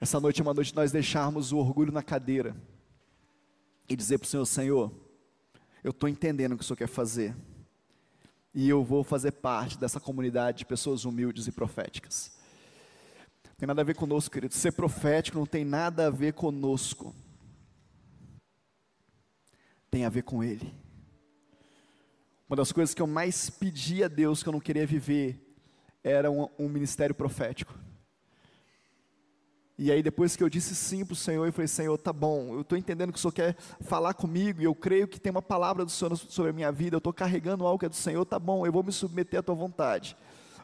Essa 0.00 0.18
noite 0.18 0.40
é 0.40 0.42
uma 0.42 0.54
noite 0.54 0.68
de 0.68 0.76
nós 0.76 0.92
deixarmos 0.92 1.52
o 1.52 1.58
orgulho 1.58 1.92
na 1.92 2.02
cadeira 2.02 2.56
e 3.88 3.94
dizer 3.94 4.18
para 4.18 4.24
o 4.24 4.28
Senhor: 4.28 4.46
Senhor, 4.46 4.92
eu 5.84 5.90
estou 5.90 6.08
entendendo 6.08 6.52
o 6.52 6.56
que 6.56 6.62
o 6.62 6.66
Senhor 6.66 6.76
quer 6.76 6.88
fazer, 6.88 7.36
e 8.54 8.68
eu 8.68 8.82
vou 8.82 9.04
fazer 9.04 9.32
parte 9.32 9.78
dessa 9.78 10.00
comunidade 10.00 10.58
de 10.58 10.66
pessoas 10.66 11.04
humildes 11.04 11.46
e 11.46 11.52
proféticas. 11.52 12.32
Não 13.44 13.54
tem 13.58 13.66
nada 13.66 13.82
a 13.82 13.84
ver 13.84 13.94
conosco, 13.94 14.32
querido. 14.32 14.54
Ser 14.54 14.72
profético 14.72 15.38
não 15.38 15.44
tem 15.44 15.66
nada 15.66 16.06
a 16.06 16.10
ver 16.10 16.32
conosco, 16.32 17.14
tem 19.90 20.06
a 20.06 20.08
ver 20.08 20.22
com 20.22 20.42
Ele. 20.42 20.72
Uma 22.50 22.56
das 22.56 22.72
coisas 22.72 22.92
que 22.92 23.00
eu 23.00 23.06
mais 23.06 23.48
pedi 23.48 24.02
a 24.02 24.08
Deus 24.08 24.42
que 24.42 24.48
eu 24.48 24.52
não 24.52 24.58
queria 24.58 24.84
viver 24.84 25.40
era 26.02 26.28
um, 26.28 26.48
um 26.58 26.68
ministério 26.68 27.14
profético. 27.14 27.72
E 29.78 29.92
aí, 29.92 30.02
depois 30.02 30.34
que 30.34 30.42
eu 30.42 30.48
disse 30.48 30.74
sim 30.74 31.04
para 31.04 31.12
o 31.12 31.16
Senhor, 31.16 31.46
eu 31.46 31.52
falei: 31.52 31.68
Senhor, 31.68 31.96
tá 31.96 32.12
bom, 32.12 32.52
eu 32.54 32.62
estou 32.62 32.76
entendendo 32.76 33.12
que 33.12 33.18
o 33.18 33.20
Senhor 33.20 33.30
quer 33.30 33.56
falar 33.82 34.14
comigo, 34.14 34.60
e 34.60 34.64
eu 34.64 34.74
creio 34.74 35.06
que 35.06 35.20
tem 35.20 35.30
uma 35.30 35.40
palavra 35.40 35.84
do 35.84 35.92
Senhor 35.92 36.16
sobre 36.16 36.50
a 36.50 36.52
minha 36.52 36.72
vida, 36.72 36.96
eu 36.96 36.98
estou 36.98 37.12
carregando 37.12 37.64
algo 37.64 37.78
que 37.78 37.86
é 37.86 37.88
do 37.88 37.94
Senhor, 37.94 38.24
tá 38.24 38.36
bom, 38.36 38.66
eu 38.66 38.72
vou 38.72 38.82
me 38.82 38.90
submeter 38.90 39.38
à 39.38 39.42
tua 39.44 39.54
vontade. 39.54 40.16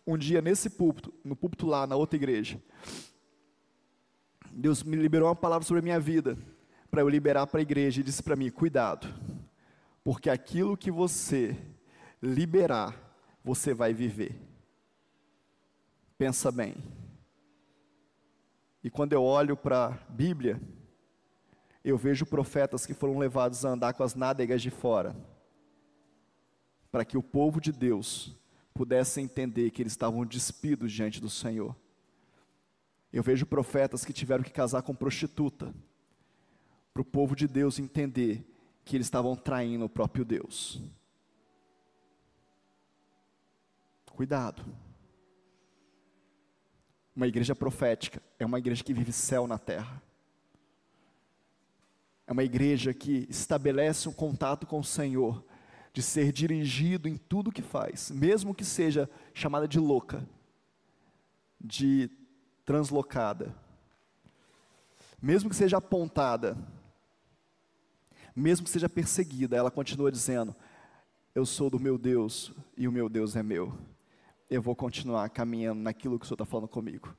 Um 0.05 0.18
dia, 0.18 0.43
nesse 0.43 0.68
púlpito, 0.68 1.14
no 1.24 1.37
púlpito 1.37 1.68
lá, 1.68 1.87
na 1.87 1.95
outra 1.95 2.16
igreja, 2.16 2.61
Deus 4.51 4.82
me 4.82 4.97
liberou 4.97 5.28
uma 5.28 5.37
palavra 5.37 5.64
sobre 5.64 5.78
a 5.78 5.84
minha 5.84 6.01
vida, 6.01 6.37
para 6.91 7.01
eu 7.01 7.09
liberar 7.09 7.47
para 7.47 7.61
a 7.61 7.62
igreja, 7.62 8.01
e 8.01 8.05
disse 8.05 8.24
para 8.24 8.34
mim: 8.34 8.51
Cuidado, 8.51 9.07
porque 10.03 10.28
aquilo 10.28 10.76
que 10.76 10.91
você 10.91 11.57
liberar, 12.22 12.94
você 13.44 13.72
vai 13.74 13.92
viver. 13.92 14.40
Pensa 16.18 16.50
bem. 16.50 16.74
E 18.82 18.90
quando 18.90 19.12
eu 19.12 19.22
olho 19.22 19.56
para 19.56 19.86
a 19.86 19.90
Bíblia, 20.10 20.60
eu 21.84 21.96
vejo 21.96 22.26
profetas 22.26 22.86
que 22.86 22.94
foram 22.94 23.18
levados 23.18 23.64
a 23.64 23.70
andar 23.70 23.92
com 23.94 24.02
as 24.02 24.14
nádegas 24.14 24.62
de 24.62 24.70
fora, 24.70 25.14
para 26.90 27.04
que 27.04 27.18
o 27.18 27.22
povo 27.22 27.60
de 27.60 27.72
Deus 27.72 28.36
pudesse 28.74 29.20
entender 29.20 29.70
que 29.70 29.82
eles 29.82 29.92
estavam 29.92 30.24
despidos 30.24 30.92
diante 30.92 31.20
do 31.20 31.30
Senhor. 31.30 31.76
Eu 33.12 33.22
vejo 33.22 33.46
profetas 33.46 34.04
que 34.04 34.12
tiveram 34.12 34.42
que 34.44 34.52
casar 34.52 34.82
com 34.82 34.94
prostituta, 34.94 35.74
para 36.92 37.02
o 37.02 37.04
povo 37.04 37.36
de 37.36 37.46
Deus 37.46 37.78
entender 37.78 38.44
que 38.84 38.96
eles 38.96 39.06
estavam 39.06 39.36
traindo 39.36 39.84
o 39.84 39.88
próprio 39.88 40.24
Deus. 40.24 40.80
Cuidado. 44.16 44.64
Uma 47.14 47.26
igreja 47.26 47.54
profética 47.54 48.22
é 48.38 48.46
uma 48.46 48.58
igreja 48.58 48.82
que 48.82 48.94
vive 48.94 49.12
céu 49.12 49.46
na 49.46 49.58
terra. 49.58 50.02
É 52.26 52.32
uma 52.32 52.42
igreja 52.42 52.94
que 52.94 53.26
estabelece 53.28 54.08
um 54.08 54.14
contato 54.14 54.66
com 54.66 54.80
o 54.80 54.84
Senhor, 54.84 55.44
de 55.92 56.00
ser 56.00 56.32
dirigido 56.32 57.10
em 57.10 57.18
tudo 57.18 57.52
que 57.52 57.60
faz, 57.60 58.10
mesmo 58.10 58.54
que 58.54 58.64
seja 58.64 59.06
chamada 59.34 59.68
de 59.68 59.78
louca, 59.78 60.26
de 61.60 62.08
translocada, 62.64 63.54
mesmo 65.20 65.50
que 65.50 65.56
seja 65.56 65.76
apontada, 65.76 66.56
mesmo 68.34 68.64
que 68.64 68.70
seja 68.70 68.88
perseguida, 68.88 69.58
ela 69.58 69.70
continua 69.70 70.10
dizendo: 70.10 70.56
Eu 71.34 71.44
sou 71.44 71.68
do 71.68 71.78
meu 71.78 71.98
Deus 71.98 72.50
e 72.78 72.88
o 72.88 72.92
meu 72.92 73.10
Deus 73.10 73.36
é 73.36 73.42
meu. 73.42 73.78
Eu 74.49 74.62
vou 74.62 74.76
continuar 74.76 75.28
caminhando 75.30 75.80
naquilo 75.80 76.18
que 76.18 76.24
o 76.24 76.28
Senhor 76.28 76.36
está 76.36 76.44
falando 76.44 76.68
comigo. 76.68 77.16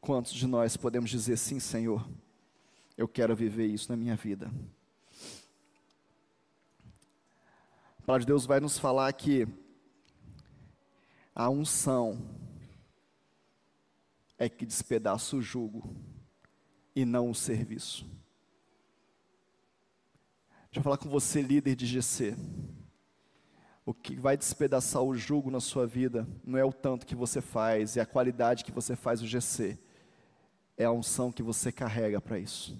Quantos 0.00 0.32
de 0.32 0.48
nós 0.48 0.76
podemos 0.76 1.08
dizer 1.08 1.36
sim, 1.36 1.60
Senhor? 1.60 2.04
Eu 2.96 3.06
quero 3.06 3.36
viver 3.36 3.66
isso 3.66 3.90
na 3.90 3.96
minha 3.96 4.16
vida. 4.16 4.50
A 7.98 8.02
palavra 8.02 8.20
de 8.20 8.26
Deus 8.26 8.46
vai 8.46 8.58
nos 8.58 8.76
falar 8.76 9.12
que 9.12 9.46
a 11.32 11.48
unção 11.48 12.20
é 14.36 14.48
que 14.48 14.66
despedaça 14.66 15.36
o 15.36 15.42
jugo 15.42 15.96
e 16.94 17.04
não 17.04 17.30
o 17.30 17.34
serviço. 17.34 18.04
Deixa 20.64 20.80
eu 20.80 20.82
falar 20.82 20.98
com 20.98 21.08
você, 21.08 21.40
líder 21.40 21.76
de 21.76 21.86
GC. 21.86 22.36
O 23.86 23.92
que 23.92 24.16
vai 24.16 24.36
despedaçar 24.36 25.02
o 25.02 25.14
jugo 25.14 25.50
na 25.50 25.60
sua 25.60 25.86
vida 25.86 26.26
não 26.42 26.58
é 26.58 26.64
o 26.64 26.72
tanto 26.72 27.04
que 27.04 27.14
você 27.14 27.40
faz, 27.40 27.96
é 27.96 28.00
a 28.00 28.06
qualidade 28.06 28.64
que 28.64 28.72
você 28.72 28.96
faz 28.96 29.20
o 29.20 29.26
GC, 29.26 29.78
é 30.76 30.84
a 30.84 30.92
unção 30.92 31.30
que 31.30 31.42
você 31.42 31.70
carrega 31.70 32.20
para 32.20 32.38
isso. 32.38 32.78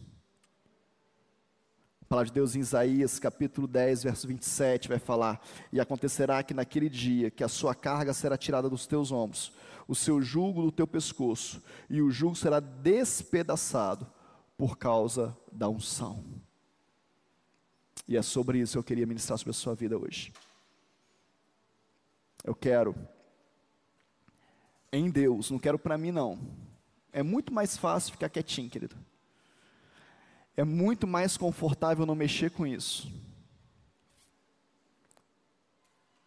A 2.01 2.07
palavra 2.07 2.29
de 2.29 2.35
Deus 2.35 2.57
em 2.57 2.61
Isaías, 2.61 3.19
capítulo 3.19 3.67
10, 3.67 4.03
verso 4.05 4.27
27, 4.27 4.89
vai 4.89 4.99
falar: 4.99 5.41
E 5.73 5.79
acontecerá 5.79 6.43
que 6.43 6.55
naquele 6.55 6.89
dia 6.89 7.31
que 7.31 7.45
a 7.45 7.49
sua 7.49 7.75
carga 7.75 8.15
será 8.15 8.37
tirada 8.37 8.69
dos 8.69 8.87
teus 8.87 9.13
ombros, 9.13 9.53
o 9.87 9.95
seu 9.95 10.23
jugo 10.23 10.63
do 10.63 10.73
teu 10.73 10.87
pescoço, 10.87 11.63
e 11.89 12.01
o 12.01 12.11
jugo 12.11 12.35
será 12.35 12.61
despedaçado 12.61 14.07
por 14.57 14.79
causa 14.79 15.37
da 15.53 15.69
unção. 15.69 16.25
E 18.07 18.17
é 18.17 18.23
sobre 18.23 18.59
isso 18.59 18.73
que 18.73 18.79
eu 18.79 18.85
queria 18.85 19.07
ministrar 19.07 19.39
sobre 19.39 19.51
a 19.51 19.55
sua 19.55 19.75
vida 19.75 19.99
hoje. 19.99 20.33
Eu 22.45 22.55
quero 22.55 22.95
em 24.93 25.11
Deus, 25.11 25.51
não 25.51 25.59
quero 25.59 25.79
para 25.79 25.97
mim 25.97 26.13
não. 26.13 26.39
É 27.11 27.23
muito 27.23 27.53
mais 27.53 27.77
fácil 27.77 28.13
ficar 28.13 28.29
quietinho, 28.29 28.69
querido. 28.69 28.95
É 30.55 30.63
muito 30.63 31.07
mais 31.07 31.39
confortável 31.39 32.05
não 32.05 32.15
mexer 32.15 32.51
com 32.51 32.67
isso. 32.67 33.11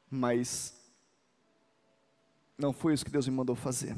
Mas 0.09 0.73
não 2.57 2.73
foi 2.73 2.93
isso 2.93 3.05
que 3.05 3.11
Deus 3.11 3.27
me 3.27 3.35
mandou 3.35 3.55
fazer. 3.55 3.95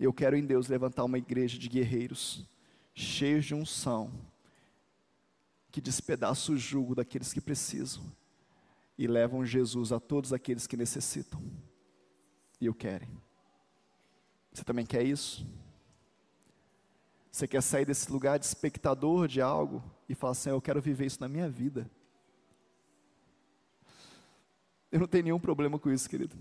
Eu 0.00 0.12
quero 0.12 0.36
em 0.36 0.44
Deus 0.44 0.66
levantar 0.66 1.04
uma 1.04 1.16
igreja 1.16 1.56
de 1.58 1.68
guerreiros, 1.68 2.44
cheios 2.92 3.44
de 3.44 3.54
unção, 3.54 4.10
que 5.70 5.80
despedaça 5.80 6.50
o 6.50 6.58
jugo 6.58 6.94
daqueles 6.94 7.32
que 7.32 7.40
precisam 7.40 8.04
e 8.98 9.06
levam 9.06 9.44
Jesus 9.44 9.92
a 9.92 10.00
todos 10.00 10.32
aqueles 10.32 10.66
que 10.66 10.76
necessitam 10.76 11.40
e 12.60 12.68
o 12.68 12.74
querem. 12.74 13.08
Você 14.52 14.64
também 14.64 14.86
quer 14.86 15.02
isso? 15.02 15.46
Você 17.30 17.46
quer 17.46 17.62
sair 17.62 17.84
desse 17.84 18.10
lugar 18.10 18.38
de 18.38 18.46
espectador 18.46 19.28
de 19.28 19.42
algo 19.42 19.82
e 20.08 20.14
falar 20.14 20.32
assim: 20.32 20.48
Eu 20.48 20.62
quero 20.62 20.80
viver 20.80 21.04
isso 21.04 21.20
na 21.20 21.28
minha 21.28 21.48
vida. 21.48 21.90
Eu 24.90 25.00
não 25.00 25.06
tenho 25.06 25.24
nenhum 25.24 25.38
problema 25.38 25.78
com 25.78 25.90
isso, 25.90 26.08
querido. 26.08 26.34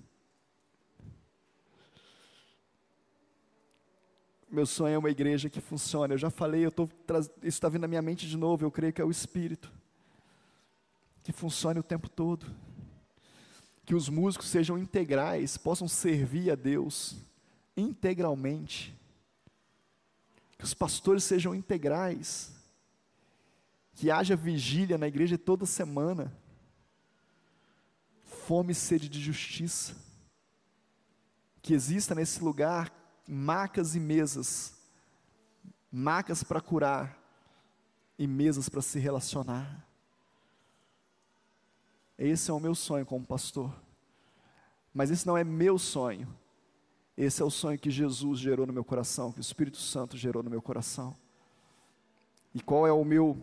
Meu 4.49 4.65
sonho 4.65 4.95
é 4.95 4.97
uma 4.97 5.09
igreja 5.09 5.49
que 5.49 5.59
funcione. 5.59 6.13
Eu 6.13 6.17
já 6.17 6.29
falei, 6.29 6.65
eu 6.65 6.71
tô, 6.71 6.83
isso 6.85 7.43
está 7.43 7.67
vindo 7.67 7.81
na 7.81 7.87
minha 7.87 8.01
mente 8.01 8.25
de 8.25 8.37
novo. 8.37 8.63
Eu 8.63 8.71
creio 8.71 8.93
que 8.93 9.01
é 9.01 9.03
o 9.03 9.11
Espírito 9.11 9.69
que 11.25 11.31
funcione 11.31 11.79
o 11.79 11.83
tempo 11.83 12.07
todo. 12.07 12.45
Que 13.83 13.95
os 13.95 14.07
músicos 14.07 14.47
sejam 14.47 14.77
integrais, 14.77 15.57
possam 15.57 15.87
servir 15.87 16.51
a 16.51 16.55
Deus 16.55 17.17
integralmente. 17.75 18.95
Que 20.55 20.63
os 20.63 20.73
pastores 20.75 21.23
sejam 21.23 21.55
integrais, 21.55 22.53
que 23.95 24.11
haja 24.11 24.35
vigília 24.35 24.99
na 24.99 25.07
igreja 25.07 25.35
toda 25.35 25.65
semana, 25.65 26.31
fome 28.23 28.71
e 28.71 28.75
sede 28.75 29.09
de 29.09 29.19
justiça, 29.19 29.95
que 31.59 31.73
exista 31.73 32.13
nesse 32.13 32.43
lugar 32.43 32.93
macas 33.27 33.95
e 33.95 33.99
mesas, 33.99 34.75
macas 35.91 36.43
para 36.43 36.61
curar 36.61 37.19
e 38.15 38.27
mesas 38.27 38.69
para 38.69 38.83
se 38.83 38.99
relacionar. 38.99 39.85
Esse 42.17 42.49
é 42.49 42.53
o 42.53 42.59
meu 42.59 42.73
sonho 42.73 43.05
como 43.05 43.25
pastor. 43.25 43.73
Mas 44.93 45.11
esse 45.11 45.27
não 45.27 45.37
é 45.37 45.43
meu 45.43 45.77
sonho. 45.77 46.27
Esse 47.17 47.41
é 47.41 47.45
o 47.45 47.49
sonho 47.49 47.79
que 47.79 47.89
Jesus 47.89 48.39
gerou 48.39 48.65
no 48.65 48.73
meu 48.73 48.83
coração, 48.83 49.31
que 49.31 49.39
o 49.39 49.41
Espírito 49.41 49.77
Santo 49.77 50.17
gerou 50.17 50.43
no 50.43 50.49
meu 50.49 50.61
coração. 50.61 51.15
E 52.53 52.61
qual 52.61 52.87
é 52.87 52.91
o 52.91 53.03
meu 53.03 53.37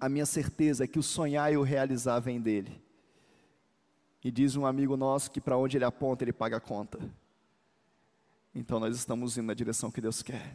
a 0.00 0.08
minha 0.08 0.26
certeza 0.26 0.84
é 0.84 0.86
que 0.86 0.98
o 0.98 1.02
sonhar 1.02 1.52
e 1.52 1.56
o 1.56 1.62
realizar 1.62 2.20
vem 2.20 2.40
dele. 2.40 2.80
E 4.22 4.30
diz 4.30 4.54
um 4.54 4.64
amigo 4.64 4.96
nosso 4.96 5.30
que 5.30 5.40
para 5.40 5.56
onde 5.56 5.76
ele 5.76 5.84
aponta, 5.84 6.22
ele 6.22 6.32
paga 6.32 6.58
a 6.58 6.60
conta. 6.60 7.00
Então 8.54 8.78
nós 8.78 8.94
estamos 8.94 9.36
indo 9.36 9.46
na 9.46 9.54
direção 9.54 9.90
que 9.90 10.00
Deus 10.00 10.22
quer. 10.22 10.54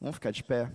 Vamos 0.00 0.16
ficar 0.16 0.30
de 0.30 0.42
pé. 0.42 0.72